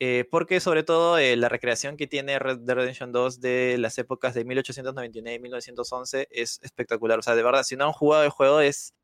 Eh, 0.00 0.24
porque 0.30 0.60
sobre 0.60 0.84
todo 0.84 1.18
eh, 1.18 1.36
la 1.36 1.48
recreación 1.48 1.96
que 1.96 2.06
tiene 2.06 2.38
Red 2.38 2.58
Dead 2.60 2.76
Redemption 2.76 3.10
2 3.10 3.40
de 3.40 3.76
las 3.78 3.98
épocas 3.98 4.32
de 4.32 4.44
1899 4.44 5.36
y 5.36 5.40
1911 5.40 6.28
es 6.30 6.60
espectacular. 6.62 7.18
O 7.18 7.22
sea, 7.22 7.34
de 7.34 7.42
verdad, 7.42 7.64
si 7.64 7.76
no 7.76 7.86
han 7.86 7.92
jugado 7.92 8.22
el 8.22 8.30
juego 8.30 8.60
es, 8.60 8.94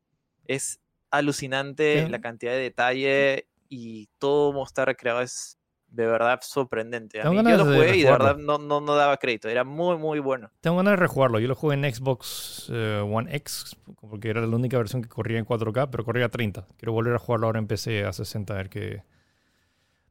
es 0.46 0.80
alucinante 1.10 2.08
la 2.08 2.20
cantidad 2.20 2.52
de 2.52 2.58
detalle 2.58 3.48
y 3.74 4.08
todo 4.18 4.52
como 4.52 4.64
está 4.64 4.84
recreado 4.84 5.20
es 5.20 5.58
de 5.88 6.06
verdad 6.06 6.40
sorprendente. 6.42 7.20
yo 7.22 7.32
lo 7.32 7.64
jugué 7.64 7.96
y 7.96 8.02
de 8.02 8.10
verdad 8.10 8.36
no, 8.36 8.58
no, 8.58 8.80
no, 8.80 8.94
daba 8.94 9.16
crédito, 9.16 9.48
era 9.48 9.64
muy 9.64 9.96
muy 9.96 10.18
bueno. 10.18 10.50
Tengo 10.60 10.76
ganas 10.76 10.92
de 10.92 10.96
rejugarlo, 10.96 11.38
yo 11.38 11.48
lo 11.48 11.54
jugué 11.54 11.76
en 11.76 11.94
Xbox 11.94 12.68
eh, 12.72 13.00
One 13.04 13.34
X, 13.36 13.76
porque 14.00 14.30
era 14.30 14.40
la 14.40 14.56
única 14.56 14.76
versión 14.76 15.02
que 15.02 15.08
corría 15.08 15.38
en 15.38 15.46
4K, 15.46 15.88
pero 15.90 16.04
corría 16.04 16.26
a 16.26 16.30
30. 16.30 16.66
Quiero 16.76 16.92
volver 16.92 17.14
a 17.14 17.18
jugarlo 17.18 17.46
ahora 17.46 17.58
en 17.58 17.66
PC 17.66 18.04
a 18.04 18.12
60, 18.12 18.52
a 18.52 18.56
ver 18.56 18.68
qué 18.68 19.02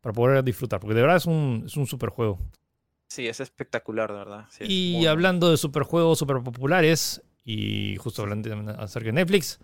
para 0.04 0.14
poder 0.14 0.44
disfrutar, 0.44 0.82
porque 0.82 0.96
de 0.96 1.02
verdad 1.02 1.16
es 1.16 1.26
un, 1.26 1.64
es 1.66 1.78
un 1.78 1.88
super 1.88 2.10
juego. 2.10 2.38
Sí, 3.08 3.26
es 3.26 3.40
espectacular, 3.40 4.12
de 4.12 4.18
verdad. 4.18 4.46
y 4.60 5.06
hablando 5.06 5.50
de 5.50 5.56
superjuegos 5.56 6.20
super 6.20 6.44
populares, 6.44 7.22
y 7.46 7.96
justo 7.98 8.22
hablando 8.22 8.50
acerca 8.80 9.08
de 9.08 9.14
Netflix, 9.14 9.60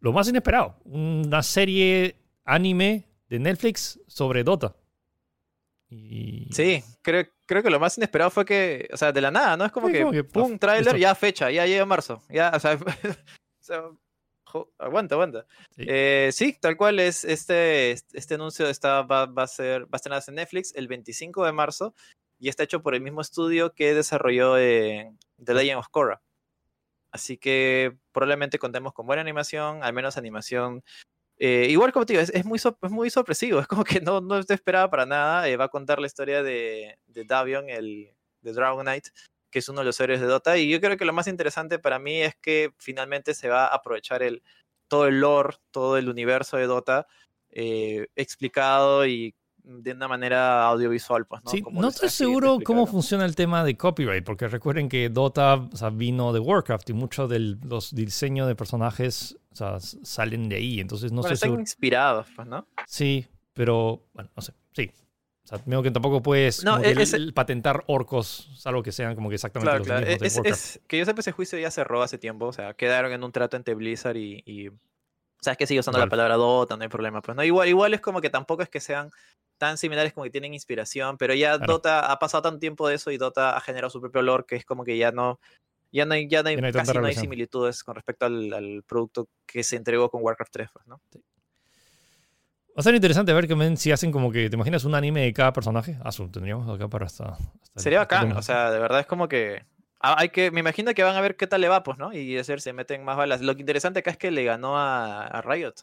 lo 0.00 0.12
más 0.12 0.28
inesperado, 0.28 0.76
una 0.84 1.42
serie 1.42 2.16
anime 2.44 3.08
de 3.32 3.38
Netflix 3.38 3.98
sobre 4.06 4.44
Dota. 4.44 4.76
Y... 5.88 6.48
Sí, 6.52 6.84
creo, 7.00 7.26
creo 7.46 7.62
que 7.62 7.70
lo 7.70 7.80
más 7.80 7.96
inesperado 7.96 8.30
fue 8.30 8.44
que, 8.44 8.90
o 8.92 8.96
sea, 8.98 9.10
de 9.10 9.22
la 9.22 9.30
nada, 9.30 9.56
¿no? 9.56 9.64
Es 9.64 9.72
como, 9.72 9.88
que, 9.88 10.22
pum, 10.22 10.58
trailer, 10.58 10.98
ya 10.98 11.14
fecha, 11.14 11.50
ya 11.50 11.64
llega 11.64 11.86
marzo. 11.86 12.22
Ya, 12.28 12.52
o 12.54 12.60
sea, 12.60 12.78
aguanta, 14.78 15.14
aguanta. 15.14 15.46
Sí. 15.70 15.84
Eh, 15.88 16.28
sí. 16.30 16.58
tal 16.60 16.76
cual 16.76 16.98
es 17.00 17.24
este, 17.24 17.92
este 17.92 18.34
anuncio 18.34 18.68
está, 18.68 19.00
va, 19.00 19.24
va, 19.24 19.44
a 19.44 19.48
ser, 19.48 19.84
va 19.84 19.94
a 19.94 19.96
estrenarse 19.96 20.30
en 20.30 20.34
Netflix 20.34 20.74
el 20.74 20.86
25 20.86 21.46
de 21.46 21.52
marzo 21.52 21.94
y 22.38 22.50
está 22.50 22.64
hecho 22.64 22.82
por 22.82 22.94
el 22.94 23.00
mismo 23.00 23.22
estudio 23.22 23.72
que 23.72 23.94
desarrolló 23.94 24.56
The 24.56 25.14
Legend 25.54 25.78
of 25.78 25.88
Korra. 25.88 26.20
Así 27.10 27.38
que 27.38 27.96
probablemente 28.12 28.58
contemos 28.58 28.92
con 28.92 29.06
buena 29.06 29.22
animación, 29.22 29.82
al 29.82 29.94
menos 29.94 30.18
animación 30.18 30.82
Eh, 31.44 31.66
igual 31.70 31.92
como 31.92 32.06
te 32.06 32.12
digo, 32.12 32.22
es, 32.22 32.44
muy, 32.44 32.58
es 32.58 32.90
muy 32.92 33.10
sorpresivo, 33.10 33.58
es 33.58 33.66
como 33.66 33.82
que 33.82 34.00
no, 34.00 34.20
no 34.20 34.44
te 34.44 34.54
esperaba 34.54 34.88
para 34.88 35.06
nada. 35.06 35.48
Eh, 35.48 35.56
va 35.56 35.64
a 35.64 35.68
contar 35.68 35.98
la 35.98 36.06
historia 36.06 36.40
de, 36.44 36.96
de 37.08 37.24
Davion, 37.24 37.68
el 37.68 38.14
de 38.42 38.52
Dragon 38.52 38.82
Knight, 38.82 39.08
que 39.50 39.58
es 39.58 39.68
uno 39.68 39.80
de 39.80 39.86
los 39.86 39.98
héroes 39.98 40.20
de 40.20 40.28
Dota. 40.28 40.56
Y 40.56 40.70
yo 40.70 40.80
creo 40.80 40.96
que 40.96 41.04
lo 41.04 41.12
más 41.12 41.26
interesante 41.26 41.80
para 41.80 41.98
mí 41.98 42.22
es 42.22 42.36
que 42.36 42.72
finalmente 42.78 43.34
se 43.34 43.48
va 43.48 43.64
a 43.66 43.74
aprovechar 43.74 44.22
el, 44.22 44.40
todo 44.86 45.08
el 45.08 45.18
lore, 45.18 45.56
todo 45.72 45.98
el 45.98 46.08
universo 46.08 46.58
de 46.58 46.66
Dota 46.68 47.08
eh, 47.50 48.06
explicado 48.14 49.04
y 49.04 49.34
de 49.64 49.92
una 49.92 50.08
manera 50.08 50.66
audiovisual, 50.66 51.24
pues, 51.26 51.44
¿no? 51.44 51.50
Sí, 51.50 51.62
no 51.70 51.88
estoy 51.88 52.08
seguro 52.08 52.58
cómo 52.64 52.86
funciona 52.86 53.24
el 53.24 53.36
tema 53.36 53.62
de 53.62 53.76
copyright, 53.76 54.24
porque 54.24 54.48
recuerden 54.48 54.88
que 54.88 55.08
Dota 55.08 55.68
vino 55.92 56.32
de 56.32 56.40
Warcraft 56.40 56.90
y 56.90 56.92
muchos 56.92 57.30
de 57.30 57.38
los 57.38 57.94
diseños 57.94 58.48
de 58.48 58.56
personajes 58.56 59.38
salen 59.52 60.48
de 60.48 60.56
ahí, 60.56 60.80
entonces 60.80 61.12
no 61.12 61.22
sé 61.22 61.34
están 61.34 61.60
inspirados, 61.60 62.26
pues, 62.34 62.48
¿no? 62.48 62.66
Sí, 62.86 63.26
pero, 63.52 64.04
bueno, 64.14 64.30
no 64.34 64.42
sé, 64.42 64.52
sí. 64.72 64.90
O 65.44 65.46
sea, 65.46 65.82
que 65.82 65.90
tampoco 65.90 66.22
puedes 66.22 66.64
patentar 67.34 67.84
orcos, 67.86 68.50
salvo 68.56 68.82
que 68.82 68.92
sean 68.92 69.14
como 69.14 69.28
que 69.28 69.34
exactamente 69.36 69.78
los 69.78 69.86
mismos 69.86 70.00
de 70.18 70.40
Warcraft. 70.40 70.76
que 70.86 70.98
yo 70.98 71.04
sepa, 71.04 71.20
ese 71.20 71.32
juicio 71.32 71.58
ya 71.58 71.70
cerró 71.70 72.02
hace 72.02 72.18
tiempo, 72.18 72.46
o 72.46 72.52
sea, 72.52 72.74
quedaron 72.74 73.12
en 73.12 73.22
un 73.22 73.30
trato 73.30 73.56
entre 73.56 73.74
Blizzard 73.74 74.16
y... 74.16 74.70
Sabes 75.42 75.58
que 75.58 75.66
sigue 75.66 75.80
usando 75.80 75.98
la 75.98 76.06
palabra 76.06 76.36
Dota, 76.36 76.76
no 76.76 76.84
hay 76.84 76.88
problema. 76.88 77.20
Pues 77.20 77.36
no, 77.36 77.42
igual, 77.42 77.68
igual 77.68 77.92
es 77.94 78.00
como 78.00 78.20
que 78.20 78.30
tampoco 78.30 78.62
es 78.62 78.68
que 78.68 78.78
sean 78.78 79.10
tan 79.58 79.76
similares 79.76 80.12
como 80.12 80.24
que 80.24 80.30
tienen 80.30 80.54
inspiración, 80.54 81.18
pero 81.18 81.34
ya 81.34 81.58
Dota 81.58 82.12
ha 82.12 82.18
pasado 82.20 82.42
tanto 82.42 82.60
tiempo 82.60 82.86
de 82.88 82.94
eso 82.94 83.10
y 83.10 83.18
Dota 83.18 83.56
ha 83.56 83.60
generado 83.60 83.90
su 83.90 84.00
propio 84.00 84.22
lore 84.22 84.44
que 84.46 84.54
es 84.54 84.64
como 84.64 84.84
que 84.84 84.96
ya 84.96 85.10
no, 85.10 85.40
ya 85.90 86.06
no 86.06 86.14
hay, 86.14 86.28
ya 86.28 86.42
no 86.42 86.48
hay, 86.48 86.72
casi 86.72 86.96
no 86.96 87.06
hay 87.06 87.14
similitudes 87.14 87.82
con 87.82 87.96
respecto 87.96 88.26
al, 88.26 88.84
producto 88.86 89.28
que 89.44 89.64
se 89.64 89.76
entregó 89.76 90.10
con 90.10 90.22
Warcraft 90.22 90.52
3, 90.52 90.68
pues, 90.72 90.86
¿no? 90.86 91.00
Va 91.14 92.80
a 92.80 92.82
ser 92.82 92.94
interesante 92.94 93.32
ver 93.34 93.46
que 93.46 93.76
si 93.76 93.92
hacen 93.92 94.10
como 94.10 94.32
que, 94.32 94.48
¿te 94.48 94.56
imaginas 94.56 94.84
un 94.84 94.94
anime 94.94 95.22
de 95.22 95.32
cada 95.32 95.52
personaje? 95.52 95.98
Ah, 96.02 96.10
tendríamos 96.10 96.68
acá 96.74 96.88
para 96.88 97.06
hasta... 97.06 97.36
Sería 97.76 97.98
bacán, 97.98 98.32
o 98.32 98.42
sea, 98.42 98.70
de 98.70 98.78
verdad 98.78 99.00
es 99.00 99.06
como 99.06 99.28
que... 99.28 99.64
Ah, 100.02 100.16
hay 100.18 100.30
que, 100.30 100.50
me 100.50 100.60
imagino 100.60 100.92
que 100.94 101.02
van 101.02 101.16
a 101.16 101.20
ver 101.20 101.36
qué 101.36 101.46
tal 101.46 101.60
le 101.60 101.68
va, 101.68 101.82
pues, 101.82 101.96
¿no? 101.96 102.12
Y 102.12 102.36
hacer, 102.36 102.60
se 102.60 102.72
meten 102.72 103.04
más 103.04 103.16
balas. 103.16 103.40
Lo 103.40 103.52
interesante 103.52 104.00
acá 104.00 104.10
es 104.10 104.16
que 104.16 104.30
le 104.30 104.44
ganó 104.44 104.76
a 104.76 105.40
Riot. 105.42 105.74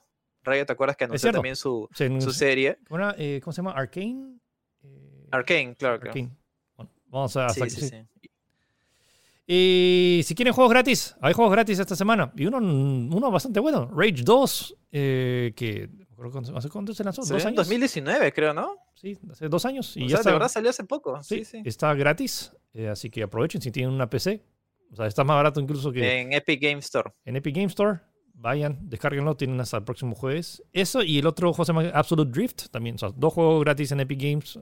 Rayo, 0.44 0.66
¿te 0.66 0.74
acuerdas 0.74 0.96
que 0.96 1.04
anunció 1.04 1.32
también 1.32 1.56
su, 1.56 1.90
su 1.92 2.32
serie? 2.32 2.80
Eh, 3.18 3.42
¿Cómo 3.44 3.54
se 3.54 3.58
llama? 3.58 3.72
¿Arcane? 3.72 4.40
Eh, 4.84 5.28
Arcane, 5.32 5.76
claro. 5.76 5.96
Arcane. 5.96 6.32
Bueno, 6.78 6.92
vamos 7.08 7.36
a... 7.36 7.50
Sí, 7.50 7.70
sí, 7.70 7.90
sí. 7.90 7.96
Y 9.46 10.22
si 10.24 10.36
quieren 10.36 10.54
juegos 10.54 10.72
gratis, 10.72 11.16
hay 11.22 11.34
juegos 11.34 11.52
gratis 11.52 11.80
esta 11.80 11.96
semana. 11.96 12.32
Y 12.36 12.46
uno, 12.46 12.58
uno 12.58 13.32
bastante 13.32 13.60
bueno. 13.60 13.90
Rage 13.94 14.24
2, 14.24 14.78
eh, 14.92 15.54
que... 15.56 15.90
¿Hace 16.56 16.70
cuánto 16.70 16.94
se 16.94 17.04
lanzó? 17.04 17.22
¿Dos 17.22 17.46
años? 17.46 17.56
2019, 17.56 18.34
creo, 18.34 18.54
¿no? 18.54 18.78
Sí, 18.96 19.18
hace 19.32 19.48
dos 19.48 19.66
años. 19.66 19.96
Y 19.96 20.08
ya 20.08 20.18
está, 20.18 20.30
de 20.30 20.34
verdad 20.34 20.50
salió 20.50 20.70
hace 20.70 20.84
poco. 20.84 21.22
Sí, 21.24 21.46
sí. 21.46 21.62
Está 21.66 21.94
gratis, 21.94 22.52
eh, 22.74 22.90
así 22.90 23.10
que 23.10 23.24
aprovechen 23.24 23.62
si 23.62 23.72
tienen 23.72 23.94
una 23.94 24.10
PC. 24.10 24.44
O 24.92 24.96
sea, 24.96 25.06
está 25.06 25.24
más 25.24 25.36
barato 25.36 25.60
incluso 25.60 25.92
que... 25.92 26.22
En 26.22 26.34
Epic 26.34 26.62
Game 26.62 26.80
Store. 26.80 27.12
En 27.24 27.36
Epic 27.36 27.56
Game 27.56 27.68
Store 27.68 28.00
vayan, 28.40 28.78
descárguenlo, 28.90 29.36
tienen 29.36 29.60
hasta 29.60 29.78
el 29.78 29.84
próximo 29.84 30.16
jueves. 30.16 30.64
Eso 30.74 31.04
y 31.04 31.20
el 31.20 31.28
otro 31.28 31.54
juego 31.54 31.66
se 31.66 31.74
llama 31.74 31.90
Absolute 31.94 32.32
Drift, 32.32 32.70
también, 32.70 32.96
o 32.96 32.98
sea, 32.98 33.10
dos 33.16 33.34
juegos 33.34 33.64
gratis 33.64 33.92
en 33.92 34.00
Epic 34.00 34.20
Games. 34.22 34.60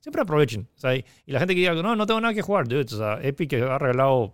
siempre 0.00 0.22
aprovechen. 0.22 0.68
O 0.76 0.78
sea, 0.78 0.94
y 0.94 1.04
la 1.26 1.38
gente 1.38 1.54
que 1.54 1.60
diga, 1.60 1.74
no, 1.74 1.96
no 1.96 2.06
tengo 2.06 2.20
nada 2.20 2.34
que 2.34 2.42
jugar, 2.42 2.66
dude, 2.66 2.82
o 2.82 2.98
sea, 2.98 3.20
Epic 3.22 3.54
ha 3.54 3.78
regalado 3.78 4.32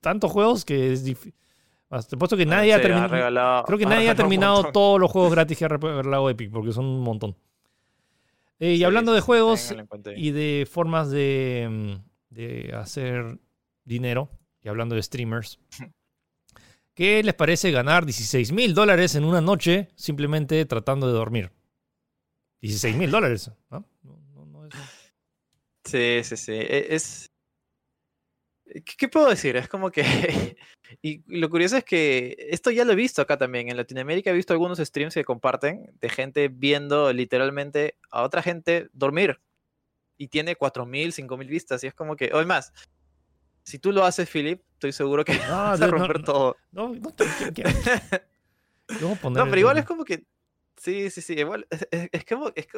tantos 0.00 0.30
juegos 0.30 0.64
que 0.64 0.92
es 0.92 1.04
difícil. 1.04 1.34
Te 2.08 2.16
puesto 2.16 2.36
que 2.36 2.46
nadie 2.46 2.72
ha 2.72 2.80
terminado. 2.80 3.64
Creo 3.64 3.78
que 3.78 3.86
nadie 3.86 4.08
ha 4.08 4.14
terminado 4.14 4.70
todos 4.72 5.00
los 5.00 5.10
juegos 5.10 5.32
gratis 5.32 5.58
que 5.58 5.64
ha 5.64 5.68
regalado 5.68 6.30
Epic, 6.30 6.50
porque 6.50 6.72
son 6.72 6.84
un 6.86 7.00
montón. 7.00 7.36
Eh, 8.58 8.74
y 8.74 8.84
hablando 8.84 9.12
de 9.12 9.20
juegos 9.20 9.74
y 10.16 10.30
de 10.30 10.68
formas 10.70 11.10
de, 11.10 11.68
mm, 11.70 12.34
de 12.34 12.72
hacer 12.74 13.38
dinero, 13.84 14.28
y 14.62 14.68
hablando 14.68 14.94
de 14.94 15.02
streamers, 15.02 15.58
¿Qué 17.00 17.22
les 17.22 17.32
parece 17.32 17.70
ganar 17.70 18.04
16 18.04 18.52
mil 18.52 18.74
dólares 18.74 19.14
en 19.14 19.24
una 19.24 19.40
noche 19.40 19.88
simplemente 19.94 20.66
tratando 20.66 21.06
de 21.06 21.14
dormir? 21.14 21.50
16 22.60 22.94
mil 22.94 23.10
dólares, 23.10 23.50
¿no? 23.70 23.86
Sí, 25.84 26.20
sí, 26.22 26.36
sí. 26.36 26.52
E, 26.52 26.94
es. 26.94 27.29
¿Qué 28.84 29.08
puedo 29.08 29.28
decir? 29.28 29.56
Es 29.56 29.68
como 29.68 29.90
que. 29.90 30.02
y 31.02 31.22
lo 31.26 31.50
curioso 31.50 31.76
es 31.76 31.84
que 31.84 32.36
esto 32.50 32.70
ya 32.70 32.84
lo 32.84 32.92
he 32.92 32.96
visto 32.96 33.22
acá 33.22 33.36
también. 33.36 33.68
En 33.68 33.76
Latinoamérica 33.76 34.30
he 34.30 34.34
visto 34.34 34.52
algunos 34.52 34.78
streams 34.78 35.14
que 35.14 35.24
comparten 35.24 35.90
de 36.00 36.08
gente 36.08 36.48
viendo 36.48 37.12
literalmente 37.12 37.96
a 38.10 38.22
otra 38.22 38.42
gente 38.42 38.88
dormir. 38.92 39.40
Y 40.16 40.28
tiene 40.28 40.56
4.000, 40.56 41.26
5.000 41.26 41.48
vistas. 41.48 41.84
Y 41.84 41.88
es 41.88 41.94
como 41.94 42.16
que. 42.16 42.30
O 42.32 42.44
más, 42.46 42.72
si 43.64 43.78
tú 43.78 43.92
lo 43.92 44.04
haces, 44.04 44.28
Philip, 44.28 44.62
estoy 44.74 44.92
seguro 44.92 45.24
que 45.24 45.32
vas 45.50 45.80
a 45.80 45.86
romper 45.86 46.22
todo. 46.22 46.56
No, 46.70 46.94
no, 46.94 47.14
no, 49.00 49.30
no 49.30 49.44
pero 49.44 49.58
igual 49.58 49.78
es 49.78 49.84
como 49.84 50.04
que. 50.04 50.24
Sí, 50.76 51.10
sí, 51.10 51.20
sí. 51.20 51.34
Igual, 51.34 51.66
es, 51.70 52.24
que, 52.24 52.52
es, 52.54 52.68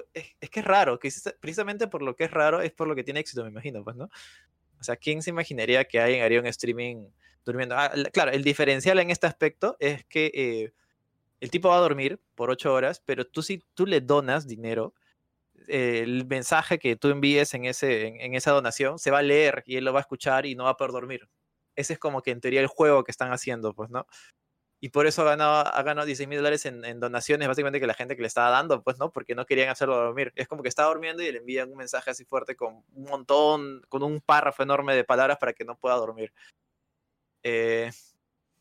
es, 0.40 0.50
que 0.50 0.60
es 0.60 0.66
raro. 0.66 0.98
Que 0.98 1.10
precisamente 1.38 1.86
por 1.86 2.02
lo 2.02 2.16
que 2.16 2.24
es 2.24 2.30
raro 2.30 2.60
es 2.60 2.72
por 2.72 2.88
lo 2.88 2.96
que 2.96 3.04
tiene 3.04 3.20
éxito, 3.20 3.44
me 3.44 3.50
imagino, 3.50 3.84
pues, 3.84 3.94
¿no? 3.94 4.08
O 4.82 4.84
sea, 4.84 4.96
¿quién 4.96 5.22
se 5.22 5.30
imaginaría 5.30 5.84
que 5.84 6.00
alguien 6.00 6.24
haría 6.24 6.40
un 6.40 6.46
streaming 6.46 7.06
durmiendo? 7.44 7.76
Ah, 7.78 7.92
claro, 8.12 8.32
el 8.32 8.42
diferencial 8.42 8.98
en 8.98 9.10
este 9.10 9.28
aspecto 9.28 9.76
es 9.78 10.04
que 10.06 10.32
eh, 10.34 10.72
el 11.40 11.50
tipo 11.52 11.68
va 11.68 11.76
a 11.76 11.80
dormir 11.80 12.20
por 12.34 12.50
ocho 12.50 12.74
horas, 12.74 13.00
pero 13.06 13.24
tú 13.24 13.42
si 13.42 13.62
tú 13.74 13.86
le 13.86 14.00
donas 14.00 14.48
dinero, 14.48 14.92
el 15.68 16.26
mensaje 16.26 16.80
que 16.80 16.96
tú 16.96 17.10
envíes 17.10 17.54
en, 17.54 17.64
ese, 17.64 18.08
en, 18.08 18.34
esa 18.34 18.50
donación 18.50 18.98
se 18.98 19.12
va 19.12 19.18
a 19.18 19.22
leer 19.22 19.62
y 19.66 19.76
él 19.76 19.84
lo 19.84 19.92
va 19.92 20.00
a 20.00 20.02
escuchar 20.02 20.46
y 20.46 20.56
no 20.56 20.64
va 20.64 20.70
a 20.70 20.76
poder 20.76 20.90
dormir. 20.90 21.28
Ese 21.76 21.92
es 21.92 22.00
como 22.00 22.22
que 22.22 22.32
en 22.32 22.40
teoría 22.40 22.60
el 22.60 22.66
juego 22.66 23.04
que 23.04 23.12
están 23.12 23.32
haciendo, 23.32 23.72
pues, 23.72 23.88
¿no? 23.88 24.06
Y 24.84 24.88
por 24.88 25.06
eso 25.06 25.22
ha 25.22 25.24
ganado, 25.24 25.64
ha 25.66 25.82
ganado 25.82 26.06
16 26.06 26.28
mil 26.28 26.38
dólares 26.38 26.66
en, 26.66 26.98
donaciones, 26.98 27.46
básicamente 27.46 27.78
que 27.78 27.86
la 27.86 27.94
gente 27.94 28.16
que 28.16 28.22
le 28.22 28.26
estaba 28.26 28.50
dando, 28.50 28.82
pues, 28.82 28.98
¿no? 28.98 29.12
Porque 29.12 29.34
no 29.34 29.46
querían 29.46 29.68
hacerlo 29.68 29.96
dormir. 29.96 30.32
Es 30.34 30.48
como 30.48 30.62
que 30.62 30.68
está 30.68 30.84
durmiendo 30.84 31.22
y 31.22 31.30
le 31.30 31.38
envían 31.38 31.70
un 31.70 31.78
mensaje 31.78 32.10
así 32.10 32.24
fuerte 32.24 32.56
con 32.56 32.82
un 32.92 33.04
montón, 33.04 33.82
con 33.88 34.02
un 34.02 34.20
párrafo 34.20 34.64
enorme 34.64 34.96
de 34.96 35.04
palabras 35.04 35.38
para 35.38 35.52
que 35.52 35.64
no 35.64 35.76
pueda 35.76 35.94
dormir. 35.94 36.32
Eh, 37.44 37.92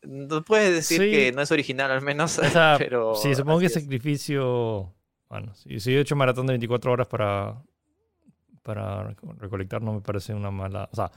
no 0.02 0.44
puedes 0.44 0.72
decir 0.72 1.00
que 1.00 1.32
no 1.32 1.42
es 1.42 1.50
original, 1.50 1.90
al 1.90 2.02
menos. 2.02 2.40
pero 2.78 3.16
sí, 3.16 3.34
supongo 3.34 3.58
que 3.58 3.68
sacrificio 3.68 4.94
bueno, 5.32 5.54
si, 5.54 5.80
si 5.80 5.94
he 5.94 6.00
hecho 6.00 6.14
maratón 6.14 6.46
de 6.46 6.52
24 6.52 6.92
horas 6.92 7.06
para, 7.06 7.64
para 8.62 9.16
recolectar, 9.38 9.80
no 9.80 9.94
me 9.94 10.02
parece 10.02 10.34
una 10.34 10.50
mala. 10.50 10.90
O 10.92 10.94
sea, 10.94 11.10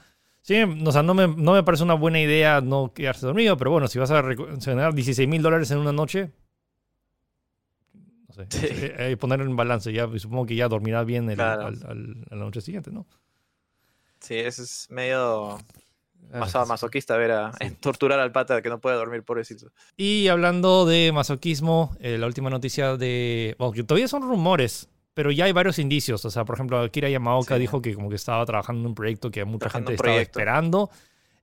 sí, 0.46 0.62
o 0.62 0.92
sea 0.92 1.02
no, 1.02 1.12
me, 1.12 1.26
no 1.26 1.54
me 1.54 1.64
parece 1.64 1.82
una 1.82 1.94
buena 1.94 2.20
idea 2.20 2.60
no 2.60 2.92
quedarse 2.94 3.26
dormido, 3.26 3.56
pero 3.56 3.72
bueno, 3.72 3.88
si 3.88 3.98
vas 3.98 4.12
a 4.12 4.22
ganar 4.22 4.94
16 4.94 5.28
mil 5.28 5.42
dólares 5.42 5.72
en 5.72 5.78
una 5.78 5.92
noche, 5.92 6.30
no 8.28 8.34
sé, 8.34 8.94
hay 8.96 9.10
que 9.10 9.16
poner 9.16 9.40
en 9.40 9.56
balance. 9.56 9.92
Ya, 9.92 10.08
supongo 10.18 10.46
que 10.46 10.54
ya 10.54 10.68
dormirás 10.68 11.04
bien 11.04 11.28
el, 11.30 11.40
al, 11.40 12.24
la 12.30 12.36
noche 12.36 12.60
siguiente, 12.60 12.92
¿no? 12.92 13.06
Sí, 14.20 14.34
eso 14.36 14.62
es 14.62 14.86
medio 14.88 15.58
masoquista 16.66 17.16
ver 17.16 17.32
a 17.32 17.52
torturar 17.80 18.20
al 18.20 18.30
pata 18.30 18.62
que 18.62 18.68
no 18.68 18.80
puede 18.80 18.96
dormir, 18.96 19.20
por 19.20 19.36
pobrecito. 19.36 19.72
Y 19.96 20.28
hablando 20.28 20.86
de 20.86 21.10
masoquismo, 21.12 21.96
eh, 22.00 22.18
la 22.18 22.26
última 22.26 22.50
noticia 22.50 22.96
de. 22.96 23.56
Bueno, 23.58 23.72
que 23.72 23.82
todavía 23.82 24.06
son 24.06 24.22
rumores, 24.22 24.88
pero 25.16 25.30
ya 25.30 25.46
hay 25.46 25.52
varios 25.52 25.78
indicios. 25.78 26.22
O 26.26 26.30
sea, 26.30 26.44
por 26.44 26.56
ejemplo, 26.56 26.78
Akira 26.78 27.08
Yamaoka 27.08 27.56
dijo 27.56 27.80
que 27.80 27.94
como 27.94 28.10
que 28.10 28.16
estaba 28.16 28.44
trabajando 28.44 28.82
en 28.82 28.88
un 28.88 28.94
proyecto 28.94 29.30
que 29.30 29.46
mucha 29.46 29.70
gente 29.70 29.94
estaba 29.94 30.16
esperando. 30.16 30.90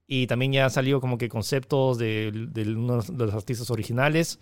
Y 0.05 0.27
también 0.27 0.53
ya 0.53 0.65
han 0.65 0.69
salido 0.69 1.01
como 1.01 1.17
que 1.17 1.27
conceptos 1.27 1.97
de, 1.97 2.31
de 2.51 2.71
uno 2.71 3.01
de 3.01 3.25
los 3.25 3.33
artistas 3.33 3.71
originales. 3.71 4.39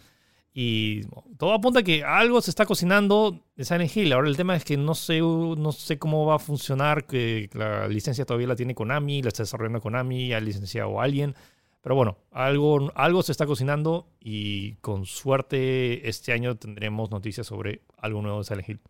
Y 0.53 1.03
todo 1.38 1.53
apunta 1.53 1.79
a 1.79 1.84
que 1.84 2.03
algo 2.03 2.41
se 2.41 2.49
está 2.51 2.65
cocinando 2.65 3.45
en 3.55 3.63
Silent 3.63 3.95
Hill. 3.95 4.11
Ahora 4.11 4.27
el 4.27 4.36
tema 4.36 4.53
es 4.53 4.65
que 4.65 4.75
no 4.75 4.95
sé, 4.95 5.21
no 5.21 5.71
sé 5.71 5.97
cómo 5.97 6.25
va 6.25 6.36
a 6.36 6.39
funcionar, 6.39 7.05
que 7.05 7.49
la 7.53 7.88
licencia 7.88 8.25
todavía 8.25 8.47
la 8.47 8.57
tiene 8.57 8.75
Konami, 8.75 9.21
la 9.21 9.29
está 9.29 9.43
desarrollando 9.43 9.79
Konami, 9.79 10.34
ha 10.34 10.41
licenciado 10.41 10.99
a 10.99 11.05
alguien. 11.05 11.36
Pero 11.79 11.95
bueno, 11.95 12.17
algo, 12.32 12.91
algo 12.95 13.23
se 13.23 13.32
está 13.32 13.45
cocinando 13.45 14.09
y 14.19 14.73
con 14.82 15.05
suerte 15.05 16.09
este 16.09 16.34
año 16.34 16.57
tendremos 16.57 17.11
noticias 17.11 17.47
sobre 17.47 17.84
algo 17.97 18.21
nuevo 18.21 18.39
de 18.39 18.43
Silent 18.43 18.67
Hill. 18.67 18.82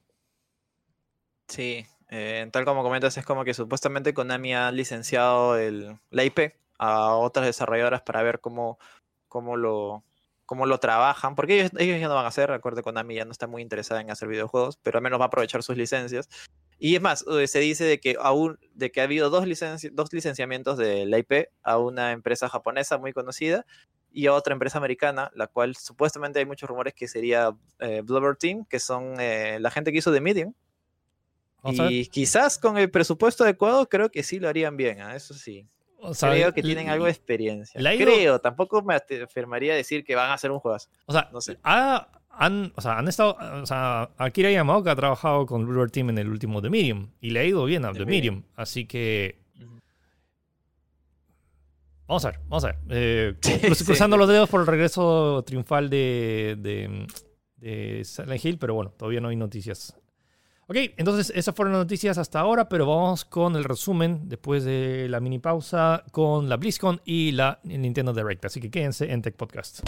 Sí, 1.52 1.86
eh, 2.10 2.48
tal 2.54 2.64
como 2.64 2.82
comentas, 2.82 3.18
es 3.18 3.26
como 3.26 3.44
que 3.44 3.54
supuestamente 3.54 4.14
Konami 4.14 4.54
ha 4.54 4.72
licenciado 4.72 5.58
el, 5.58 6.00
la 6.10 6.24
IP 6.24 6.54
a 6.80 7.16
otras 7.16 7.46
desarrolladoras 7.46 8.02
para 8.04 8.24
ver 8.24 8.40
cómo, 8.40 8.80
cómo 9.28 9.58
lo, 9.58 10.06
cómo 10.46 10.66
lo 10.66 10.80
trabajan, 10.80 11.36
porque 11.36 11.56
ellos, 11.60 11.72
ellos 11.78 12.00
ya 12.00 12.08
no 12.08 12.16
van 12.16 12.24
a 12.24 12.30
hacer, 12.30 12.50
recuerdo 12.50 12.84
Konami 12.84 13.16
ya 13.16 13.26
no 13.26 13.34
está 13.34 13.48
muy 13.48 13.62
interesada 13.62 14.00
en 14.00 14.10
hacer 14.12 14.30
videojuegos, 14.30 14.78
pero 14.82 15.00
al 15.00 15.04
menos 15.04 15.20
va 15.20 15.26
a 15.26 15.28
aprovechar 15.28 15.62
sus 15.62 15.76
licencias. 15.76 16.30
Y 16.80 16.96
es 16.96 17.02
más, 17.02 17.26
eh, 17.28 17.48
se 17.48 17.60
dice 17.60 17.84
de 17.84 18.00
que 18.00 18.16
aún 18.18 18.58
de 18.74 18.90
que 18.90 19.02
ha 19.02 19.04
habido 19.04 19.30
dos, 19.30 19.46
dos 19.92 20.14
licenciamientos 20.14 20.78
de 20.78 21.06
la 21.06 21.18
IP 21.18 21.50
a 21.64 21.78
una 21.78 22.14
empresa 22.14 22.48
japonesa 22.48 22.98
muy 22.98 23.12
conocida 23.12 23.66
y 24.10 24.30
otra 24.30 24.54
empresa 24.54 24.78
americana, 24.78 25.32
la 25.36 25.48
cual 25.48 25.76
supuestamente 25.76 26.40
hay 26.40 26.46
muchos 26.46 26.70
rumores 26.70 26.94
que 26.94 27.10
sería 27.10 27.56
eh, 27.80 28.02
Blubber 28.06 28.38
Team, 28.38 28.66
que 28.66 28.80
son 28.80 29.20
eh, 29.20 29.60
la 29.60 29.70
gente 29.70 29.92
que 29.92 29.98
hizo 29.98 30.14
The 30.14 30.22
Medium. 30.22 30.54
Y 31.64 32.06
quizás 32.08 32.58
con 32.58 32.78
el 32.78 32.90
presupuesto 32.90 33.44
adecuado 33.44 33.88
creo 33.88 34.10
que 34.10 34.24
sí 34.24 34.40
lo 34.40 34.50
harían 34.50 34.78
bien, 34.78 35.02
¿ah? 35.02 35.16
eso 35.16 35.34
sí. 35.34 35.68
creo 36.20 36.54
que 36.54 36.62
tienen 36.62 36.90
algo 36.90 37.06
de 37.06 37.12
experiencia. 37.12 37.80
Creo, 37.80 38.40
tampoco 38.40 38.82
me 38.82 38.96
afirmaría 38.96 39.76
decir 39.76 40.04
que 40.04 40.16
van 40.16 40.32
a 40.32 40.34
hacer 40.34 40.52
un 40.52 40.60
juego. 40.60 40.78
O 41.06 41.14
sea, 41.14 41.30
no 41.32 41.42
sé. 41.42 41.58
han, 41.64 42.74
o 42.76 42.82
sea, 42.82 42.98
han 42.98 43.08
estado, 43.08 43.38
o 43.62 43.66
sea, 43.66 44.10
Akira 44.18 44.50
Yamaoka 44.50 44.92
ha 44.92 44.96
trabajado 44.96 45.46
con 45.46 45.68
Blubber 45.68 45.92
Team 45.92 46.10
en 46.10 46.18
el 46.18 46.30
último 46.30 46.62
The 46.62 46.70
Medium 46.70 47.10
y 47.20 47.30
le 47.30 47.42
ha 47.42 47.46
ido 47.46 47.64
bien 47.66 47.86
a 47.86 47.94
The, 47.94 48.06
Medium. 48.06 48.44
Así 48.56 48.86
que 48.86 49.40
Vamos 52.08 52.26
a 52.26 52.32
ver, 52.32 52.40
vamos 52.50 52.64
a 52.66 52.68
ver. 52.68 52.78
Eh, 52.90 53.36
cruzando 53.86 54.18
los 54.18 54.28
dedos 54.28 54.50
por 54.50 54.60
el 54.60 54.68
regreso 54.68 55.46
triunfal 55.46 55.90
de, 55.90 56.58
de, 56.60 57.08
de 57.56 58.04
Silent 58.04 58.44
Hill, 58.44 58.58
pero 58.58 58.74
bueno, 58.74 58.92
todavía 58.98 59.22
no 59.22 59.30
hay 59.30 59.38
noticias. 59.38 59.96
Ok, 60.68 60.78
entonces 60.98 61.34
esas 61.36 61.54
fueron 61.54 61.74
las 61.74 61.82
noticias 61.82 62.18
hasta 62.18 62.40
ahora, 62.40 62.70
pero 62.70 62.86
vamos 62.86 63.26
con 63.26 63.56
el 63.56 63.64
resumen 63.64 64.30
después 64.30 64.64
de 64.64 65.08
la 65.10 65.20
mini 65.20 65.40
pausa 65.40 66.04
con 66.12 66.48
la 66.48 66.58
BlizzCon 66.58 67.02
y 67.04 67.32
la 67.32 67.60
Nintendo 67.64 68.14
Direct. 68.14 68.46
Así 68.46 68.62
que 68.62 68.72
quédense 68.72 69.12
en 69.12 69.22
Tech 69.22 69.36
Podcast. 69.36 69.82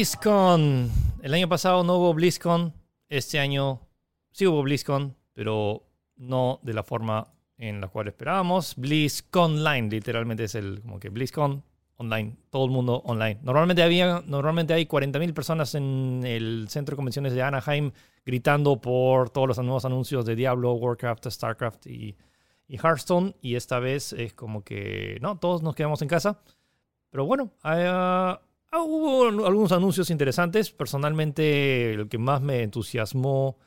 BlizzCon. 0.00 0.90
El 1.20 1.34
año 1.34 1.46
pasado 1.46 1.84
no 1.84 1.98
hubo 1.98 2.14
BlizzCon. 2.14 2.72
Este 3.10 3.38
año 3.38 3.82
sí 4.30 4.46
hubo 4.46 4.62
BlizzCon, 4.62 5.14
pero 5.34 5.82
no 6.16 6.58
de 6.62 6.72
la 6.72 6.82
forma 6.82 7.28
en 7.58 7.82
la 7.82 7.88
cual 7.88 8.08
esperábamos. 8.08 8.76
BlizzCon 8.76 9.58
Online, 9.58 9.90
literalmente 9.90 10.44
es 10.44 10.54
el 10.54 10.80
como 10.80 10.98
que 10.98 11.10
BlizzCon 11.10 11.62
online, 11.96 12.34
todo 12.48 12.64
el 12.64 12.70
mundo 12.70 13.02
online. 13.04 13.40
Normalmente 13.42 13.82
había 13.82 14.22
normalmente 14.24 14.72
hay 14.72 14.86
40.000 14.86 15.34
personas 15.34 15.74
en 15.74 16.22
el 16.24 16.68
centro 16.70 16.94
de 16.94 16.96
convenciones 16.96 17.34
de 17.34 17.42
Anaheim 17.42 17.92
gritando 18.24 18.80
por 18.80 19.28
todos 19.28 19.48
los 19.48 19.58
nuevos 19.58 19.84
anuncios 19.84 20.24
de 20.24 20.34
Diablo, 20.34 20.72
Warcraft, 20.72 21.26
Starcraft 21.26 21.86
y, 21.88 22.16
y 22.68 22.78
Hearthstone 22.78 23.34
y 23.42 23.54
esta 23.54 23.78
vez 23.78 24.14
es 24.14 24.32
como 24.32 24.64
que 24.64 25.18
no, 25.20 25.36
todos 25.36 25.62
nos 25.62 25.74
quedamos 25.74 26.00
en 26.00 26.08
casa. 26.08 26.40
Pero 27.10 27.26
bueno, 27.26 27.50
hay, 27.60 27.84
Ah, 28.72 28.82
hubo 28.82 29.24
algunos 29.46 29.72
anuncios 29.72 30.10
interesantes. 30.10 30.70
Personalmente, 30.70 31.94
lo 31.96 32.08
que 32.08 32.18
más 32.18 32.40
me 32.40 32.62
entusiasmó, 32.62 33.58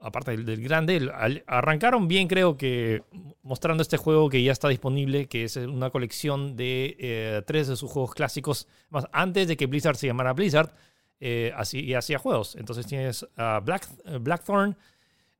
aparte 0.00 0.36
del, 0.36 0.62
grande, 0.62 1.10
arrancaron 1.46 2.06
bien, 2.06 2.28
creo 2.28 2.56
que 2.56 3.02
mostrando 3.42 3.82
este 3.82 3.96
juego 3.96 4.28
que 4.28 4.42
ya 4.42 4.52
está 4.52 4.68
disponible, 4.68 5.26
que 5.26 5.44
es 5.44 5.56
una 5.56 5.90
colección 5.90 6.56
de 6.56 6.96
eh, 7.00 7.42
tres 7.44 7.66
de 7.66 7.76
sus 7.76 7.90
juegos 7.90 8.14
clásicos. 8.14 8.68
Más 8.90 9.06
antes 9.12 9.48
de 9.48 9.56
que 9.56 9.66
Blizzard 9.66 9.96
se 9.96 10.06
llamara 10.06 10.32
Blizzard, 10.32 10.72
eh, 11.18 11.52
así, 11.56 11.92
hacía 11.94 12.18
juegos. 12.18 12.54
Entonces 12.54 12.86
tienes 12.86 13.26
Black, 13.64 13.88
Blackthorn, 14.20 14.76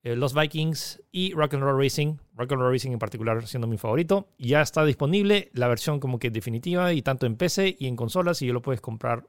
eh, 0.02 0.16
los 0.16 0.34
Vikings 0.34 1.02
y 1.12 1.32
Rock 1.34 1.54
and 1.54 1.62
Roll 1.62 1.78
Racing. 1.78 2.16
Rock 2.34 2.52
and 2.52 2.60
Roll 2.60 2.72
Racing 2.72 2.92
en 2.92 2.98
particular 2.98 3.46
siendo 3.46 3.66
mi 3.66 3.78
favorito. 3.78 4.28
Ya 4.38 4.62
está 4.62 4.84
disponible 4.84 5.50
la 5.52 5.68
versión 5.68 6.00
como 6.00 6.18
que 6.18 6.30
definitiva 6.30 6.92
y 6.92 7.02
tanto 7.02 7.26
en 7.26 7.36
PC 7.36 7.76
y 7.78 7.86
en 7.86 7.96
consolas 7.96 8.42
y 8.42 8.46
yo 8.46 8.52
lo 8.52 8.62
puedes 8.62 8.80
comprar 8.80 9.26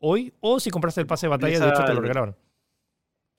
hoy 0.00 0.32
o 0.40 0.60
si 0.60 0.70
compraste 0.70 1.00
el 1.00 1.06
pase 1.06 1.26
de 1.26 1.30
batalla, 1.30 1.60
de 1.60 1.68
hecho 1.68 1.84
te 1.84 1.94
lo 1.94 2.00
regalaron. 2.00 2.36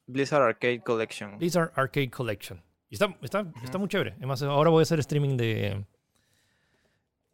Blizzard 0.07 0.41
Arcade 0.41 0.81
Collection. 0.81 1.37
Blizzard 1.37 1.71
Arcade 1.75 2.09
Collection. 2.09 2.63
Y 2.89 2.95
está, 2.95 3.13
está, 3.21 3.45
está 3.63 3.77
muy 3.77 3.89
chévere. 3.89 4.13
Además, 4.13 4.41
ahora 4.41 4.69
voy 4.69 4.79
a 4.79 4.83
hacer 4.83 4.99
streaming 4.99 5.35
de, 5.35 5.83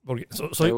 porque 0.05 0.27
soy, 0.31 0.73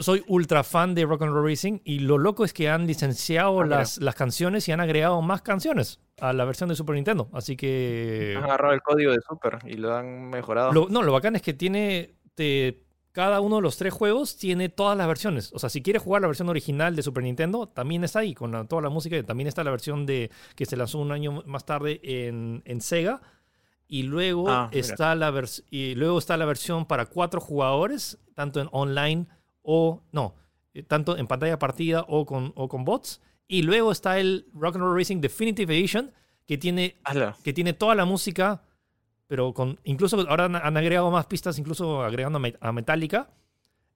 soy, 0.00 0.24
ultra 0.26 0.64
fan 0.64 0.94
de 0.94 1.04
Rock 1.04 1.22
and 1.22 1.32
Roll 1.32 1.48
Racing 1.48 1.78
y 1.84 2.00
lo 2.00 2.18
loco 2.18 2.44
es 2.44 2.52
que 2.52 2.68
han 2.68 2.86
licenciado 2.86 3.60
ah, 3.60 3.66
las, 3.66 3.98
las 3.98 4.16
canciones 4.16 4.68
y 4.68 4.72
han 4.72 4.80
agregado 4.80 5.22
más 5.22 5.42
canciones 5.42 6.00
a 6.20 6.32
la 6.32 6.44
versión 6.44 6.68
de 6.68 6.74
Super 6.74 6.96
Nintendo. 6.96 7.28
Así 7.32 7.56
que. 7.56 8.34
Han 8.36 8.44
agarrado 8.44 8.74
el 8.74 8.82
código 8.82 9.12
de 9.12 9.20
Super 9.20 9.58
y 9.66 9.74
lo 9.74 9.94
han 9.94 10.28
mejorado. 10.30 10.72
no, 10.72 11.02
lo 11.02 11.12
bacán 11.12 11.36
es 11.36 11.42
que 11.42 11.54
tiene. 11.54 12.16
cada 13.12 13.40
uno 13.40 13.56
de 13.56 13.62
los 13.62 13.76
tres 13.76 13.92
juegos 13.92 14.36
tiene 14.36 14.68
todas 14.68 14.98
las 14.98 15.06
versiones. 15.06 15.52
O 15.52 15.60
sea, 15.60 15.68
si 15.68 15.80
quieres 15.80 16.02
jugar 16.02 16.22
la 16.22 16.28
versión 16.28 16.48
original 16.48 16.96
de 16.96 17.02
Super 17.02 17.22
Nintendo, 17.22 17.68
también 17.68 18.02
está 18.02 18.20
ahí 18.20 18.34
con 18.34 18.66
toda 18.66 18.82
la 18.82 18.90
música. 18.90 19.22
También 19.22 19.46
está 19.46 19.62
la 19.62 19.70
versión 19.70 20.04
de 20.04 20.32
que 20.56 20.66
se 20.66 20.76
lanzó 20.76 20.98
un 20.98 21.12
año 21.12 21.42
más 21.46 21.64
tarde 21.64 22.00
en, 22.02 22.62
en 22.64 22.80
Sega 22.80 23.20
y 23.92 24.04
luego, 24.04 24.48
ah, 24.48 24.70
está 24.72 25.14
la 25.14 25.30
y 25.68 25.94
luego 25.96 26.18
está 26.18 26.38
la 26.38 26.46
versión 26.46 26.86
para 26.86 27.04
cuatro 27.04 27.42
jugadores, 27.42 28.18
tanto 28.34 28.62
en 28.62 28.70
online 28.72 29.26
o 29.60 30.02
no, 30.12 30.34
eh, 30.72 30.82
tanto 30.82 31.18
en 31.18 31.26
pantalla 31.26 31.58
partida 31.58 32.06
o 32.08 32.24
con, 32.24 32.54
o 32.56 32.70
con 32.70 32.86
bots. 32.86 33.20
Y 33.46 33.60
luego 33.60 33.92
está 33.92 34.18
el 34.18 34.46
Rock 34.54 34.76
and 34.76 34.84
Roll 34.84 34.96
Racing 34.96 35.20
Definitive 35.20 35.78
Edition, 35.78 36.10
que 36.46 36.56
tiene, 36.56 36.96
que 37.44 37.52
tiene 37.52 37.74
toda 37.74 37.94
la 37.94 38.06
música, 38.06 38.62
pero 39.26 39.52
con 39.52 39.78
incluso 39.84 40.18
ahora 40.26 40.46
han, 40.46 40.76
agregado 40.78 41.10
más 41.10 41.26
pistas, 41.26 41.58
incluso 41.58 42.02
agregando 42.02 42.40
a 42.62 42.72
Metallica. 42.72 43.28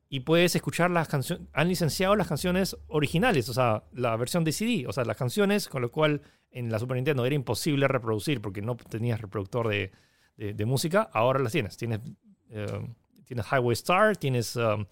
Y 0.09 0.21
puedes 0.21 0.55
escuchar 0.55 0.91
las 0.91 1.09
canciones, 1.09 1.49
han 1.53 1.69
licenciado 1.69 2.15
las 2.15 2.29
canciones 2.29 2.77
originales, 2.87 3.49
o 3.49 3.55
sea, 3.55 3.83
la 3.93 4.17
versión 4.17 4.45
de 4.45 4.53
CD, 4.53 4.87
o 4.87 4.93
sea, 4.93 5.05
las 5.05 5.17
canciones, 5.17 5.69
con 5.69 5.83
lo 5.83 5.91
cual 5.91 6.23
en 6.51 6.71
la 6.71 6.79
Super 6.79 6.97
Nintendo 6.97 7.27
era 7.27 7.35
imposible 7.35 7.89
reproducir 7.89 8.41
porque 8.41 8.63
no 8.63 8.77
tenías 8.77 9.21
reproductor 9.21 9.69
de, 9.69 9.91
de, 10.37 10.65
música, 10.65 11.09
ahora 11.13 11.39
las 11.39 11.53
tienes. 11.53 11.77
Tienes, 11.77 12.01
eh, 12.51 12.87
tienes 13.25 13.47
Highway 13.51 13.73
Star, 13.75 14.17
tienes 14.17 14.57
um, 14.57 14.87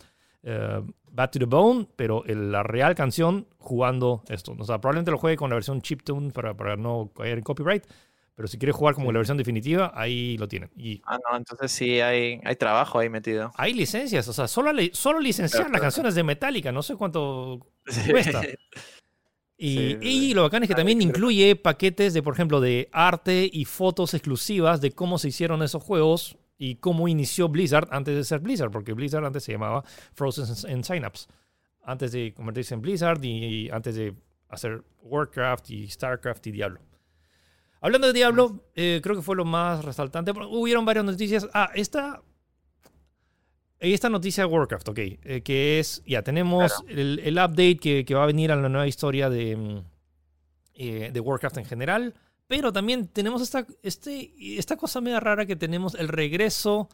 uh, 0.45 0.93
Bad 1.11 1.31
to 1.31 1.39
the 1.39 1.45
Bone, 1.45 1.89
pero 1.97 2.25
la 2.27 2.63
real 2.63 2.95
canción 2.95 3.47
jugando 3.59 4.23
esto. 4.29 4.57
O 4.59 4.65
sea, 4.65 4.81
probablemente 4.81 5.11
lo 5.11 5.19
juegue 5.19 5.37
con 5.37 5.51
la 5.51 5.55
versión 5.55 5.81
chiptune 5.81 6.33
para, 6.33 6.55
para 6.55 6.77
no 6.77 7.13
caer 7.15 7.39
en 7.39 7.45
copyright. 7.45 7.85
Pero 8.35 8.49
si 8.49 8.59
quieres 8.59 8.75
jugar 8.75 8.95
como 8.95 9.13
la 9.13 9.19
versión 9.19 9.39
definitiva, 9.39 9.93
ahí 9.95 10.37
lo 10.39 10.49
tienen. 10.49 10.71
Y 10.77 11.01
ah, 11.07 11.19
no, 11.31 11.37
entonces 11.37 11.71
sí 11.71 12.01
hay, 12.01 12.41
hay 12.45 12.57
trabajo 12.57 12.99
ahí 12.99 13.09
metido. 13.09 13.53
Hay 13.57 13.75
licencias, 13.75 14.27
o 14.27 14.33
sea, 14.33 14.49
solo, 14.49 14.73
solo 14.93 15.21
licenciar 15.21 15.71
las 15.71 15.81
canciones 15.81 16.15
de 16.15 16.25
Metallica, 16.25 16.73
no 16.73 16.83
sé 16.83 16.97
cuánto 16.97 17.67
cuesta. 18.11 18.43
Y, 19.57 20.35
lo 20.35 20.43
bacán 20.43 20.65
es 20.65 20.69
que 20.69 20.75
también 20.75 21.01
incluye 21.01 21.55
paquetes 21.57 22.13
de, 22.13 22.23
por 22.23 22.35
ejemplo, 22.35 22.61
de 22.61 22.89
arte 22.93 23.49
y 23.51 23.65
fotos 23.65 24.15
exclusivas 24.15 24.81
de 24.81 24.91
cómo 24.91 25.19
se 25.19 25.29
hicieron 25.29 25.63
esos 25.63 25.83
juegos 25.83 26.37
y 26.59 26.77
cómo 26.77 27.09
inició 27.09 27.49
Blizzard 27.49 27.89
antes 27.91 28.17
de 28.17 28.25
ser 28.25 28.41
Blizzard, 28.41 28.71
porque 28.71 28.93
Blizzard 28.93 29.25
antes 29.25 29.45
se 29.45 29.53
llamaba 29.53 29.85
Frozen 30.15 30.71
en 30.71 30.83
Synapse. 30.83 31.29
Antes 31.83 32.13
de 32.13 32.33
convertirse 32.35 32.75
en 32.75 32.81
Blizzard 32.83 33.25
y, 33.25 33.71
antes 33.71 33.95
de 33.95 34.15
hacer 34.49 34.83
Warcraft 35.03 35.71
y 35.71 35.89
Starcraft 35.89 36.47
y 36.49 36.53
Diablo. 36.53 36.81
Hablando 37.85 38.07
de 38.07 38.15
Diablo, 38.15 38.65
eh, 38.75 39.01
creo 39.03 39.15
que 39.15 39.21
fue 39.21 39.37
lo 39.37 39.45
más 39.45 39.85
resaltante. 39.85 40.31
Hubieron 40.31 40.87
varias 40.87 41.05
noticias. 41.05 41.47
Ah, 41.53 41.71
esta 41.75 42.23
esta 43.79 44.09
noticia 44.09 44.45
de 44.45 44.47
Warcraft, 44.51 44.89
ok, 44.89 44.99
eh, 44.99 45.43
que 45.45 45.79
es, 45.79 46.03
ya 46.07 46.23
tenemos 46.23 46.83
el, 46.89 47.39
update 47.39 48.05
que, 48.07 48.15
va 48.15 48.23
a 48.23 48.27
venir 48.27 48.51
a 48.53 48.57
la 48.57 48.71
nueva 48.71 48.87
historia 48.87 49.29
de, 49.29 49.55
mm, 49.55 49.79
eh, 50.77 51.11
de 51.13 51.21
Warcraft 51.21 51.59
en 51.59 51.67
general, 51.67 52.15
pero 52.47 52.73
también 52.73 53.07
tenemos 53.07 53.43
esta, 53.43 53.67
este, 53.83 54.33
esta 54.59 54.79
cosa 54.79 55.03
media 55.03 55.21
rara 55.21 55.45
que 55.45 55.55
tenemos 55.55 55.95
el 55.95 56.09
regreso 56.09 56.89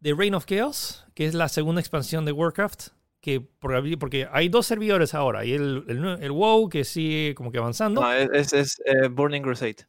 de 0.00 0.14
Reign 0.14 0.34
of 0.34 0.46
Chaos, 0.46 1.04
que 1.12 1.26
es 1.26 1.34
la 1.34 1.50
segunda 1.50 1.82
expansión 1.82 2.24
de 2.24 2.32
Warcraft, 2.32 2.92
que 3.20 3.42
porque 3.42 4.26
hay 4.32 4.48
dos 4.48 4.64
servidores 4.64 5.12
ahora, 5.12 5.44
y 5.44 5.52
el, 5.52 5.84
el, 5.86 6.32
WoW 6.32 6.70
que 6.70 6.84
sigue 6.84 7.34
como 7.34 7.52
que 7.52 7.58
avanzando. 7.58 8.00
No, 8.00 8.10
es, 8.10 8.54
es 8.54 8.80
eh, 8.86 9.08
Burning 9.08 9.42
Crusade. 9.42 9.86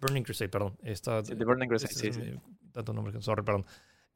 Burning 0.00 0.22
Crusade, 0.22 0.48
perdón. 0.48 0.76
Esta, 0.82 1.24
sí, 1.24 1.34
Burning 1.34 1.68
Crusade, 1.68 1.92
sí, 1.92 2.12
sí. 2.12 2.20
Tanto 2.72 2.92
nombre, 2.92 3.20
sorry, 3.20 3.42
perdón. 3.42 3.66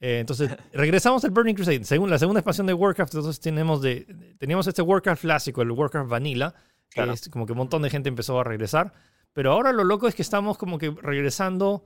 Eh, 0.01 0.18
entonces, 0.20 0.51
regresamos 0.72 1.24
al 1.24 1.30
Burning 1.30 1.55
Crusade. 1.55 1.84
Según 1.84 2.11
la 2.11 2.18
segunda 2.18 2.40
expansión 2.40 2.66
de 2.66 2.74
Warcraft, 2.74 3.14
entonces 3.14 3.40
tenemos 3.40 3.82
de, 3.82 4.36
teníamos 4.38 4.66
este 4.66 4.82
Warcraft 4.82 5.22
clásico, 5.22 5.62
el 5.62 5.70
Warcraft 5.70 6.09
Vanilla, 6.09 6.55
que 6.90 7.03
es 7.03 7.28
como 7.28 7.47
que 7.47 7.53
un 7.53 7.59
montón 7.59 7.82
de 7.82 7.90
gente 7.90 8.09
empezó 8.09 8.38
a 8.40 8.45
regresar. 8.45 8.92
Pero 9.32 9.53
ahora 9.53 9.72
lo 9.72 9.84
loco 9.84 10.07
es 10.07 10.14
que 10.14 10.22
estamos 10.22 10.57
como 10.57 10.78
que 10.78 10.90
regresando 10.90 11.84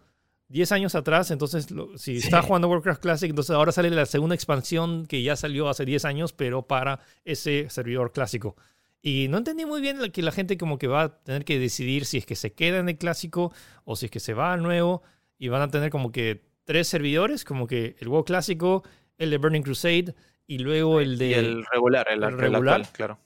10 0.49 0.73
años 0.73 0.95
atrás. 0.95 1.31
Entonces, 1.31 1.67
si 1.97 2.19
está 2.19 2.43
jugando 2.43 2.69
Warcraft 2.69 3.01
Classic, 3.01 3.31
entonces 3.31 3.55
ahora 3.55 3.73
sale 3.73 3.91
la 3.91 4.07
segunda 4.07 4.35
expansión 4.35 5.07
que 5.07 5.23
ya 5.23 5.37
salió 5.37 5.69
hace 5.69 5.85
10 5.85 6.05
años, 6.05 6.33
pero 6.33 6.63
para 6.63 7.01
ese 7.25 7.69
servidor 7.71 8.13
clásico. 8.13 8.57
Y 9.01 9.29
no 9.29 9.39
entendí 9.39 9.65
muy 9.65 9.81
bien 9.81 10.11
que 10.11 10.23
la 10.23 10.33
gente 10.33 10.59
como 10.59 10.79
que 10.79 10.89
va 10.89 11.03
a 11.03 11.23
tener 11.23 11.45
que 11.45 11.59
decidir 11.59 12.05
si 12.05 12.19
es 12.19 12.27
que 12.27 12.35
se 12.35 12.53
queda 12.53 12.79
en 12.79 12.89
el 12.89 12.99
clásico 12.99 13.53
o 13.85 13.97
si 13.97 14.07
es 14.07 14.11
que 14.11 14.21
se 14.21 14.35
va 14.35 14.53
al 14.53 14.63
nuevo 14.63 15.03
y 15.39 15.49
van 15.49 15.63
a 15.63 15.69
tener 15.69 15.91
como 15.91 16.11
que 16.11 16.43
tres 16.65 16.89
servidores, 16.89 17.45
como 17.45 17.67
que 17.67 17.97
el 18.01 18.09
WoW 18.09 18.25
clásico, 18.25 18.83
el 19.17 19.31
de 19.31 19.39
Burning 19.39 19.63
Crusade 19.63 20.15
y 20.47 20.59
luego 20.59 21.01
el 21.01 21.17
de... 21.17 21.35
el 21.35 21.65
regular, 21.67 22.07
el, 22.11 22.21
regular, 22.37 22.87
claro. 22.93 23.19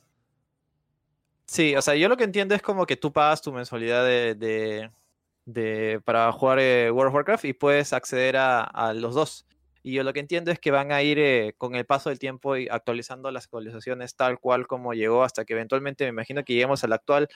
Sí, 1.46 1.74
o 1.76 1.82
sea, 1.82 1.94
yo 1.94 2.08
lo 2.08 2.16
que 2.16 2.24
entiendo 2.24 2.54
es 2.54 2.62
como 2.62 2.86
que 2.86 2.96
tú 2.96 3.12
pagas 3.12 3.42
tu 3.42 3.52
mensualidad 3.52 4.04
de, 4.04 4.90
de, 5.44 6.00
para 6.04 6.30
jugar 6.32 6.58
eh, 6.60 6.90
World 6.90 7.08
of 7.08 7.14
Warcraft 7.14 7.44
y 7.44 7.52
puedes 7.52 7.92
acceder 7.92 8.36
a, 8.36 8.62
a, 8.62 8.94
los 8.94 9.14
dos. 9.14 9.46
Y 9.82 9.94
yo 9.94 10.04
lo 10.04 10.12
que 10.12 10.20
entiendo 10.20 10.50
es 10.52 10.60
que 10.60 10.70
van 10.70 10.92
a 10.92 11.02
ir 11.02 11.18
eh, 11.18 11.54
con 11.58 11.74
el 11.74 11.84
paso 11.84 12.08
del 12.08 12.18
tiempo 12.18 12.56
y 12.56 12.68
actualizando 12.68 13.30
las 13.30 13.44
actualizaciones 13.44 14.14
tal 14.14 14.38
cual 14.38 14.66
como 14.66 14.94
llegó 14.94 15.24
hasta 15.24 15.44
que 15.44 15.54
eventualmente 15.54 16.04
me 16.04 16.10
imagino 16.10 16.44
que 16.44 16.52
lleguemos 16.52 16.84
al 16.84 16.92
actual, 16.92 17.28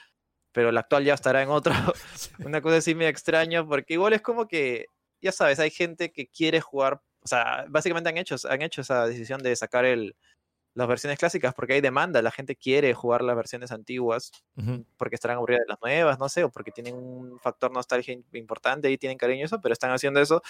pero 0.53 0.68
el 0.70 0.78
actual 0.78 1.05
ya 1.05 1.14
estará 1.14 1.42
en 1.42 1.49
otro. 1.49 1.72
Una 2.47 2.61
cosa 2.61 2.76
así 2.76 2.94
me 2.94 3.09
extraño 3.09 3.68
porque 3.68 3.94
igual 3.94 4.12
es 4.12 4.22
como 4.22 4.47
que, 4.47 4.86
ya 5.20 5.32
sabes, 5.32 5.59
hay 5.59 5.70
gente 5.70 6.12
que 6.12 6.28
quiere 6.28 6.61
jugar, 6.61 7.01
o 7.20 7.26
sea, 7.26 7.66
básicamente 7.68 8.11
han 8.11 8.18
hecho, 8.18 8.36
han 8.49 8.62
hecho 8.62 8.80
esa 8.82 9.07
decisión 9.07 9.42
de 9.42 9.57
sacar 9.57 9.84
el, 9.84 10.14
las 10.76 10.86
versiones 10.86 11.18
clásicas 11.18 11.55
porque 11.55 11.72
hay 11.72 11.80
demanda, 11.80 12.20
la 12.20 12.30
gente 12.30 12.55
quiere 12.55 12.92
jugar 12.92 13.22
las 13.22 13.34
versiones 13.34 13.72
antiguas 13.72 14.30
porque 14.99 15.14
estarán 15.14 15.38
aburridas 15.38 15.62
de 15.62 15.70
las 15.70 15.80
nuevas, 15.80 16.18
no 16.18 16.28
sé, 16.28 16.44
o 16.44 16.51
porque 16.51 16.70
tienen 16.70 16.94
un 16.94 17.40
factor 17.40 17.72
nostalgia 17.72 18.16
importante 18.34 18.90
y 18.90 18.99
tienen 18.99 19.16
cariño 19.16 19.47
eso, 19.47 19.59
pero 19.61 19.72
están 19.72 19.90
haciendo 19.90 20.20
eso. 20.20 20.42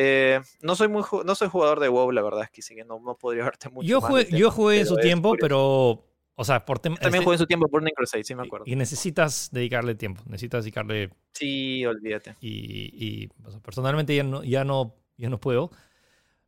Eh, 0.00 0.40
no 0.60 0.76
soy 0.76 0.86
muy 0.86 1.02
no 1.24 1.34
soy 1.34 1.48
jugador 1.48 1.80
de 1.80 1.88
WoW, 1.88 2.12
la 2.12 2.22
verdad 2.22 2.44
es 2.44 2.50
que 2.50 2.62
sí 2.62 2.76
que 2.76 2.84
no, 2.84 3.00
no 3.00 3.16
podría 3.16 3.42
verte 3.42 3.68
mucho. 3.68 3.84
Yo 3.84 4.00
jugué, 4.00 4.28
yo 4.30 4.52
jugué 4.52 4.78
en 4.78 4.86
su 4.86 4.96
tiempo, 4.96 5.34
pero 5.40 6.04
o 6.36 6.44
sea, 6.44 6.64
por 6.64 6.78
También 6.78 7.02
este 7.02 7.18
jugué 7.18 7.34
en 7.34 7.38
su 7.38 7.46
tiempo 7.46 7.66
por 7.66 7.82
Crusade, 7.92 8.22
sí 8.22 8.32
me 8.36 8.44
acuerdo. 8.44 8.64
Y 8.68 8.76
necesitas 8.76 9.48
dedicarle 9.50 9.96
tiempo, 9.96 10.22
necesitas 10.26 10.62
dedicarle. 10.62 11.10
Sí, 11.32 11.84
olvídate. 11.84 12.36
Y, 12.40 12.92
y 12.94 13.28
personalmente 13.60 14.14
ya 14.14 14.22
no, 14.22 14.44
ya 14.44 14.62
no, 14.64 14.94
ya 15.16 15.28
no 15.30 15.40
puedo. 15.40 15.72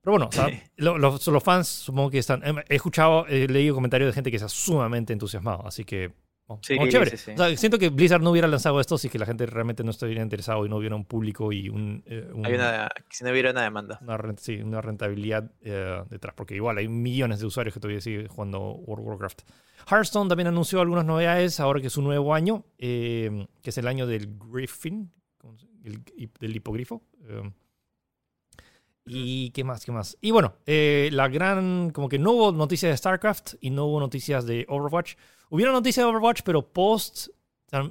Pero 0.00 0.12
bueno, 0.16 0.30
los, 0.76 1.26
los, 1.26 1.42
fans 1.42 1.66
supongo 1.66 2.08
que 2.08 2.18
están. 2.18 2.42
He 2.68 2.76
escuchado, 2.76 3.26
he 3.26 3.48
leído 3.48 3.74
comentarios 3.74 4.10
de 4.10 4.12
gente 4.12 4.30
que 4.30 4.36
está 4.36 4.48
sumamente 4.48 5.12
entusiasmado, 5.12 5.66
así 5.66 5.84
que. 5.84 6.12
Oh, 6.52 6.58
sí, 6.62 6.76
chévere. 6.88 7.16
siento 7.56 7.78
que 7.78 7.90
Blizzard 7.90 8.22
no 8.22 8.32
hubiera 8.32 8.48
lanzado 8.48 8.80
esto 8.80 8.98
si 8.98 9.08
que 9.08 9.20
la 9.20 9.26
gente 9.26 9.46
realmente 9.46 9.84
no 9.84 9.92
estuviera 9.92 10.20
interesado 10.20 10.66
y 10.66 10.68
no 10.68 10.78
hubiera 10.78 10.96
un 10.96 11.04
público 11.04 11.52
y 11.52 11.68
un. 11.68 12.02
Eh, 12.06 12.28
hay 12.42 12.54
una, 12.54 12.88
si 13.08 13.22
no 13.22 13.30
hubiera 13.30 13.52
una 13.52 13.62
demanda. 13.62 14.00
Una, 14.02 14.18
sí, 14.36 14.56
una 14.56 14.80
rentabilidad 14.80 15.48
eh, 15.60 16.02
detrás, 16.10 16.34
porque 16.34 16.56
igual 16.56 16.78
hay 16.78 16.88
millones 16.88 17.38
de 17.38 17.46
usuarios 17.46 17.72
que 17.72 17.78
todavía 17.78 18.00
siguen 18.00 18.26
jugando 18.26 18.58
World 18.72 19.04
of 19.04 19.10
Warcraft. 19.10 19.42
Hearthstone 19.88 20.28
también 20.28 20.48
anunció 20.48 20.80
algunas 20.80 21.04
novedades 21.04 21.60
ahora 21.60 21.80
que 21.80 21.86
es 21.86 21.96
un 21.96 22.06
nuevo 22.06 22.34
año, 22.34 22.64
eh, 22.78 23.46
que 23.62 23.70
es 23.70 23.78
el 23.78 23.86
año 23.86 24.08
del 24.08 24.36
Griffin, 24.36 25.12
del 26.40 26.56
hipogrifo. 26.56 27.04
¿Y 29.06 29.50
qué 29.50 29.64
más? 29.64 29.84
¿Qué 29.84 29.92
más? 29.92 30.16
Y 30.20 30.30
bueno, 30.30 30.54
eh, 30.66 31.10
la 31.12 31.28
gran, 31.28 31.90
como 31.90 32.08
que 32.08 32.18
no 32.18 32.32
hubo 32.32 32.52
noticias 32.52 32.92
de 32.92 32.96
StarCraft 32.96 33.54
y 33.60 33.70
no 33.70 33.86
hubo 33.86 33.98
noticias 33.98 34.46
de 34.46 34.66
Overwatch. 34.68 35.14
Hubieron 35.50 35.74
noticias 35.74 36.04
de 36.04 36.10
Overwatch, 36.10 36.40
pero 36.44 36.62
post 36.62 37.28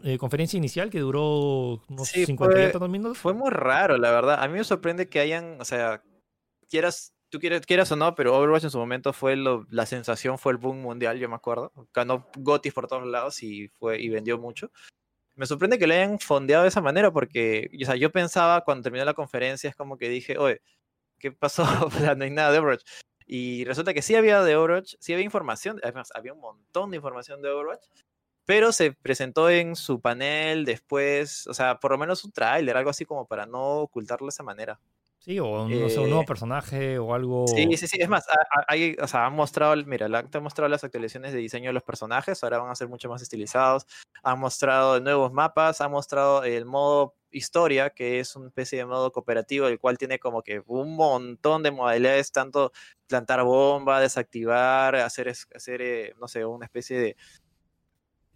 eh, 0.04 0.18
conferencia 0.18 0.58
inicial 0.58 0.90
que 0.90 1.00
duró 1.00 1.84
unos 1.88 2.08
sí, 2.08 2.26
50 2.26 2.88
minutos. 2.88 3.18
Fue 3.18 3.34
muy 3.34 3.50
raro, 3.52 3.98
la 3.98 4.12
verdad. 4.12 4.42
A 4.42 4.48
mí 4.48 4.58
me 4.58 4.64
sorprende 4.64 5.08
que 5.08 5.20
hayan, 5.20 5.60
o 5.62 5.66
sea, 5.66 6.02
quieras, 6.70 7.14
tú 7.30 7.40
quieras, 7.40 7.66
quieras 7.66 7.92
o 7.92 7.96
no, 7.96 8.16
pero 8.16 8.36
Overwatch 8.36 8.64
en 8.64 8.72
su 8.72 8.80
momento 8.80 9.14
fue 9.14 9.36
la 9.36 9.86
sensación, 9.86 10.40
fue 10.40 10.54
el 10.54 10.58
boom 10.58 10.82
mundial, 10.82 11.20
yo 11.20 11.30
me 11.30 11.36
acuerdo. 11.36 11.72
Ganó 11.94 12.28
Gotis 12.38 12.74
por 12.74 12.88
todos 12.88 13.06
lados 13.06 13.44
y, 13.44 13.68
fue, 13.68 14.02
y 14.02 14.10
vendió 14.10 14.40
mucho 14.40 14.72
me 15.40 15.46
sorprende 15.46 15.80
que 15.80 15.88
lo 15.88 15.94
hayan 15.94 16.20
fondeado 16.20 16.64
de 16.64 16.68
esa 16.68 16.82
manera 16.82 17.14
porque, 17.14 17.72
o 17.82 17.86
sea, 17.86 17.96
yo 17.96 18.12
pensaba 18.12 18.66
cuando 18.66 18.84
terminó 18.84 19.06
la 19.06 19.14
conferencia, 19.14 19.70
es 19.70 19.76
como 19.76 19.98
que 19.98 20.10
dije, 20.10 20.38
oye, 20.38 20.62
¿qué 21.18 21.32
pasó? 21.32 21.64
no 22.18 22.24
hay 22.26 22.30
nada 22.30 22.52
de 22.52 22.60
Overwatch. 22.60 22.84
Y 23.32 23.64
resulta 23.66 23.94
que 23.94 24.02
sí 24.02 24.16
había 24.16 24.42
de 24.42 24.56
Overwatch, 24.56 24.96
sí 25.00 25.14
había 25.14 25.24
información, 25.24 25.80
además 25.84 26.12
había 26.16 26.34
un 26.34 26.40
montón 26.40 26.90
de 26.90 26.98
información 26.98 27.44
de 27.44 27.50
Overwatch, 27.52 27.86
pero 28.44 28.72
se 28.72 28.92
presentó 28.92 29.52
en 29.52 29.76
su 29.76 30.02
panel 30.02 30.66
después, 30.66 31.46
o 31.46 31.54
sea, 31.54 31.80
por 31.80 31.92
lo 31.92 32.00
menos 32.00 32.26
un 32.26 32.32
tráiler, 32.32 32.76
algo 32.76 32.90
así 32.90 33.06
como 33.06 33.28
para 33.28 33.46
no 33.46 33.82
ocultarlo 33.82 34.26
de 34.26 34.30
esa 34.32 34.42
manera. 34.42 34.80
Sí, 35.20 35.38
o 35.38 35.68
no 35.68 35.90
sé, 35.90 36.00
un 36.00 36.10
nuevo 36.10 36.24
eh, 36.24 36.26
personaje 36.26 36.98
o 36.98 37.14
algo. 37.14 37.46
Sí, 37.48 37.76
sí, 37.76 37.88
sí. 37.88 37.98
Es 38.00 38.08
más, 38.08 38.26
hay, 38.68 38.96
o 39.02 39.08
sea, 39.08 39.26
han 39.26 39.34
mostrado, 39.34 39.76
mira, 39.86 40.08
te 40.30 40.38
han 40.38 40.44
mostrado 40.44 40.70
las 40.70 40.84
actualizaciones 40.84 41.34
de 41.34 41.40
diseño 41.40 41.70
de 41.70 41.74
los 41.74 41.84
personajes, 41.84 42.42
ahora 42.42 42.60
van 42.60 42.72
a 42.72 42.76
ser 42.76 42.88
mucho 42.88 43.10
más 43.10 43.22
estilizados. 43.22 43.86
Han 44.24 44.40
mostrado 44.40 45.00
nuevos 45.02 45.34
mapas, 45.34 45.82
han 45.82 45.92
mostrado 45.92 46.44
el 46.46 46.66
modo 46.66 47.16
historia, 47.32 47.90
que 47.90 48.20
es 48.22 48.36
una 48.38 48.48
especie 48.48 48.80
de 48.80 48.86
modo 48.86 49.12
cooperativo, 49.12 49.68
el 49.68 49.78
cual 49.78 49.98
tiene 49.98 50.20
como 50.20 50.42
que 50.42 50.64
un 50.66 50.96
montón 50.96 51.64
de 51.64 51.72
modalidades, 51.72 52.32
tanto 52.32 52.72
plantar 53.08 53.44
bomba, 53.44 54.00
desactivar, 54.00 54.96
hacer, 54.96 55.30
hacer 55.30 55.82
eh, 55.82 56.14
no 56.20 56.28
sé, 56.30 56.46
una 56.46 56.66
especie 56.66 56.98
de 56.98 57.18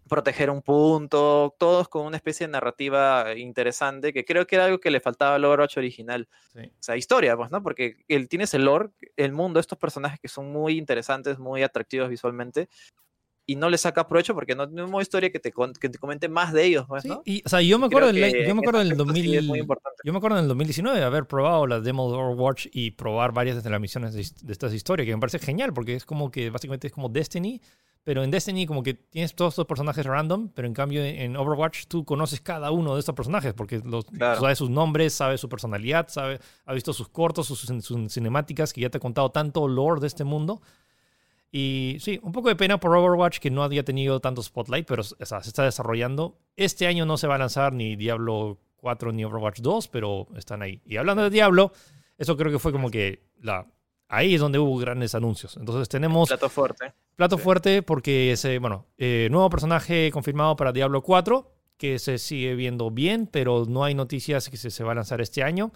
proteger 0.08 0.50
un 0.50 0.62
punto, 0.62 1.56
todos 1.58 1.88
con 1.88 2.06
una 2.06 2.18
especie 2.18 2.46
de 2.48 2.52
narrativa 2.52 3.34
interesante, 3.36 4.14
que 4.14 4.26
creo 4.26 4.46
que 4.46 4.56
era 4.56 4.66
algo 4.66 4.80
que 4.80 4.92
le 4.92 5.00
faltaba 5.00 5.36
al 5.36 5.46
Overwatch 5.46 5.78
original. 5.78 6.28
O 6.56 6.62
sea, 6.80 6.98
historia, 6.98 7.36
pues, 7.36 7.52
¿no? 7.52 7.64
Porque 7.64 7.98
él, 8.08 8.28
tienes 8.30 8.54
el 8.54 8.66
lore, 8.66 8.90
el 9.16 9.32
mundo, 9.32 9.60
estos 9.60 9.78
personajes 9.78 10.20
que 10.20 10.28
son 10.28 10.52
muy 10.52 10.78
interesantes, 10.78 11.40
muy 11.40 11.64
atractivos 11.64 12.10
visualmente, 12.10 12.70
y 13.46 13.56
no 13.56 13.70
le 13.70 13.78
saca 13.78 14.08
provecho 14.08 14.34
porque 14.34 14.56
no 14.56 14.68
tiene 14.68 14.84
una 14.84 15.02
historia 15.02 15.32
que 15.32 15.40
te, 15.40 15.54
que 15.80 15.90
te 15.90 15.98
comente 15.98 16.30
más 16.30 16.54
de 16.54 16.66
ellos, 16.66 16.86
pues, 16.88 17.06
¿no? 17.06 17.22
y, 17.26 17.42
o 17.46 17.50
sea, 17.50 17.62
yo 17.62 17.78
me 17.78 17.88
acuerdo, 17.88 18.12
del, 18.12 18.48
yo 18.48 18.56
me 18.56 18.62
acuerdo 18.62 18.80
del 18.80 18.96
2000, 18.96 19.66
yo 20.04 20.12
me 20.14 20.18
acuerdo 20.18 20.38
en 20.38 20.44
el 20.44 20.48
2019 20.48 21.00
de 21.00 21.06
haber 21.06 21.26
probado 21.26 21.68
las 21.68 21.84
demos 21.84 22.12
de 22.12 22.18
Overwatch 22.18 22.68
y 22.72 22.92
probar 22.92 23.34
varias 23.34 23.64
de 23.64 23.70
las 23.70 23.82
misiones 23.82 24.14
de, 24.14 24.26
de 24.46 24.54
estas 24.54 24.74
historias, 24.74 25.06
que 25.06 25.16
me 25.16 25.20
parece 25.20 25.40
genial 25.40 25.74
porque 25.74 25.96
es 25.96 26.06
como 26.06 26.32
que 26.32 26.50
básicamente 26.50 26.88
es 26.88 26.94
como 26.94 27.10
Destiny, 27.10 27.62
pero 28.04 28.24
en 28.24 28.32
Destiny 28.32 28.66
como 28.66 28.84
que 28.84 28.96
tienes 28.96 29.34
todos 29.34 29.54
estos 29.54 29.66
personajes 29.66 30.06
random, 30.06 30.50
pero 30.50 30.68
en 30.68 30.74
cambio 30.74 31.04
en 31.04 31.38
Overwatch 31.38 31.86
tú 31.88 32.04
conoces 32.04 32.42
cada 32.42 32.70
uno 32.72 32.96
de 32.96 33.00
estos 33.00 33.16
personajes 33.16 33.54
porque 33.54 33.82
los, 33.84 34.06
sabes 34.20 34.58
sus 34.58 34.70
nombres, 34.70 35.14
sabes 35.14 35.40
su 35.40 35.48
personalidad, 35.48 36.10
sabe, 36.10 36.40
ha 36.66 36.74
visto 36.74 36.92
sus 36.92 37.08
cortos, 37.08 37.48
sus, 37.48 37.62
cinemáticas 38.10 38.74
que 38.74 38.82
ya 38.82 38.90
te 38.90 38.98
ha 38.98 39.02
contado 39.02 39.32
tanto 39.32 39.68
lore 39.70 40.02
de 40.02 40.08
este 40.08 40.26
mundo. 40.26 40.62
Y 41.56 41.98
sí, 42.00 42.20
un 42.24 42.32
poco 42.32 42.50
de 42.50 42.56
pena 42.56 42.80
por 42.80 42.98
Overwatch 42.98 43.38
que 43.38 43.52
no 43.52 43.62
había 43.62 43.86
tenido 43.86 44.20
tanto 44.20 44.42
spotlight, 44.42 44.88
pero 44.88 45.04
se 45.04 45.16
está 45.22 45.64
desarrollando. 45.64 46.40
Este 46.56 46.88
año 46.88 47.06
no 47.06 47.16
se 47.16 47.28
va 47.28 47.36
a 47.36 47.38
lanzar 47.38 47.74
ni 47.74 47.96
Diablo 47.96 48.58
4 48.78 49.12
ni 49.12 49.24
Overwatch 49.24 49.60
2, 49.60 49.88
pero 49.90 50.28
están 50.36 50.64
ahí. 50.64 50.82
Y 50.84 50.98
hablando 50.98 51.22
de 51.22 51.30
Diablo, 51.30 51.72
eso 52.18 52.36
creo 52.38 52.52
que 52.52 52.58
fue 52.58 52.72
como 52.72 52.90
que 52.90 53.28
la 53.40 53.68
ahí 54.10 54.34
es 54.34 54.42
donde 54.42 54.58
hubo 54.58 54.76
grandes 54.78 55.14
anuncios. 55.14 55.56
Entonces 55.58 55.88
tenemos... 55.90 56.28
Plato 56.28 56.50
fuerte. 56.50 56.92
Plato 57.16 57.38
fuerte 57.38 57.84
porque 57.84 58.32
ese, 58.32 58.58
bueno, 58.58 58.88
eh, 58.98 59.28
nuevo 59.30 59.48
personaje 59.52 60.10
confirmado 60.12 60.56
para 60.56 60.72
Diablo 60.72 61.04
4, 61.04 61.52
que 61.78 62.00
se 62.00 62.18
sigue 62.18 62.56
viendo 62.56 62.90
bien, 62.90 63.28
pero 63.28 63.66
no 63.68 63.84
hay 63.84 63.94
noticias 63.94 64.50
que 64.50 64.58
se, 64.58 64.84
va 64.84 64.94
a 64.94 64.96
lanzar 64.96 65.22
este 65.22 65.44
año. 65.44 65.72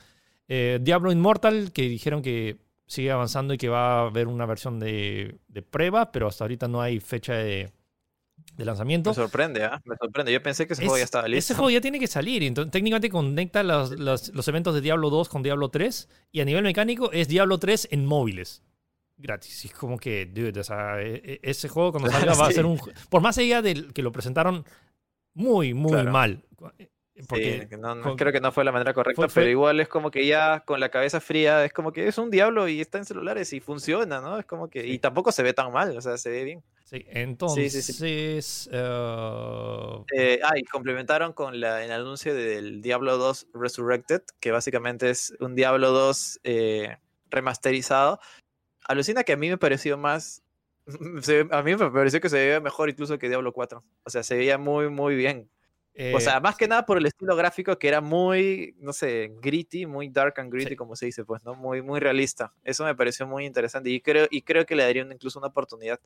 Eh, 0.48 0.80
Diablo 0.82 1.12
Immortal, 1.12 1.72
que 1.72 1.84
dijeron 1.84 2.24
que 2.24 2.58
sigue 2.88 3.12
avanzando 3.12 3.54
y 3.54 3.58
que 3.58 3.70
va 3.70 4.00
a 4.00 4.08
haber 4.08 4.28
una 4.28 4.46
versión 4.46 4.80
de, 4.80 5.38
de 5.48 5.62
prueba, 5.62 6.12
pero 6.12 6.28
hasta 6.28 6.46
ahorita 6.46 6.68
no 6.68 6.82
hay 6.82 7.00
fecha 7.00 7.34
de, 7.34 7.72
de 8.56 8.66
lanzamiento. 8.66 9.12
Me 9.12 9.16
sorprende, 9.16 9.64
¿eh? 9.64 9.70
me 9.86 9.96
sorprende. 9.98 10.32
Yo 10.32 10.42
pensé 10.42 10.66
que 10.66 10.74
ese 10.74 10.84
juego 10.84 10.98
ya 10.98 11.04
estaba 11.04 11.28
listo. 11.28 11.40
Ese 11.40 11.56
juego 11.56 11.70
ya 11.70 11.82
tiene 11.82 12.00
que 12.00 12.08
salir. 12.08 12.44
Entonces, 12.44 12.72
técnicamente 12.72 13.10
conecta 13.10 13.62
los, 13.64 13.92
los, 14.00 14.48
eventos 14.48 14.74
de 14.74 14.82
Diablo 14.82 15.10
2 15.10 15.30
con 15.30 15.44
Diablo 15.44 15.70
3. 15.70 16.10
Y 16.32 16.42
a 16.42 16.46
nivel 16.46 16.64
mecánico 16.64 17.12
es 17.12 17.28
Diablo 17.28 17.60
3 17.60 17.90
en 17.92 18.06
móviles. 18.06 18.64
Gratis. 19.18 19.66
Y 19.66 19.68
es 19.68 19.74
como 19.74 19.98
que, 19.98 20.28
dude, 20.28 20.60
o 20.60 20.64
sea, 20.64 21.02
e, 21.02 21.16
e, 21.16 21.40
ese 21.44 21.68
juego 21.68 21.92
cuando 21.92 22.10
salga 22.12 22.34
va 22.36 22.48
a 22.48 22.52
ser 22.52 22.66
un. 22.66 22.80
Por 23.10 23.22
más 23.22 23.38
allá 23.38 23.62
de 23.62 23.88
que 23.94 24.02
lo 24.02 24.12
presentaron 24.12 24.66
muy, 25.34 25.74
muy 25.74 26.04
mal. 26.04 26.44
Porque, 27.28 27.68
no, 27.80 28.16
creo 28.16 28.32
que 28.32 28.40
no 28.40 28.52
fue 28.52 28.64
la 28.64 28.72
manera 28.72 28.94
correcta, 28.94 29.28
pero 29.34 29.50
igual 29.50 29.80
es 29.80 29.88
como 29.88 30.12
que 30.12 30.28
ya 30.28 30.60
con 30.60 30.80
la 30.80 30.90
cabeza 30.90 31.20
fría, 31.20 31.66
es 31.66 31.74
como 31.74 31.92
que 31.92 32.08
es 32.08 32.18
un 32.20 32.30
diablo 32.30 32.68
y 32.68 32.80
está 32.80 33.00
en 33.00 33.06
celulares 33.06 33.54
y 33.54 33.60
funciona, 33.60 34.22
¿no? 34.22 34.38
Es 34.38 34.46
como 34.46 34.70
que. 34.70 34.86
Y 34.86 35.00
tampoco 35.00 35.32
se 35.32 35.42
ve 35.42 35.54
tan 35.54 35.72
mal, 35.72 35.98
o 35.98 36.02
sea, 36.02 36.18
se 36.18 36.30
ve 36.30 36.44
bien. 36.44 36.64
Sí, 36.84 37.06
entonces. 37.10 38.70
Uh... 38.72 40.06
Eh, 40.16 40.40
ah, 40.44 40.58
y 40.58 40.64
complementaron 40.64 41.34
con 41.34 41.60
la, 41.60 41.84
el 41.84 41.92
anuncio 41.92 42.36
del 42.36 42.82
Diablo 42.82 43.18
2 43.18 43.48
Resurrected, 43.54 44.22
que 44.40 44.52
básicamente 44.52 45.10
es 45.10 45.34
un 45.40 45.56
Diablo 45.56 45.92
2 45.92 46.42
eh, 46.44 46.98
remasterizado. 47.32 48.20
Alucina 48.88 49.24
que 49.24 49.34
a 49.34 49.38
mí 49.38 49.50
me 49.50 49.58
pareció 49.58 49.98
más. 49.98 50.44
a 51.52 51.62
mí 51.64 51.76
me 51.76 51.90
pareció 51.90 52.22
que 52.22 52.30
se 52.30 52.38
veía 52.38 52.60
mejor 52.60 52.90
incluso 52.90 53.18
que 53.18 53.28
Diablo 53.28 53.54
4. 53.54 53.84
O 54.04 54.10
sea, 54.10 54.22
se 54.22 54.38
veía 54.38 54.60
muy, 54.60 54.90
muy 54.90 55.16
bien 55.16 55.50
o 56.14 56.20
sea, 56.20 56.38
eh, 56.38 56.42
más 56.42 56.56
que 56.56 56.68
nada 56.68 56.86
por 56.86 56.98
el 56.98 57.06
estilo 57.06 57.36
gráfico 57.36 57.78
que 57.78 57.88
era 57.88 58.02
muy, 58.02 58.76
no 58.80 58.94
sé, 58.94 59.34
gritty, 59.42 59.86
muy 59.86 60.10
dark 60.10 60.40
and 60.40 60.52
gritty, 60.52 60.76
como 60.76 60.96
se 60.96 61.08
dice, 61.08 61.26
pues, 61.26 61.44
¿no? 61.44 61.56
Muy, 61.56 61.82
muy 61.82 62.00
realista. 62.00 62.54
Eso 62.64 62.84
me 62.84 62.96
pareció 62.96 63.26
muy 63.26 63.46
interesante 63.46 63.90
y 63.90 64.00
creo, 64.00 64.28
y 64.30 64.44
creo 64.44 64.66
que 64.66 64.76
le 64.76 64.84
daría 64.84 65.02
incluso 65.02 65.40
una 65.40 65.48
oportunidad 65.48 66.00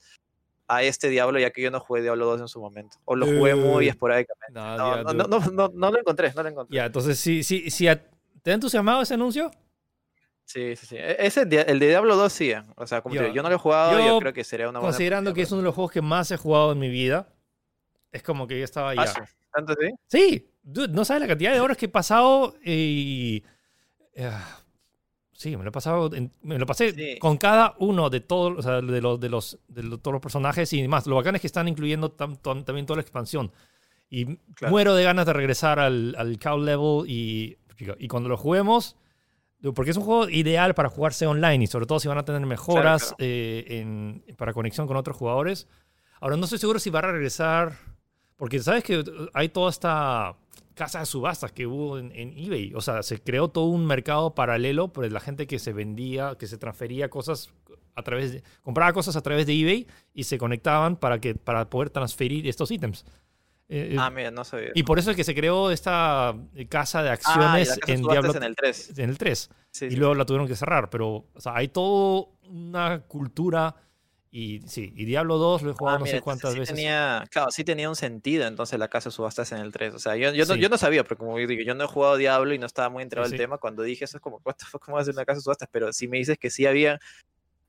a 0.67 0.83
este 0.83 1.09
Diablo, 1.09 1.37
ya 1.39 1.51
que 1.51 1.61
yo 1.61 1.69
no 1.69 1.81
jugué 1.81 2.01
Diablo 2.01 2.25
2 2.25 2.41
en 2.41 2.47
su 2.47 2.61
momento. 2.61 2.97
O 3.03 3.15
lo 3.15 3.25
jugué 3.25 3.55
muy 3.55 3.89
esporádicamente. 3.89 4.53
No, 4.53 4.77
no, 4.77 5.03
no, 5.03 5.39
no, 5.51 5.71
no, 5.73 5.91
lo 5.91 5.99
encontré, 5.99 6.31
no 6.33 6.43
lo 6.43 6.49
encontré. 6.49 6.77
Ya, 6.77 6.85
entonces, 6.85 7.19
si, 7.19 7.43
si, 7.43 7.69
si 7.69 7.87
¿te 8.41 8.51
ha 8.51 8.53
entusiasmado 8.53 9.01
ese 9.01 9.15
anuncio? 9.15 9.51
Sí, 10.45 10.75
sí, 10.77 10.85
sí. 10.85 10.95
E, 10.97 11.17
ese, 11.19 11.41
el 11.41 11.79
de 11.79 11.87
Diablo 11.87 12.15
2 12.15 12.31
sí. 12.31 12.51
Eh. 12.51 12.63
O 12.77 12.87
sea, 12.87 13.01
como 13.01 13.15
yo, 13.15 13.27
yo 13.27 13.43
no 13.43 13.49
lo 13.49 13.55
he 13.55 13.57
jugado, 13.57 13.99
yo, 13.99 14.19
creo 14.19 14.31
que 14.31 14.45
sería 14.45 14.69
una 14.69 14.79
buena. 14.79 14.91
Considerando 14.91 15.33
que 15.33 15.41
es 15.41 15.51
uno 15.51 15.59
de 15.61 15.65
los 15.65 15.75
juegos 15.75 15.91
que 15.91 16.01
más 16.01 16.31
he 16.31 16.37
jugado 16.37 16.71
en 16.71 16.79
mi 16.79 16.89
vida, 16.89 17.27
es 18.11 18.23
como 18.23 18.47
que 18.47 18.57
yo 18.57 18.65
estaba 18.65 18.93
ya. 18.93 19.03
Ah, 19.03 19.25
¿Tanto 19.53 19.73
sí? 19.79 19.91
Sí, 20.07 20.49
no 20.63 21.05
sabes 21.05 21.21
la 21.21 21.27
cantidad 21.27 21.53
de 21.53 21.59
horas 21.59 21.77
que 21.77 21.85
he 21.85 21.89
pasado 21.89 22.55
y. 22.63 23.43
Eh, 24.13 24.31
sí, 25.33 25.55
me 25.57 25.63
lo 25.63 25.69
he 25.69 25.73
pasado. 25.73 26.09
me 26.41 26.59
lo 26.59 26.65
pasé 26.65 27.17
con 27.19 27.37
cada 27.37 27.75
uno 27.79 28.09
de 28.09 28.21
todos, 28.21 28.57
o 28.57 28.61
sea, 28.61 28.81
de 28.81 29.01
los, 29.01 29.19
de 29.19 29.29
los, 29.29 29.59
de 29.67 29.83
todos 29.97 30.13
los 30.13 30.21
personajes 30.21 30.71
y 30.73 30.81
demás. 30.81 31.07
Lo 31.07 31.15
bacán 31.15 31.35
es 31.35 31.41
que 31.41 31.47
están 31.47 31.67
incluyendo 31.67 32.11
también 32.11 32.85
toda 32.85 32.97
la 32.97 33.01
expansión. 33.01 33.51
Y 34.09 34.39
muero 34.69 34.93
de 34.93 35.03
ganas 35.03 35.25
de 35.25 35.33
regresar 35.33 35.79
al, 35.79 36.15
al 36.17 36.37
cow 36.37 36.59
level 36.59 37.09
y, 37.09 37.57
y 37.97 38.07
cuando 38.07 38.29
lo 38.29 38.37
juguemos. 38.37 38.97
Porque 39.75 39.91
es 39.91 39.97
un 39.97 40.03
juego 40.03 40.27
ideal 40.27 40.73
para 40.73 40.89
jugarse 40.89 41.27
online 41.27 41.63
y 41.63 41.67
sobre 41.67 41.85
todo 41.85 41.99
si 41.99 42.07
van 42.07 42.17
a 42.17 42.25
tener 42.25 42.43
mejoras 42.47 43.13
eh, 43.19 43.63
en, 43.69 44.23
para 44.35 44.53
conexión 44.53 44.87
con 44.87 44.97
otros 44.97 45.15
jugadores. 45.15 45.67
Ahora 46.19 46.35
no 46.35 46.45
estoy 46.45 46.57
seguro 46.57 46.79
si 46.79 46.89
va 46.89 46.99
a 46.99 47.03
regresar 47.03 47.73
porque 48.41 48.57
sabes 48.57 48.83
que 48.83 49.03
hay 49.35 49.49
toda 49.49 49.69
esta 49.69 50.35
casa 50.73 51.01
de 51.01 51.05
subastas 51.05 51.51
que 51.51 51.67
hubo 51.67 51.99
en, 51.99 52.11
eBay. 52.11 52.73
O 52.73 52.81
sea, 52.81 53.03
se 53.03 53.21
creó 53.21 53.49
todo 53.49 53.65
un 53.65 53.85
mercado 53.85 54.33
paralelo 54.33 54.91
por 54.91 55.11
la 55.11 55.19
gente 55.19 55.45
que 55.45 55.59
se 55.59 55.73
vendía, 55.73 56.33
que 56.39 56.47
se 56.47 56.57
transfería 56.57 57.07
cosas 57.07 57.53
a 57.93 58.01
través 58.01 58.31
de. 58.31 58.43
compraba 58.63 58.93
cosas 58.93 59.15
a 59.15 59.21
través 59.21 59.45
de 59.45 59.53
eBay 59.53 59.87
y 60.15 60.23
se 60.23 60.39
conectaban 60.39 60.95
para, 60.95 61.21
que, 61.21 61.35
para 61.35 61.69
poder 61.69 61.91
transferir 61.91 62.47
estos 62.47 62.71
ítems. 62.71 63.05
Eh, 63.69 63.91
eh, 63.91 63.97
ah, 63.99 64.09
mira, 64.09 64.31
no 64.31 64.43
sabía. 64.43 64.71
Y 64.73 64.81
por 64.81 64.97
eso 64.97 65.11
es 65.11 65.17
que 65.17 65.23
se 65.23 65.35
creó 65.35 65.69
esta 65.69 66.35
casa 66.67 67.03
de 67.03 67.09
ah, 67.09 67.13
acciones 67.13 67.79
en 67.85 68.01
Diablo. 68.01 68.35
En 68.35 68.41
el 68.41 68.55
3. 68.55 68.97
En 68.97 69.09
el 69.11 69.19
3. 69.19 69.49
y 69.81 69.95
luego 69.97 70.15
la 70.15 70.25
tuvieron 70.25 70.47
que 70.47 70.55
cerrar. 70.55 70.89
Pero, 70.89 71.27
o 71.31 71.39
sea, 71.39 71.55
hay 71.57 71.67
toda 71.67 72.25
una 72.49 73.01
cultura 73.01 73.75
y 74.33 74.61
sí, 74.65 74.93
y 74.95 75.03
Diablo 75.03 75.37
2 75.37 75.61
lo 75.61 75.71
he 75.71 75.73
jugado 75.73 75.97
ah, 75.97 75.99
no 75.99 76.05
sé 76.05 76.21
cuántas 76.21 76.55
veces. 76.55 76.73
Tenía, 76.73 77.25
claro, 77.29 77.51
sí 77.51 77.65
tenía 77.65 77.89
un 77.89 77.97
sentido 77.97 78.47
entonces 78.47 78.79
la 78.79 78.87
casa 78.87 79.09
de 79.09 79.13
subastas 79.13 79.51
en 79.51 79.57
el 79.57 79.73
3. 79.73 79.93
O 79.93 79.99
sea, 79.99 80.15
yo, 80.15 80.31
yo, 80.31 80.45
no, 80.45 80.55
yo 80.55 80.69
no 80.69 80.77
sabía, 80.77 81.03
pero 81.03 81.17
como 81.17 81.37
digo, 81.37 81.61
yo 81.63 81.75
no 81.75 81.83
he 81.83 81.87
jugado 81.87 82.15
Diablo 82.15 82.53
y 82.53 82.57
no 82.57 82.65
estaba 82.65 82.87
muy 82.87 83.03
enterado 83.03 83.27
del 83.27 83.37
tema. 83.37 83.57
Cuando 83.57 83.83
dije 83.83 84.05
eso 84.05 84.15
es 84.15 84.21
como, 84.21 84.39
¿cómo 84.39 84.95
va 84.95 85.01
a 85.01 85.03
ser 85.03 85.13
una 85.15 85.25
casa 85.25 85.39
de 85.39 85.41
subastas? 85.41 85.67
Pero 85.69 85.91
si 85.91 86.07
me 86.07 86.17
dices 86.17 86.37
que 86.37 86.49
sí 86.49 86.65
había, 86.65 87.01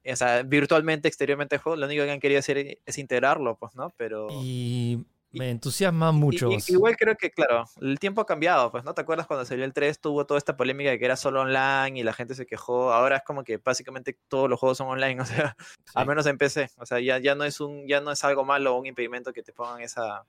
o 0.06 0.16
sea, 0.16 0.44
virtualmente, 0.44 1.08
exteriormente 1.08 1.58
juego, 1.58 1.74
lo 1.74 1.86
único 1.86 2.04
que 2.04 2.12
han 2.12 2.20
querido 2.20 2.38
hacer 2.38 2.78
es 2.86 2.96
integrarlo, 2.96 3.56
pues, 3.56 3.74
¿no? 3.74 3.92
Pero... 3.96 4.28
Y 4.30 5.04
me 5.32 5.50
entusiasma 5.50 6.12
mucho. 6.12 6.50
igual 6.68 6.96
creo 6.96 7.16
que, 7.16 7.30
claro, 7.30 7.64
el 7.80 7.98
tiempo 7.98 8.20
ha 8.20 8.26
cambiado, 8.26 8.70
pues, 8.70 8.84
¿no? 8.84 8.94
¿Te 8.94 9.00
acuerdas 9.00 9.26
cuando 9.26 9.44
salió 9.44 9.64
el 9.64 9.72
3? 9.72 10.00
Tuvo 10.00 10.26
toda 10.26 10.38
esta 10.38 10.56
polémica 10.56 10.90
de 10.90 10.98
que 10.98 11.04
era 11.04 11.16
solo 11.16 11.42
online 11.42 11.98
y 11.98 12.02
la 12.02 12.12
gente 12.12 12.34
se 12.34 12.46
quejó. 12.46 12.92
Ahora 12.92 13.16
es 13.16 13.22
como 13.22 13.44
que 13.44 13.56
básicamente 13.56 14.18
todos 14.28 14.48
los 14.48 14.58
juegos 14.60 14.78
son 14.78 14.88
online, 14.88 15.20
o 15.22 15.24
sea, 15.24 15.56
al 15.94 16.06
menos 16.06 16.26
en 16.26 16.38
PC. 16.38 16.70
O 16.76 16.86
sea, 16.86 17.00
ya, 17.00 17.18
ya, 17.18 17.34
no 17.34 17.44
es 17.44 17.60
un, 17.60 17.86
ya 17.88 18.00
no 18.00 18.12
es 18.12 18.22
algo 18.24 18.44
malo 18.44 18.74
o 18.74 18.80
un 18.80 18.86
impedimento 18.86 19.32
que 19.32 19.42
te 19.42 19.52
pongan 19.52 19.80
esa. 19.80 20.24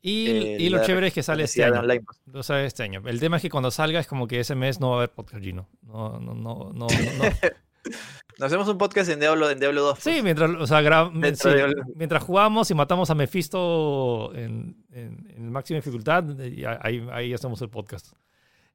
Y, 0.00 0.28
eh, 0.28 0.56
y 0.58 0.68
lo 0.68 0.84
chévere 0.84 1.08
es 1.08 1.14
que 1.14 1.22
sale 1.22 1.44
este 1.44 1.62
año. 1.62 1.80
Online, 1.80 2.02
pues. 2.02 2.50
este 2.50 2.82
año. 2.82 3.02
El 3.06 3.20
tema 3.20 3.36
es 3.36 3.42
que 3.42 3.50
cuando 3.50 3.70
salga 3.70 4.00
es 4.00 4.08
como 4.08 4.26
que 4.26 4.40
ese 4.40 4.56
mes 4.56 4.80
no 4.80 4.90
va 4.90 4.94
a 4.94 4.98
haber 4.98 5.10
podcast 5.10 5.42
Gino. 5.42 5.68
No, 5.82 6.18
no, 6.18 6.34
no, 6.34 6.72
no. 6.74 6.86
no. 6.86 6.88
Nos 8.42 8.50
hacemos 8.50 8.66
un 8.66 8.76
podcast 8.76 9.08
en 9.08 9.20
Diablo, 9.20 9.48
en 9.48 9.60
Diablo 9.60 9.82
2. 9.82 9.98
Sí, 10.00 10.10
pues. 10.10 10.24
mientras, 10.24 10.50
o 10.50 10.66
sea, 10.66 11.10
mientras 11.94 12.24
jugamos 12.24 12.68
y 12.72 12.74
matamos 12.74 13.08
a 13.08 13.14
Mephisto 13.14 14.34
en, 14.34 14.84
en, 14.90 15.52
máxima 15.52 15.76
dificultad, 15.76 16.24
ahí, 16.40 17.06
ahí 17.12 17.32
hacemos 17.32 17.62
el 17.62 17.68
podcast. 17.68 18.14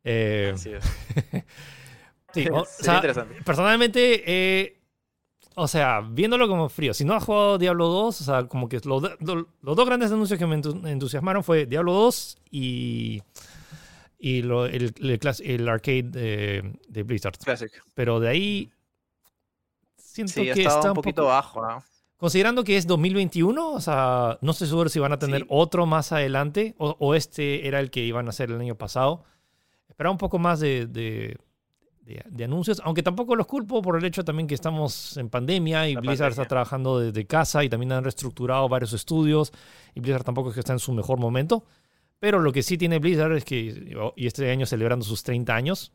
Eh, 0.05 0.53
sí, 2.34 2.47
o, 2.49 2.63
sea, 2.80 3.01
personalmente, 3.43 4.24
eh, 4.26 4.80
o 5.55 5.68
sea, 5.68 5.99
viéndolo 5.99 6.47
como 6.47 6.70
frío, 6.70 6.93
si 6.93 7.03
no 7.03 7.13
has 7.13 7.26
jugado 7.26 7.57
Diablo 7.57 7.88
2, 7.89 8.22
o 8.22 8.24
sea, 8.24 8.47
como 8.47 8.70
que 8.70 8.80
los 8.86 9.01
dos 9.01 9.86
grandes 9.86 10.13
anuncios 10.13 10.39
que 10.39 10.45
me 10.45 10.61
entusiasmaron 10.89 11.43
fue 11.43 11.65
Diablo 11.65 11.91
2 11.91 12.38
y, 12.51 13.22
y 14.18 14.43
lo, 14.43 14.65
el, 14.65 14.95
el, 15.01 15.68
arcade 15.68 16.03
de, 16.03 16.80
de 16.88 17.03
Blizzard. 17.03 17.38
Classic. 17.38 17.84
Pero 17.95 18.22
de 18.22 18.30
ahí 18.30 18.72
Siento 20.26 20.53
que 20.55 20.63
está 20.63 20.89
un 20.89 20.95
poquito 20.95 21.26
bajo, 21.26 21.61
¿no? 21.61 21.84
Considerando 22.18 22.63
que 22.63 22.78
es 22.78 22.88
2021, 22.88 23.74
o 23.74 23.80
sea, 23.80 24.39
no 24.41 24.51
estoy 24.51 24.68
seguro 24.68 24.89
si 24.89 24.99
van 24.99 25.13
a 25.13 25.20
tener 25.20 25.45
otro 25.49 25.86
más 25.86 26.11
adelante 26.11 26.74
o, 26.80 27.13
este 27.13 27.68
era 27.68 27.80
el 27.80 27.91
que 27.91 27.99
iban 27.99 28.26
a 28.26 28.30
hacer 28.30 28.49
el 28.49 28.59
año 28.59 28.74
pasado. 28.74 29.24
Esperaba 29.88 30.11
un 30.11 30.18
poco 30.18 30.39
más 30.39 30.59
de, 30.59 30.88
de, 30.88 31.38
anuncios, 32.43 32.82
aunque 32.84 33.03
tampoco 33.03 33.36
los 33.36 33.45
culpo 33.45 33.84
por 33.84 33.97
el 33.97 34.03
hecho 34.03 34.26
también 34.26 34.47
que 34.47 34.55
estamos 34.55 35.15
en 35.18 35.30
pandemia 35.30 35.89
y 35.89 35.95
Blizzard 35.95 36.32
está 36.32 36.45
trabajando 36.45 36.99
desde 36.99 37.28
casa 37.28 37.63
y 37.63 37.70
también 37.70 37.91
han 37.91 38.03
reestructurado 38.03 38.68
varios 38.68 38.93
estudios 38.93 39.53
y 39.93 39.99
Blizzard 39.99 40.24
tampoco 40.24 40.49
es 40.49 40.55
que 40.55 40.61
está 40.61 40.74
en 40.74 40.80
su 40.80 40.93
mejor 40.93 41.20
momento. 41.20 41.65
Pero 42.20 42.39
lo 42.39 42.51
que 42.51 42.63
sí 42.63 42.80
tiene 42.80 42.97
Blizzard 42.97 43.34
es 43.34 43.45
que, 43.45 43.95
y 44.15 44.26
este 44.26 44.49
año 44.49 44.65
celebrando 44.65 45.05
sus 45.05 45.22
30 45.22 45.53
años, 45.53 45.93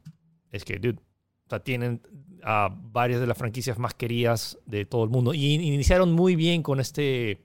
es 0.52 0.64
que, 0.64 0.78
dude, 0.78 1.00
o 1.46 1.48
sea, 1.48 1.58
tienen 1.60 2.00
a 2.42 2.68
varias 2.70 3.20
de 3.20 3.26
las 3.26 3.38
franquicias 3.38 3.78
más 3.78 3.94
queridas 3.94 4.58
de 4.66 4.84
todo 4.84 5.04
el 5.04 5.10
mundo. 5.10 5.34
Y 5.34 5.54
iniciaron 5.54 6.12
muy 6.12 6.36
bien 6.36 6.62
con 6.62 6.80
este 6.80 7.42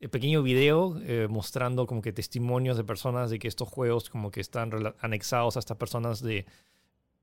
eh, 0.00 0.08
pequeño 0.08 0.42
video 0.42 0.98
eh, 1.02 1.26
mostrando 1.28 1.86
como 1.86 2.02
que 2.02 2.12
testimonios 2.12 2.76
de 2.76 2.84
personas 2.84 3.30
de 3.30 3.38
que 3.38 3.48
estos 3.48 3.68
juegos 3.68 4.08
como 4.08 4.30
que 4.30 4.40
están 4.40 4.70
anexados 5.00 5.56
a 5.56 5.60
estas 5.60 5.76
personas 5.76 6.22
de 6.22 6.46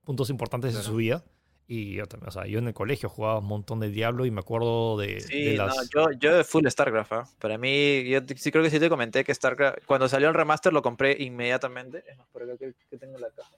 puntos 0.03 0.29
importantes 0.29 0.75
de 0.75 0.81
su 0.81 0.95
vida. 0.95 1.23
Y 1.69 1.95
yo 1.95 2.05
también, 2.05 2.29
o 2.29 2.31
sea, 2.31 2.45
yo 2.45 2.59
en 2.59 2.67
el 2.67 2.73
colegio 2.73 3.09
jugaba 3.09 3.39
un 3.39 3.45
montón 3.45 3.81
de 3.81 3.89
Diablo 3.89 4.25
y 4.25 4.31
me 4.31 4.39
acuerdo 4.39 4.97
de, 4.97 5.19
sí, 5.19 5.57
no, 5.57 5.67
yo, 5.93 6.11
yo 6.17 6.37
de 6.37 6.45
full 6.45 6.65
StarCraft, 6.65 7.11
¿eh? 7.11 7.21
Para 7.39 7.57
mí, 7.57 8.07
yo 8.07 8.21
sí 8.37 8.51
creo 8.51 8.63
que 8.63 8.69
sí 8.69 8.79
te 8.79 8.87
comenté 8.87 9.25
que 9.25 9.35
StarCraft, 9.35 9.79
cuando 9.85 10.07
salió 10.07 10.29
el 10.29 10.33
remaster 10.33 10.71
lo 10.71 10.81
compré 10.81 11.17
inmediatamente. 11.19 12.05
Es 12.07 12.17
más, 12.17 12.27
por 12.27 12.43
acá 12.43 12.57
que, 12.57 12.73
que 12.89 12.97
tengo 12.97 13.17
la 13.17 13.29
caja. 13.31 13.51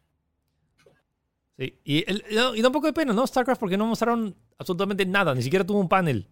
Y, 1.59 2.05
el, 2.07 2.23
y 2.29 2.61
da 2.61 2.67
un 2.67 2.73
poco 2.73 2.87
de 2.87 2.93
pena, 2.93 3.11
¿no? 3.11 3.27
StarCraft 3.27 3.59
porque 3.59 3.77
no 3.77 3.85
mostraron 3.85 4.33
absolutamente 4.57 5.05
nada, 5.05 5.35
ni 5.35 5.41
siquiera 5.41 5.65
tuvo 5.65 5.79
un 5.79 5.89
panel. 5.89 6.27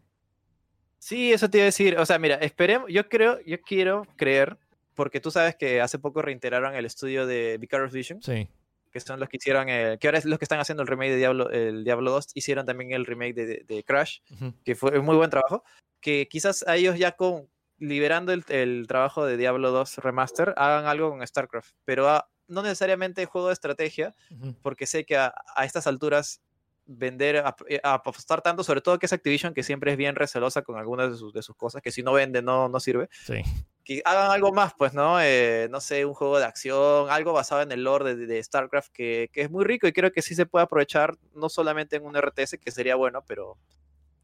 Sí, 0.99 1.33
eso 1.33 1.49
te 1.49 1.57
iba 1.57 1.63
a 1.63 1.65
decir. 1.65 1.97
O 1.97 2.05
sea, 2.05 2.17
mira, 2.17 2.35
esperemos, 2.35 2.89
yo 2.89 3.07
creo, 3.09 3.39
yo 3.45 3.61
quiero 3.61 4.03
creer, 4.15 4.57
porque 4.95 5.19
tú 5.19 5.29
sabes 5.29 5.55
que 5.55 5.81
hace 5.81 5.99
poco 5.99 6.21
reiteraron 6.21 6.75
el 6.75 6.85
estudio 6.85 7.27
de 7.27 7.57
Vicarious 7.59 7.91
Vision. 7.91 8.21
Sí. 8.21 8.47
Que 8.91 8.99
son 9.01 9.19
los 9.19 9.27
que 9.27 9.37
hicieron, 9.37 9.67
que 9.67 9.99
ahora 10.05 10.17
es 10.17 10.25
los 10.25 10.39
que 10.39 10.45
están 10.45 10.59
haciendo 10.59 10.81
el 10.81 10.87
remake 10.87 11.11
de 11.11 11.17
Diablo, 11.17 11.49
el 11.51 11.83
Diablo 11.83 12.11
2, 12.11 12.29
hicieron 12.33 12.65
también 12.65 12.93
el 12.93 13.05
remake 13.05 13.33
de, 13.35 13.83
Crash, 13.85 14.19
que 14.63 14.75
fue 14.75 14.97
un 14.97 15.05
muy 15.05 15.17
buen 15.17 15.29
trabajo. 15.29 15.63
Que 15.99 16.27
quizás 16.29 16.65
a 16.67 16.77
ellos 16.77 16.97
ya 16.97 17.11
con 17.11 17.49
liberando 17.79 18.31
el, 18.31 18.43
el, 18.47 18.85
trabajo 18.87 19.25
de 19.25 19.35
Diablo 19.35 19.71
2 19.71 19.97
Remaster, 19.97 20.53
hagan 20.57 20.85
algo 20.85 21.09
con 21.09 21.25
StarCraft. 21.27 21.75
Pero 21.85 22.09
a, 22.09 22.29
no 22.47 22.61
necesariamente 22.61 23.25
juego 23.25 23.47
de 23.47 23.53
estrategia, 23.53 24.13
porque 24.61 24.85
sé 24.85 25.05
que 25.05 25.17
a, 25.17 25.33
estas 25.63 25.87
alturas 25.87 26.41
vender, 26.85 27.43
eh, 27.67 27.79
a, 27.83 27.93
apostar 27.93 28.41
tanto, 28.41 28.63
sobre 28.63 28.81
todo 28.81 28.97
que 28.97 29.05
es 29.05 29.13
Activision, 29.13 29.53
que 29.53 29.63
siempre 29.63 29.91
es 29.91 29.97
bien 29.97 30.15
recelosa 30.15 30.61
con 30.61 30.77
algunas 30.77 31.11
de 31.11 31.17
sus, 31.17 31.33
de 31.33 31.41
sus 31.41 31.55
cosas, 31.55 31.81
que 31.81 31.91
si 31.91 32.01
no 32.01 32.13
vende 32.13 32.41
no, 32.41 32.69
no 32.69 32.79
sirve. 32.79 33.09
Sí. 33.25 33.41
Que 33.83 34.01
hagan 34.05 34.31
algo 34.31 34.51
más, 34.51 34.73
pues, 34.77 34.93
¿no? 34.93 35.21
Eh, 35.21 35.67
no 35.69 35.81
sé, 35.81 36.05
un 36.05 36.13
juego 36.13 36.39
de 36.39 36.45
acción, 36.45 37.09
algo 37.09 37.33
basado 37.33 37.61
en 37.61 37.71
el 37.71 37.83
lore 37.83 38.15
de, 38.15 38.43
StarCraft, 38.43 38.91
que, 38.91 39.29
que, 39.31 39.41
es 39.41 39.51
muy 39.51 39.65
rico 39.65 39.87
y 39.87 39.93
creo 39.93 40.11
que 40.11 40.21
sí 40.21 40.35
se 40.35 40.45
puede 40.45 40.63
aprovechar, 40.63 41.17
no 41.35 41.49
solamente 41.49 41.97
en 41.97 42.05
un 42.05 42.15
RTS, 42.15 42.57
que 42.57 42.71
sería 42.71 42.95
bueno, 42.95 43.23
pero 43.27 43.57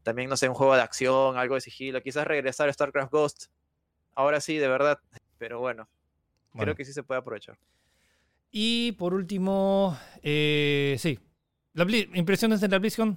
también, 0.04 0.28
no 0.28 0.36
sé, 0.36 0.48
un 0.48 0.54
juego 0.54 0.76
de 0.76 0.82
acción, 0.82 1.36
algo 1.36 1.54
de 1.56 1.62
sigilo, 1.62 2.02
quizás 2.02 2.26
regresar 2.26 2.68
a 2.68 2.72
StarCraft 2.72 3.10
Ghost. 3.10 3.46
Ahora 4.14 4.40
sí, 4.40 4.58
de 4.58 4.68
verdad, 4.68 5.00
pero 5.38 5.58
bueno. 5.58 5.88
creo 6.56 6.76
que 6.76 6.84
sí 6.84 6.92
se 6.92 7.02
puede 7.02 7.20
aprovechar. 7.20 7.58
Y 8.56 8.92
por 8.92 9.14
último, 9.14 9.98
eh, 10.22 10.94
sí, 11.00 11.18
impresiones 12.14 12.60
de 12.60 12.68
la 12.68 12.78
BlizzCon. 12.78 13.16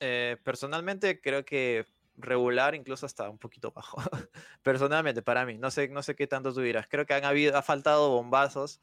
Eh, 0.00 0.36
personalmente 0.42 1.20
creo 1.20 1.44
que 1.44 1.86
regular, 2.16 2.74
incluso 2.74 3.06
hasta 3.06 3.30
un 3.30 3.38
poquito 3.38 3.70
bajo. 3.70 3.98
personalmente, 4.64 5.22
para 5.22 5.46
mí, 5.46 5.56
no 5.56 5.70
sé, 5.70 5.86
no 5.86 6.02
sé 6.02 6.16
qué 6.16 6.26
tanto 6.26 6.52
tú 6.52 6.62
dirás. 6.62 6.88
Creo 6.88 7.06
que 7.06 7.14
han 7.14 7.24
habido, 7.24 7.56
ha 7.56 7.62
faltado 7.62 8.10
bombazos, 8.10 8.80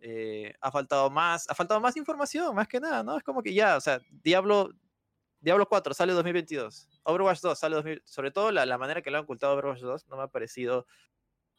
eh, 0.00 0.54
ha 0.62 0.72
faltado 0.72 1.10
más, 1.10 1.46
ha 1.50 1.54
faltado 1.54 1.78
más 1.78 1.98
información, 1.98 2.54
más 2.54 2.66
que 2.66 2.80
nada, 2.80 3.02
¿no? 3.02 3.18
Es 3.18 3.22
como 3.22 3.42
que 3.42 3.52
ya, 3.52 3.76
o 3.76 3.80
sea, 3.82 4.00
Diablo, 4.10 4.70
Diablo 5.40 5.68
4 5.68 5.92
sale 5.92 6.14
2022, 6.14 6.88
Overwatch 7.02 7.40
2 7.42 7.58
sale 7.58 7.74
2022, 7.74 8.10
sobre 8.10 8.30
todo 8.30 8.52
la, 8.52 8.64
la 8.64 8.78
manera 8.78 9.02
que 9.02 9.10
lo 9.10 9.18
han 9.18 9.24
ocultado 9.24 9.52
Overwatch 9.52 9.80
2 9.80 10.08
no 10.08 10.16
me 10.16 10.22
ha 10.22 10.28
parecido 10.28 10.86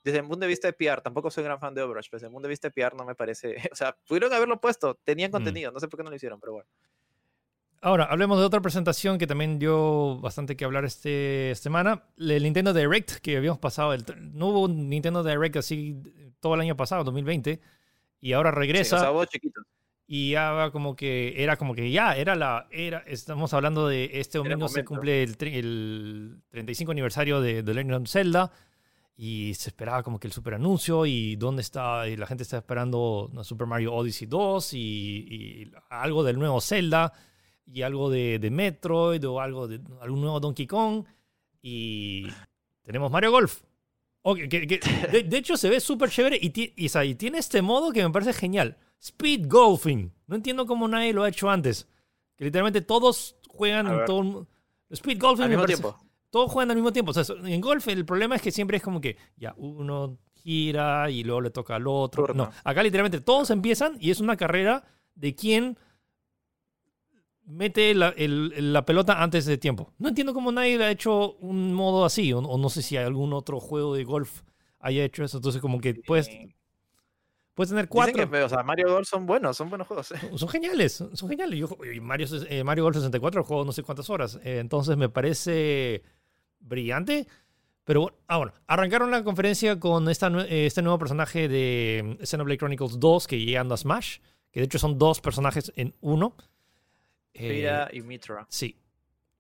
desde 0.04 0.20
el 0.20 0.26
punto 0.26 0.40
de 0.40 0.48
vista 0.48 0.68
de 0.68 0.74
PR, 0.74 1.02
tampoco 1.02 1.30
soy 1.30 1.44
gran 1.44 1.60
fan 1.60 1.74
de 1.74 1.82
Overwatch, 1.82 2.08
pero 2.10 2.18
desde 2.20 2.28
el 2.28 2.34
punto 2.34 2.48
de 2.48 2.52
vista 2.52 2.70
de 2.70 2.74
PR 2.74 2.96
no 2.96 3.06
me 3.06 3.16
parece. 3.16 3.56
O 3.72 3.76
sea, 3.76 3.96
pudieron 4.08 4.34
haberlo 4.34 4.60
puesto, 4.60 4.96
tenían 5.04 5.30
mm. 5.30 5.34
contenido, 5.34 5.72
no 5.72 5.80
sé 5.80 5.88
por 5.88 6.00
qué 6.00 6.04
no 6.04 6.10
lo 6.10 6.16
hicieron, 6.16 6.40
pero 6.40 6.54
bueno. 6.54 6.70
Ahora, 7.84 8.06
hablemos 8.06 8.38
de 8.38 8.46
otra 8.46 8.62
presentación 8.62 9.18
que 9.18 9.26
también 9.26 9.58
dio 9.58 10.20
bastante 10.20 10.56
que 10.56 10.66
hablar 10.66 10.86
este 10.86 11.56
semana. 11.56 12.04
El 12.16 12.44
Nintendo 12.44 12.76
Direct 12.76 13.14
que 13.22 13.38
habíamos 13.38 13.58
pasado. 13.58 13.94
El, 13.94 14.06
no 14.34 14.50
hubo 14.50 14.62
un 14.66 14.88
Nintendo 14.88 15.24
Direct 15.24 15.58
así 15.58 16.00
todo 16.40 16.54
el 16.54 16.62
año 16.62 16.78
pasado, 16.78 17.04
2020. 17.04 17.60
Y 18.20 18.34
ahora 18.34 18.52
regresa. 18.52 19.00
Sí, 19.00 19.06
o 19.08 19.18
sea, 19.18 19.26
chiquito. 19.26 19.62
y 20.06 20.32
ya 20.32 20.70
como 20.72 20.96
que 20.96 21.42
era 21.42 21.58
como 21.58 21.74
que 21.74 21.90
ya 21.90 22.16
era 22.16 22.36
la 22.36 22.68
era 22.70 23.00
estamos 23.08 23.52
hablando 23.56 23.88
de 23.88 24.12
este 24.14 24.38
domingo 24.38 24.68
se 24.68 24.86
cumple 24.86 25.24
el, 25.24 25.36
el 25.40 26.42
35 26.52 26.92
aniversario 26.92 27.42
de 27.42 27.64
The 27.64 27.74
Legend 27.74 27.94
of 27.96 28.08
Zelda 28.08 28.52
y 29.16 29.54
se 29.56 29.70
esperaba 29.70 30.04
como 30.04 30.20
que 30.20 30.28
el 30.28 30.34
super 30.34 30.54
anuncio 30.54 31.06
y 31.06 31.36
dónde 31.36 31.62
está 31.62 32.08
y 32.08 32.18
la 32.18 32.28
gente 32.28 32.44
está 32.44 32.58
esperando 32.58 33.30
Super 33.44 33.68
Mario 33.68 33.94
Odyssey 33.94 34.28
2 34.28 34.74
y, 34.74 35.72
algo 35.90 36.24
del 36.24 36.40
nuevo 36.40 36.60
Zelda 36.62 37.14
y 37.66 37.84
algo 37.84 38.10
de, 38.10 38.40
de, 38.40 38.50
Metroid 38.50 39.28
o 39.28 39.40
algo 39.40 39.68
de 39.68 39.80
algún 40.02 40.22
nuevo 40.22 40.40
Donkey 40.40 40.66
Kong 40.66 41.06
y 41.62 42.28
tenemos 42.84 43.12
Mario 43.12 43.32
Golf 43.32 43.62
de, 44.24 45.38
hecho 45.38 45.58
se 45.58 45.70
ve 45.70 45.80
súper 45.80 46.10
chévere 46.10 46.38
y, 46.42 46.52
y 46.76 47.16
tiene 47.16 47.38
este 47.38 47.62
modo 47.62 47.92
que 47.92 48.04
me 48.04 48.10
parece 48.12 48.34
genial 48.34 48.78
Speed 49.02 49.48
golfing. 49.48 50.14
No 50.28 50.36
entiendo 50.36 50.66
cómo 50.68 50.88
nadie 50.88 51.12
lo 51.12 51.24
ha 51.24 51.30
hecho 51.30 51.50
antes. 51.50 51.88
Que 52.36 52.46
literalmente 52.46 52.82
todos 52.82 53.36
juegan 53.48 54.06
todo. 54.06 54.48
Speed 54.92 55.20
golfing. 55.20 55.46
Al 55.46 55.50
mismo 55.50 55.66
tiempo. 55.66 55.98
Todos 56.32 56.52
juegan 56.52 56.72
al 56.72 56.78
mismo 56.78 56.92
tiempo. 56.92 57.12
O 57.12 57.14
sea, 57.14 57.36
en 57.46 57.62
golf 57.62 57.88
el 57.88 58.06
problema 58.06 58.36
es 58.36 58.42
que 58.42 58.52
siempre 58.52 58.78
es 58.78 58.84
como 58.84 59.00
que 59.00 59.18
ya 59.38 59.54
uno 59.58 60.18
gira 60.34 61.12
y 61.12 61.24
luego 61.24 61.42
le 61.42 61.52
toca 61.52 61.76
al 61.76 61.88
otro. 61.88 62.34
No, 62.34 62.50
acá 62.64 62.82
literalmente 62.82 63.22
todos 63.22 63.52
empiezan 63.52 63.98
y 64.00 64.10
es 64.10 64.20
una 64.20 64.38
carrera 64.38 64.84
de 65.14 65.36
quién 65.36 65.78
mete 67.46 67.94
la, 67.94 68.86
pelota 68.86 69.22
antes 69.22 69.46
de 69.46 69.58
tiempo. 69.58 69.94
No 70.00 70.10
entiendo 70.10 70.34
cómo 70.34 70.52
nadie 70.52 70.82
ha 70.82 70.90
hecho 70.90 71.34
un 71.34 71.74
modo 71.74 72.06
así, 72.06 72.34
o, 72.34 72.42
no 72.42 72.70
sé 72.70 72.82
si 72.82 72.98
hay 72.98 73.06
algún 73.06 73.34
otro 73.34 73.60
juego 73.60 73.94
de 73.94 74.04
golf 74.04 74.42
haya 74.80 75.04
hecho 75.04 75.24
eso. 75.24 75.38
Entonces, 75.38 75.62
como 75.62 75.80
que 75.80 75.94
puedes 75.96 76.30
Puedes 77.54 77.70
tener 77.70 77.90
cuatro. 77.90 78.30
o 78.46 78.50
sea, 78.50 78.64
Mario 78.64 78.94
Golf 78.94 79.08
son 79.08 79.26
buenos, 79.26 79.58
son 79.58 79.70
buenos 79.70 79.86
juegos. 79.86 80.08
Son 80.36 80.48
geniales, 80.48 80.94
son 80.94 81.30
geniales. 81.30 81.60
Yo, 81.60 81.68
Mario, 82.02 82.28
eh, 82.48 82.64
Mario 82.64 82.86
Golf 82.86 82.96
64 82.96 83.44
juego 83.44 83.66
no 83.66 83.74
sé 83.74 83.84
cuántas 83.84 84.10
horas. 84.10 84.40
Eh, 84.44 84.60
entonces 84.60 84.96
me 84.96 85.10
parece 85.10 86.02
brillante. 86.62 87.28
Pero 87.84 88.02
bueno, 88.02 88.18
ah, 88.28 88.38
bueno, 88.38 88.54
arrancaron 88.68 89.12
la 89.12 89.24
conferencia 89.24 89.80
con 89.80 90.08
esta, 90.10 90.28
eh, 90.28 90.68
este 90.68 90.82
nuevo 90.82 91.00
personaje 91.00 91.48
de 91.48 92.18
Xenoblade 92.24 92.58
Chronicles 92.58 93.00
2 93.00 93.28
que 93.28 93.40
llegando 93.40 93.74
a 93.74 93.78
Smash. 93.78 94.20
Que 94.52 94.60
de 94.60 94.66
hecho 94.66 94.80
son 94.80 94.98
dos 94.98 95.22
personajes 95.22 95.72
en 95.76 95.96
uno. 96.02 96.36
Pira 97.34 97.90
y 97.92 98.02
Mitra. 98.02 98.46
Sí. 98.50 98.78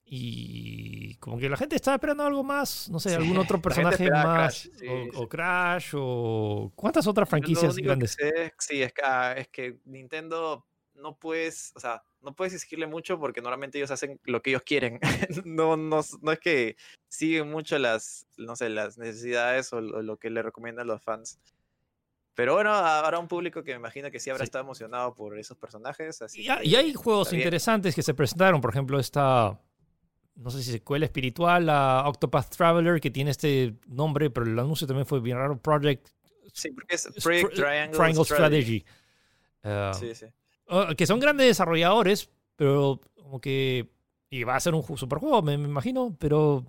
Y 0.05 1.15
como 1.15 1.37
que 1.37 1.49
la 1.49 1.55
gente 1.55 1.77
estaba 1.77 1.95
esperando 1.95 2.23
algo 2.23 2.43
más, 2.43 2.89
no 2.89 2.99
sé, 2.99 3.15
algún 3.15 3.37
otro 3.37 3.61
personaje 3.61 4.09
más, 4.09 4.69
o, 5.13 5.27
Crash, 5.29 5.93
o 5.95 6.71
cuántas 6.75 7.07
otras 7.07 7.29
franquicias 7.29 7.77
grandes. 7.77 8.17
sí, 8.59 8.81
es 8.81 8.91
que, 8.91 9.01
ah, 9.05 9.33
es 9.37 9.47
que 9.47 9.79
Nintendo 9.85 10.65
no 10.95 11.17
puedes, 11.17 11.71
o 11.75 11.79
sea, 11.79 12.03
no 12.21 12.33
puedes 12.33 12.53
exigirle 12.53 12.87
mucho 12.87 13.19
porque 13.19 13.41
normalmente 13.41 13.77
ellos 13.77 13.91
hacen 13.91 14.19
lo 14.25 14.41
que 14.41 14.51
ellos 14.51 14.63
quieren. 14.63 14.99
no, 15.45 15.77
no, 15.77 16.01
no 16.21 16.31
es 16.31 16.39
que 16.39 16.75
siguen 17.09 17.49
mucho 17.49 17.77
las, 17.77 18.27
no 18.37 18.55
sé, 18.55 18.69
las 18.69 18.97
necesidades 18.97 19.71
o 19.73 19.81
lo, 19.81 20.17
que 20.17 20.29
le 20.29 20.41
recomiendan 20.41 20.87
los 20.87 21.01
fans. 21.01 21.39
Pero 22.33 22.53
bueno, 22.53 22.71
habrá 22.73 23.19
un 23.19 23.27
público 23.27 23.63
que 23.63 23.71
me 23.71 23.77
imagino 23.77 24.09
que 24.09 24.19
sí 24.19 24.29
habrá 24.29 24.43
estado 24.43 24.63
emocionado 24.63 25.13
por 25.13 25.37
esos 25.37 25.57
personajes. 25.57 26.21
Así 26.21 26.41
y, 26.41 26.69
y 26.69 26.75
hay 26.75 26.93
juegos 26.93 27.33
interesantes 27.33 27.93
que 27.93 28.03
se 28.03 28.13
presentaron, 28.13 28.61
por 28.61 28.71
ejemplo, 28.71 28.99
esta 28.99 29.59
no 30.35 30.49
sé 30.49 30.63
si 30.63 30.71
secuela 30.71 31.05
espiritual 31.05 31.69
a 31.69 32.07
Octopath 32.07 32.55
Traveler, 32.55 32.99
que 32.99 33.11
tiene 33.11 33.31
este 33.31 33.75
nombre, 33.87 34.29
pero 34.29 34.45
el 34.45 34.57
anuncio 34.57 34.87
también 34.87 35.05
fue 35.05 35.19
bien 35.19 35.37
raro. 35.37 35.57
Project. 35.57 36.07
Sí, 36.53 36.71
porque 36.71 36.95
es 36.95 37.07
Project 37.21 37.53
Triangle, 37.53 38.25
Strategy. 38.25 38.85
Ah, 39.63 39.91
sí, 39.97 40.15
sí. 40.15 40.25
Ah, 40.71 40.93
que 40.97 41.05
son 41.05 41.19
grandes 41.19 41.47
desarrolladores, 41.47 42.29
pero 42.55 43.01
como 43.21 43.41
que. 43.41 43.89
Y 44.29 44.45
va 44.45 44.55
a 44.55 44.59
ser 44.61 44.73
un 44.73 44.97
super 44.97 45.19
juego, 45.19 45.41
me, 45.41 45.55
imagino, 45.55 46.15
pero 46.17 46.65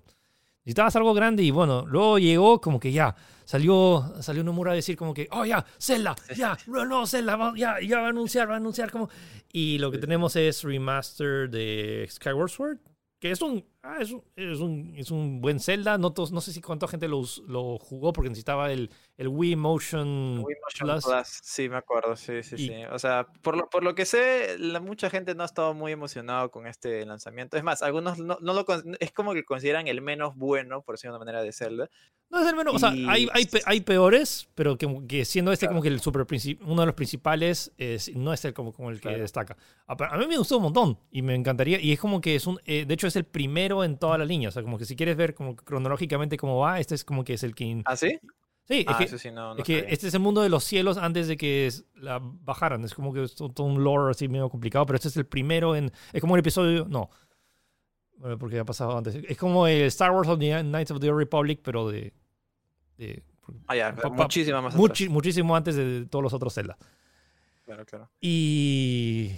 necesitabas 0.65 0.97
algo 0.97 1.13
grande 1.13 1.43
y 1.43 1.51
bueno, 1.51 1.85
luego 1.87 2.19
llegó 2.19 2.59
como 2.59 2.77
que 2.77 2.91
ya, 2.91 3.15
salió, 3.45 4.13
salió 4.19 4.43
Nomura 4.43 4.73
a 4.73 4.75
decir 4.75 4.97
como 4.97 5.13
que, 5.13 5.29
oh 5.31 5.45
ya, 5.45 5.65
Zelda, 5.79 6.13
ya, 6.35 6.57
no, 6.67 6.85
no, 6.85 7.07
Zelda, 7.07 7.53
ya, 7.55 7.77
ya 7.79 8.01
va 8.01 8.07
a 8.07 8.09
anunciar, 8.09 8.49
va 8.49 8.55
a 8.55 8.57
anunciar 8.57 8.91
como... 8.91 9.09
Y 9.53 9.77
lo 9.77 9.91
que 9.91 9.97
tenemos 9.97 10.35
es 10.35 10.63
remaster 10.63 11.49
de 11.49 12.05
Skyward 12.09 12.49
Sword, 12.49 12.79
que 13.19 13.31
es 13.31 13.41
un, 13.41 13.63
ah, 13.83 13.97
es, 13.99 14.11
un, 14.11 14.23
es, 14.35 14.59
un, 14.59 14.93
es 14.97 15.11
un 15.11 15.41
buen 15.41 15.59
Zelda. 15.59 15.97
No, 15.97 16.13
no 16.31 16.41
sé 16.41 16.51
si 16.51 16.61
cuánta 16.61 16.87
gente 16.87 17.07
lo, 17.07 17.21
lo 17.47 17.77
jugó 17.77 18.13
porque 18.13 18.29
necesitaba 18.29 18.71
el, 18.71 18.89
el 19.17 19.27
Wii 19.27 19.55
Motion, 19.55 20.39
Wii 20.43 20.55
Motion 20.63 21.01
Plus. 21.01 21.27
Sí, 21.43 21.69
me 21.69 21.77
acuerdo, 21.77 22.15
sí, 22.15 22.41
sí, 22.43 22.57
sí. 22.57 22.71
O 22.91 22.97
sea, 22.97 23.27
por 23.41 23.55
lo, 23.57 23.69
por 23.69 23.83
lo 23.83 23.93
que 23.93 24.05
sé, 24.05 24.57
la, 24.57 24.79
mucha 24.79 25.09
gente 25.09 25.35
no 25.35 25.43
ha 25.43 25.45
estado 25.45 25.73
muy 25.73 25.91
emocionado 25.91 26.49
con 26.49 26.65
este 26.65 27.05
lanzamiento. 27.05 27.57
Es 27.57 27.63
más, 27.63 27.81
algunos 27.81 28.17
no, 28.17 28.37
no 28.41 28.53
lo 28.53 28.65
es 28.99 29.11
como 29.11 29.33
que 29.33 29.43
consideran 29.43 29.87
el 29.87 30.01
menos 30.01 30.35
bueno, 30.35 30.81
por 30.81 30.95
decirlo 30.95 31.13
de 31.13 31.17
una 31.17 31.25
manera, 31.25 31.43
de 31.43 31.51
Zelda. 31.51 31.89
No 32.29 32.41
es 32.41 32.47
el 32.47 32.55
menos, 32.55 32.73
o 32.73 32.79
sea, 32.79 32.89
hay, 32.89 33.27
hay, 33.31 33.47
hay, 33.65 33.81
peores, 33.81 34.49
pero 34.55 34.75
que, 34.75 34.87
que 35.07 35.23
siendo 35.23 35.51
este 35.51 35.67
como 35.67 35.83
que 35.83 35.89
el 35.89 35.99
super 35.99 36.25
uno 36.61 36.81
de 36.81 36.85
los 36.87 36.95
principales, 36.95 37.71
es, 37.77 38.15
no 38.15 38.33
es 38.33 38.43
el 38.45 38.53
como, 38.53 38.73
como 38.73 38.89
el 38.89 38.99
que 38.99 39.09
destaca. 39.09 39.55
A, 39.85 40.17
mí 40.17 40.25
me 40.25 40.37
gustó 40.37 40.57
un 40.57 40.63
montón 40.63 40.97
y 41.11 41.21
me 41.21 41.35
encantaría, 41.35 41.79
y 41.79 41.91
es 41.91 41.99
como 41.99 42.21
que 42.21 42.35
es 42.35 42.47
un, 42.47 42.59
eh, 42.65 42.85
de 42.85 42.93
hecho 42.93 43.05
es 43.05 43.15
el 43.15 43.25
primero 43.25 43.72
en 43.81 43.97
toda 43.97 44.17
la 44.17 44.25
línea, 44.25 44.49
o 44.49 44.51
sea, 44.51 44.61
como 44.61 44.77
que 44.77 44.83
si 44.83 44.97
quieres 44.97 45.15
ver 45.15 45.33
como 45.33 45.55
cronológicamente 45.55 46.35
cómo 46.35 46.59
va, 46.59 46.81
este 46.81 46.95
es 46.95 47.05
como 47.05 47.23
que 47.23 47.35
es 47.35 47.43
el 47.43 47.55
que... 47.55 47.81
¿Ah, 47.85 47.95
sí? 47.95 48.19
Sí, 48.65 48.79
es, 48.79 48.85
ah, 48.87 48.97
que, 48.97 49.03
es 49.03 49.63
que, 49.65 49.85
este 49.89 50.07
es 50.07 50.13
el 50.13 50.21
mundo 50.21 50.41
de 50.41 50.47
los 50.49 50.63
cielos 50.63 50.97
antes 50.97 51.27
de 51.27 51.35
que 51.35 51.69
la 51.95 52.19
bajaran. 52.21 52.83
Es 52.85 52.93
como 52.93 53.13
que 53.13 53.23
es 53.23 53.35
todo 53.35 53.63
un 53.63 53.83
lore 53.83 54.11
así 54.11 54.29
medio 54.29 54.49
complicado, 54.49 54.85
pero 54.85 54.95
este 54.95 55.09
es 55.09 55.17
el 55.17 55.25
primero 55.25 55.75
en... 55.75 55.91
Es 56.11 56.21
como 56.21 56.35
el 56.35 56.39
episodio... 56.39 56.85
No, 56.87 57.09
bueno, 58.17 58.37
porque 58.37 58.59
ha 58.59 58.65
pasado 58.65 58.97
antes. 58.97 59.15
Es 59.15 59.37
como 59.37 59.67
el 59.67 59.81
Star 59.83 60.11
Wars 60.11 60.29
of 60.29 60.39
the 60.39 60.61
Knights 60.63 60.91
of 60.91 60.99
the 61.01 61.11
Republic, 61.11 61.59
pero 61.61 61.89
de 61.89 62.13
ah, 63.67 63.95
muchísimo 64.11 64.61
más 64.61 64.75
Muchísimo 64.75 65.55
antes 65.55 65.75
de 65.75 66.05
todos 66.05 66.23
los 66.23 66.33
otros 66.33 66.53
Zelda. 66.53 66.77
Claro, 67.65 67.85
claro. 67.85 68.09
Y 68.19 69.31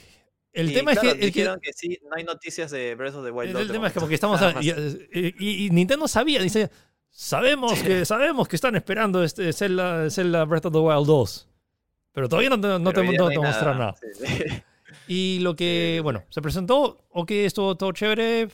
el 0.56 0.74
tema 0.74 0.94
es 0.94 1.00
que. 1.00 1.14
Dijeron 1.14 1.60
que, 1.60 1.74
sí, 1.74 2.00
no 2.04 2.16
hay 2.16 2.24
noticias 2.24 2.72
de 2.72 2.96
Breath 2.96 3.16
of 3.16 3.26
the 3.26 3.32
Wild. 3.32 3.56
El, 3.56 3.72
tema 3.72 3.88
es 3.88 3.94
que 3.94 4.16
estamos. 4.16 4.40
y, 4.62 5.70
Nintendo 5.72 6.08
sabía, 6.08 6.42
dice. 6.42 6.70
Sabemos 7.10 7.82
que, 7.82 8.04
sabemos 8.04 8.46
que 8.50 8.58
están 8.58 8.76
esperando 8.76 9.24
este 9.24 9.54
Zelda, 9.54 10.10
Zelda 10.10 10.44
Breath 10.44 10.66
of 10.66 10.74
the 10.74 10.80
Wild 10.80 11.08
2. 11.08 11.48
Pero 12.12 12.28
todavía 12.28 12.50
no 12.50 12.60
te, 12.60 12.68
no 12.68 12.92
te, 12.92 13.40
nada. 13.40 13.74
nada. 13.74 13.96
Y 15.08 15.40
lo 15.40 15.56
que, 15.56 16.00
bueno, 16.04 16.24
se 16.30 16.42
presentó, 16.42 17.06
ok, 17.10 17.32
estuvo 17.32 17.76
todo 17.76 17.92
chévere. 17.92 18.48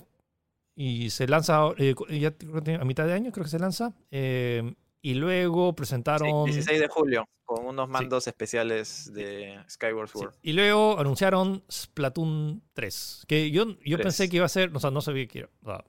Y 0.75 1.09
se 1.09 1.27
lanza, 1.27 1.69
eh, 1.77 1.93
ya 2.09 2.33
a 2.79 2.85
mitad 2.85 3.05
de 3.05 3.13
año 3.13 3.31
creo 3.31 3.43
que 3.43 3.49
se 3.49 3.59
lanza. 3.59 3.93
Eh, 4.09 4.73
y 5.01 5.15
luego 5.15 5.73
presentaron... 5.73 6.45
16 6.45 6.79
de 6.79 6.87
julio, 6.87 7.27
con 7.43 7.65
unos 7.65 7.89
mandos 7.89 8.27
especiales 8.27 9.11
de 9.13 9.59
Skyward 9.69 10.09
Sword. 10.09 10.35
Y 10.41 10.53
luego 10.53 10.99
anunciaron 10.99 11.63
Splatoon 11.71 12.61
3, 12.73 13.25
que 13.27 13.51
yo, 13.51 13.77
yo 13.83 13.97
pensé 13.97 14.29
que 14.29 14.37
iba 14.37 14.45
a 14.45 14.49
ser, 14.49 14.75
o 14.75 14.79
sea, 14.79 14.91
no 14.91 15.01
sabía 15.01 15.27
que 15.27 15.39
era... 15.39 15.83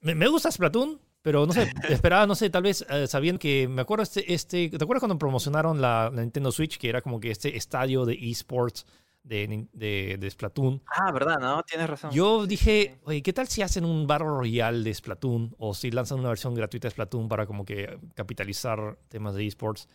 me, 0.00 0.28
gusta 0.28 0.50
Splatoon, 0.50 1.00
pero 1.22 1.46
no 1.46 1.52
sé, 1.52 1.72
esperaba, 1.88 2.26
no 2.26 2.34
sé, 2.34 2.50
tal 2.50 2.62
vez 2.62 2.84
eh, 2.90 3.06
sabían 3.06 3.38
que, 3.38 3.66
me 3.68 3.82
acuerdo 3.82 4.02
este, 4.02 4.32
este, 4.32 4.68
¿te 4.68 4.82
acuerdas 4.82 5.00
cuando 5.00 5.18
promocionaron 5.18 5.80
la, 5.80 6.10
la, 6.14 6.22
Nintendo 6.22 6.52
Switch, 6.52 6.78
que 6.78 6.88
era 6.88 7.00
como 7.00 7.18
que 7.18 7.30
este 7.30 7.56
estadio 7.56 8.04
de 8.04 8.14
esports 8.14 8.86
de, 9.28 10.16
de, 10.18 10.30
Splatoon. 10.30 10.82
Ah, 10.96 11.12
¿verdad? 11.12 11.36
No, 11.38 11.62
tienes 11.62 11.88
razón. 11.88 12.10
Yo 12.10 12.46
dije, 12.46 12.98
oye, 13.04 13.22
¿qué 13.22 13.32
tal 13.32 13.48
si 13.48 13.62
hacen 13.62 13.84
un 13.84 14.06
Battle 14.06 14.28
Royale 14.28 14.82
de 14.82 14.94
Splatoon? 14.94 15.54
O 15.58 15.74
si 15.74 15.90
lanzan 15.90 16.20
una 16.20 16.30
versión 16.30 16.54
gratuita 16.54 16.88
de 16.88 16.92
Splatoon 16.92 17.28
para 17.28 17.46
como 17.46 17.64
que 17.64 17.98
capitalizar 18.14 18.98
temas 19.08 19.34
de 19.34 19.46
esports. 19.46 19.88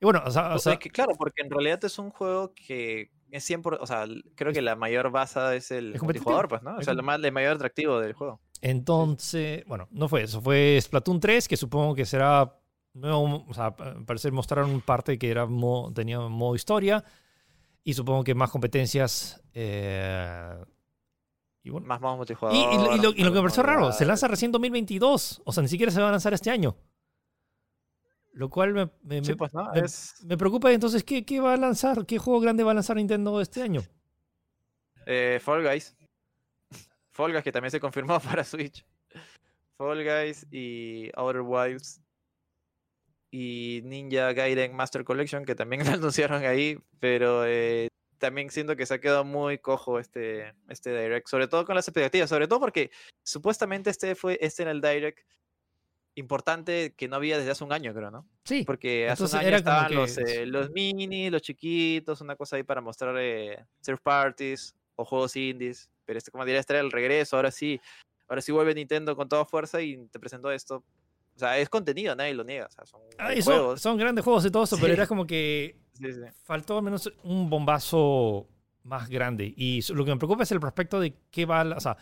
Y 0.00 0.04
bueno, 0.04 0.22
o 0.24 0.30
sea, 0.30 0.56
claro, 0.92 1.12
porque 1.16 1.42
en 1.42 1.50
realidad 1.50 1.82
es 1.84 1.98
un 1.98 2.10
juego 2.10 2.52
que 2.54 3.10
es 3.30 3.50
100%, 3.50 3.78
o 3.80 3.86
sea, 3.86 4.04
creo 4.34 4.52
que 4.52 4.60
la 4.60 4.76
mayor 4.76 5.10
base 5.10 5.56
es 5.56 5.70
el 5.70 5.98
multijugador, 6.00 6.48
pues, 6.48 6.62
¿no? 6.62 6.76
O 6.76 6.82
sea, 6.82 6.92
lo 6.92 7.02
más, 7.02 7.22
el 7.22 7.32
mayor 7.32 7.54
atractivo 7.54 7.98
del 7.98 8.12
juego. 8.12 8.40
Entonces, 8.60 9.64
bueno, 9.66 9.88
no 9.90 10.08
fue 10.08 10.22
eso, 10.22 10.42
fue 10.42 10.78
Splatoon 10.80 11.18
3, 11.18 11.48
que 11.48 11.56
supongo 11.56 11.94
que 11.94 12.04
será 12.04 12.58
nuevo, 12.92 13.46
o 13.48 13.54
sea, 13.54 13.74
parece 13.74 14.30
mostraron 14.30 14.82
parte 14.82 15.18
que 15.18 15.30
era 15.30 15.48
tenía 15.94 16.20
modo 16.20 16.54
historia 16.54 17.02
y 17.86 17.94
supongo 17.94 18.24
que 18.24 18.34
más 18.34 18.50
competencias. 18.50 19.40
Eh, 19.54 20.64
y 21.62 21.70
bueno. 21.70 21.86
Más 21.86 22.00
modos 22.00 22.16
multijugador. 22.16 22.58
Y, 22.58 23.00
lo, 23.00 23.14
que 23.14 23.22
me 23.22 23.40
pareció 23.40 23.62
raro, 23.62 23.92
se 23.92 24.04
lanza 24.04 24.26
recién 24.26 24.50
2022. 24.50 25.42
O 25.44 25.52
sea, 25.52 25.62
ni 25.62 25.68
siquiera 25.68 25.92
se 25.92 26.02
va 26.02 26.08
a 26.08 26.10
lanzar 26.10 26.34
este 26.34 26.50
año. 26.50 26.76
Lo 28.32 28.50
cual 28.50 28.74
me, 28.74 28.90
me, 29.04 29.22
pues, 29.36 29.52
me, 30.24 30.36
preocupa. 30.36 30.72
Entonces, 30.72 31.04
¿qué, 31.04 31.24
¿qué, 31.24 31.38
va 31.38 31.54
a 31.54 31.56
lanzar? 31.56 32.04
¿Qué 32.06 32.18
juego 32.18 32.40
grande 32.40 32.64
va 32.64 32.72
a 32.72 32.74
lanzar 32.74 32.96
Nintendo 32.96 33.40
este 33.40 33.62
año? 33.62 33.82
Eh, 35.06 35.38
Fall 35.40 35.62
Guys. 35.62 35.96
Fall 37.12 37.30
Guys, 37.30 37.44
que 37.44 37.52
también 37.52 37.70
se 37.70 37.78
confirmó 37.78 38.18
para 38.20 38.42
Switch. 38.42 38.84
Fall 39.76 40.02
Guys 40.02 40.44
y 40.50 41.08
Outer 41.14 41.42
Wilds 41.42 42.02
y 43.38 43.82
Ninja 43.82 44.32
Gaiden 44.32 44.74
Master 44.74 45.04
Collection, 45.04 45.44
que 45.44 45.54
también 45.54 45.78
lo 45.86 45.92
anunciaron 45.92 46.42
ahí, 46.44 46.78
pero 47.00 47.44
eh, 47.44 47.88
también 48.16 48.50
siento 48.50 48.76
que 48.76 48.86
se 48.86 48.94
ha 48.94 49.00
quedado 49.00 49.24
muy 49.24 49.58
cojo 49.58 49.98
este, 49.98 50.54
este 50.70 50.98
Direct, 50.98 51.28
sobre 51.28 51.46
todo 51.46 51.66
con 51.66 51.74
las 51.74 51.86
expectativas, 51.86 52.30
sobre 52.30 52.48
todo 52.48 52.60
porque 52.60 52.90
supuestamente 53.22 53.90
este 53.90 54.14
fue 54.14 54.38
este 54.40 54.62
en 54.62 54.70
el 54.70 54.80
Direct 54.80 55.20
importante 56.14 56.94
que 56.96 57.08
no 57.08 57.16
había 57.16 57.36
desde 57.36 57.50
hace 57.50 57.62
un 57.62 57.74
año, 57.74 57.92
creo, 57.92 58.10
¿no? 58.10 58.26
Sí. 58.44 58.64
Porque 58.64 59.06
hace 59.10 59.24
un 59.24 59.34
año 59.34 59.56
estaban 59.56 59.94
los, 59.94 60.16
eh, 60.16 60.46
los 60.46 60.70
mini, 60.70 61.28
los 61.28 61.42
chiquitos, 61.42 62.22
una 62.22 62.36
cosa 62.36 62.56
ahí 62.56 62.62
para 62.62 62.80
mostrar 62.80 63.14
eh, 63.18 63.66
surf 63.82 64.00
parties 64.00 64.74
o 64.94 65.04
juegos 65.04 65.36
indies. 65.36 65.90
Pero 66.06 66.16
este, 66.16 66.30
como 66.30 66.46
diría, 66.46 66.60
este 66.60 66.72
era 66.72 66.80
el 66.80 66.90
regreso, 66.90 67.36
ahora 67.36 67.50
sí. 67.50 67.78
Ahora 68.28 68.40
sí 68.40 68.50
vuelve 68.50 68.74
Nintendo 68.74 69.14
con 69.14 69.28
toda 69.28 69.44
fuerza 69.44 69.82
y 69.82 69.98
te 70.06 70.18
presentó 70.18 70.50
esto. 70.50 70.82
O 71.36 71.38
sea, 71.38 71.58
es 71.58 71.68
contenido, 71.68 72.16
nadie 72.16 72.34
lo 72.34 72.44
niega. 72.44 72.66
O 72.66 72.70
sea, 72.70 72.86
son, 72.86 73.00
ah. 73.18 73.76
Son, 73.76 73.98
grandes 73.98 74.24
juegos 74.24 74.46
y 74.46 74.50
todo 74.50 74.64
eso, 74.64 74.78
pero 74.80 74.92
era 74.92 75.06
como 75.06 75.26
que 75.26 75.76
faltó 76.44 76.78
al 76.78 76.82
menos 76.82 77.12
un 77.24 77.50
bombazo 77.50 78.48
más 78.82 79.08
grande. 79.08 79.52
Y 79.54 79.82
lo 79.92 80.04
que 80.04 80.12
me 80.12 80.16
preocupa 80.16 80.44
es 80.44 80.52
el 80.52 80.60
prospecto 80.60 80.98
de 80.98 81.14
qué 81.30 81.44
va, 81.44 81.62
o 81.62 81.80
sea, 81.80 81.96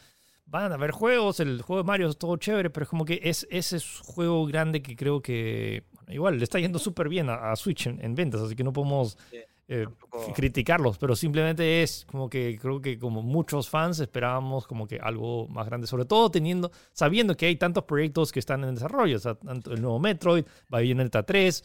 van 0.46 0.70
a 0.70 0.74
haber 0.76 0.92
juegos, 0.92 1.40
el 1.40 1.62
juego 1.62 1.82
de 1.82 1.86
Mario 1.86 2.08
es 2.08 2.18
todo 2.18 2.36
chévere, 2.36 2.70
pero 2.70 2.84
es 2.84 2.90
como 2.90 3.04
que 3.04 3.20
es 3.22 3.46
ese 3.50 3.78
juego 4.04 4.46
grande 4.46 4.82
que 4.82 4.94
creo 4.94 5.20
que 5.20 5.84
igual 6.08 6.38
le 6.38 6.44
está 6.44 6.58
yendo 6.60 6.78
súper 6.78 7.08
bien 7.08 7.28
a, 7.30 7.56
Switch 7.56 7.86
en, 7.86 8.14
ventas, 8.14 8.42
así 8.42 8.54
que 8.54 8.64
no 8.64 8.72
podemos 8.72 9.18
eh, 9.66 9.86
criticarlos, 10.34 10.98
pero 10.98 11.16
simplemente 11.16 11.82
es 11.82 12.04
como 12.10 12.28
que 12.28 12.58
creo 12.60 12.82
que 12.82 12.98
como 12.98 13.22
muchos 13.22 13.70
fans 13.70 13.98
esperábamos 13.98 14.66
como 14.66 14.86
que 14.86 14.98
algo 14.98 15.48
más 15.48 15.66
grande, 15.66 15.86
sobre 15.86 16.04
todo 16.04 16.30
teniendo, 16.30 16.70
sabiendo 16.92 17.34
que 17.34 17.46
hay 17.46 17.56
tantos 17.56 17.84
proyectos 17.84 18.30
que 18.30 18.40
están 18.40 18.62
en 18.64 18.74
desarrollo, 18.74 19.16
o 19.16 19.20
sea, 19.20 19.36
tanto 19.36 19.72
el 19.72 19.80
nuevo 19.80 19.98
Metroid, 19.98 20.44
Bayonetta 20.68 21.22
3, 21.22 21.62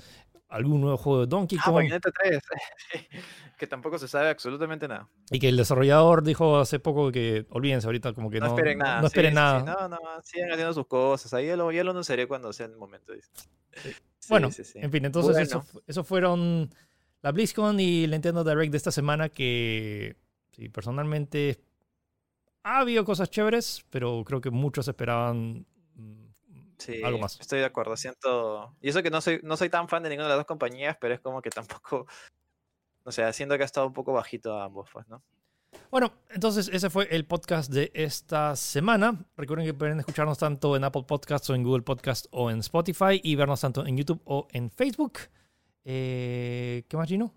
algún 0.48 0.82
nuevo 0.82 0.98
juego 0.98 1.22
de 1.22 1.28
Donkey 1.28 1.58
ah, 1.60 1.64
Kong. 1.66 1.74
Ah, 1.74 1.76
Bayonetta 1.76 2.12
3, 2.12 2.42
que 3.58 3.68
tampoco 3.68 4.00
se 4.00 4.08
sabe 4.08 4.30
absolutamente 4.30 4.88
nada. 4.88 5.10
Y 5.30 5.40
que 5.40 5.50
el 5.50 5.58
desarrollador 5.58 6.24
dijo 6.24 6.58
hace 6.58 6.80
poco 6.80 7.12
que 7.12 7.46
olvídense 7.50 7.88
ahorita 7.88 8.14
como 8.14 8.30
que 8.30 8.40
no, 8.40 8.48
no 8.48 8.52
esperen 8.54 8.78
nada. 8.78 9.02
No 9.02 9.08
esperen 9.08 9.34
nada. 9.34 9.60
no, 9.62 9.90
no, 9.90 9.98
sigan 10.24 10.52
haciendo 10.52 10.74
sus 10.74 10.88
cosas. 10.88 11.34
Ahí 11.34 11.48
ya 11.48 11.58
lo, 11.58 11.72
ya 11.72 11.84
lo 11.84 11.92
anunciaré 11.92 12.28
cuando 12.28 12.54
sea 12.54 12.68
el 12.68 12.78
momento. 12.78 13.14
bueno, 14.30 14.50
en 14.76 14.92
fin, 14.92 15.06
entonces 15.06 15.38
eso, 15.38 15.66
eso, 15.86 16.04
fueron 16.04 16.72
la 17.22 17.32
BlizzCon 17.32 17.80
y 17.80 18.04
el 18.04 18.12
Nintendo 18.12 18.44
Direct 18.44 18.72
de 18.72 18.78
esta 18.78 18.92
semana 18.92 19.30
que 19.30 20.16
sí, 20.52 20.70
personalmente 20.70 21.60
ha 22.64 22.80
habido 22.80 23.06
cosas 23.06 23.30
chéveres, 23.30 23.86
pero 23.90 24.24
creo 24.26 24.42
que 24.42 24.52
muchos 24.52 24.88
esperaban 24.88 25.66
Sí, 26.80 27.04
algo 27.04 27.20
más. 27.20 27.40
Estoy 27.40 27.60
de 27.60 27.66
acuerdo, 27.66 27.96
siento... 27.98 28.74
Y 28.82 28.90
eso 28.90 29.04
que 29.04 29.12
no 29.12 29.20
soy, 29.20 29.42
no 29.44 29.58
soy 29.58 29.70
tan 29.70 29.90
fan 29.90 30.02
de 30.02 30.10
ninguna 30.10 30.28
de 30.28 30.30
las 30.30 30.40
dos 30.40 30.48
compañías, 30.48 30.98
pero 31.00 31.14
es 31.14 31.20
como 31.20 31.42
que 31.42 31.50
tampoco... 31.50 32.08
No 33.06 33.14
sé, 33.14 33.32
siento 33.34 33.56
que 33.56 33.64
ha 33.64 33.66
estado 33.66 33.88
un 33.88 33.94
poco 33.94 34.14
bajito 34.14 34.54
a 34.54 34.66
ambos, 34.66 34.88
pues, 34.92 35.08
¿no? 35.08 35.24
Bueno, 35.90 36.12
entonces 36.30 36.70
ese 36.72 36.90
fue 36.90 37.08
el 37.10 37.26
podcast 37.26 37.72
de 37.72 37.92
esta 37.96 38.56
semana. 38.56 39.26
Recuerden 39.36 39.66
que 39.66 39.74
pueden 39.74 40.00
escucharnos 40.00 40.38
tanto 40.38 40.76
en 40.76 40.84
Apple 40.84 41.06
Podcasts 41.08 41.50
o 41.50 41.56
en 41.56 41.64
Google 41.64 41.82
Podcasts 41.82 42.28
o 42.32 42.52
en 42.52 42.60
Spotify 42.60 43.20
y 43.24 43.36
vernos 43.36 43.62
tanto 43.62 43.86
en 43.88 43.98
YouTube 43.98 44.22
o 44.26 44.48
en 44.52 44.70
Facebook. 44.70 45.20
Eh, 45.92 46.84
¿Qué 46.88 46.98
más, 46.98 47.10
Gino? 47.10 47.34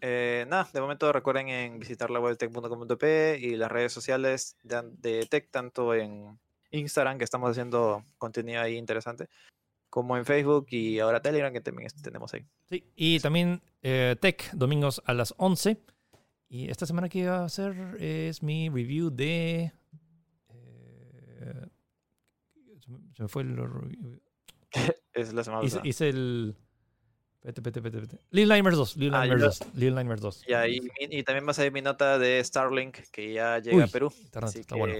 Eh, 0.00 0.46
nada, 0.48 0.68
de 0.72 0.80
momento 0.80 1.12
recuerden 1.12 1.48
en 1.48 1.80
visitar 1.80 2.08
la 2.08 2.20
web 2.20 2.36
tech.com.p 2.36 3.36
y 3.40 3.56
las 3.56 3.72
redes 3.72 3.92
sociales 3.92 4.56
de, 4.62 4.80
de 4.92 5.26
Tech, 5.26 5.50
tanto 5.50 5.92
en 5.92 6.38
Instagram, 6.70 7.18
que 7.18 7.24
estamos 7.24 7.50
haciendo 7.50 8.04
contenido 8.16 8.62
ahí 8.62 8.76
interesante, 8.76 9.28
como 9.88 10.16
en 10.16 10.24
Facebook 10.24 10.68
y 10.70 11.00
ahora 11.00 11.20
Telegram, 11.20 11.52
que 11.52 11.60
también 11.60 11.88
tenemos 12.00 12.32
ahí. 12.32 12.46
Sí, 12.66 12.84
y 12.94 13.18
también 13.18 13.60
eh, 13.82 14.14
Tech, 14.20 14.48
domingos 14.52 15.02
a 15.04 15.12
las 15.12 15.34
11. 15.36 15.78
Y 16.48 16.70
esta 16.70 16.86
semana 16.86 17.08
que 17.08 17.18
iba 17.18 17.38
a 17.38 17.44
hacer 17.44 17.96
es 17.98 18.40
mi 18.40 18.68
review 18.68 19.10
de... 19.10 19.72
Eh, 20.48 21.66
se 23.16 23.22
me 23.24 23.28
fue 23.28 23.42
el... 23.42 24.22
es 25.12 25.32
la 25.32 25.42
semana 25.42 25.64
hice, 25.64 25.80
hice 25.82 26.08
el... 26.08 26.56
Vete. 27.42 28.18
Lil 28.30 28.48
Nightmares 28.48 28.78
2. 28.78 28.96
Lil 28.96 29.14
ah, 29.14 29.18
Nightmares 29.20 29.58
2. 29.60 29.74
Lil 29.76 29.94
Nightmares 29.94 30.20
2. 30.20 30.44
Ya, 30.46 30.68
y, 30.68 30.80
y, 30.98 31.22
también 31.22 31.46
vas 31.46 31.58
a 31.58 31.62
ver 31.62 31.72
mi 31.72 31.80
nota 31.80 32.18
de 32.18 32.42
Starlink 32.44 32.98
que 33.10 33.32
ya 33.32 33.58
llega 33.58 33.84
a 33.84 33.86
Perú. 33.86 34.12
Así 34.34 34.60
está 34.60 34.76
bueno. 34.76 34.94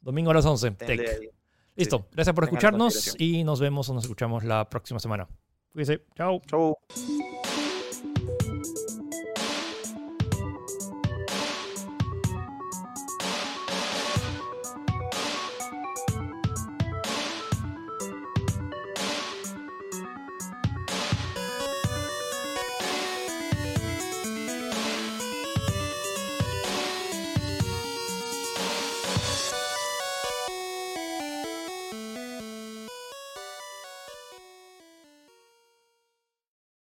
Domingo 0.00 0.30
a 0.30 0.34
las 0.34 0.44
11. 0.44 0.72
Tech. 0.72 1.32
Listo. 1.74 2.06
Gracias 2.12 2.34
por 2.34 2.44
escucharnos 2.44 3.14
y 3.18 3.44
nos 3.44 3.60
vemos 3.60 3.88
o 3.88 3.94
nos 3.94 4.04
escuchamos 4.04 4.44
la 4.44 4.68
próxima 4.68 5.00
semana. 5.00 5.26
Cuídense. 5.72 6.04
Chao. 6.16 6.40
Chao. 6.46 6.78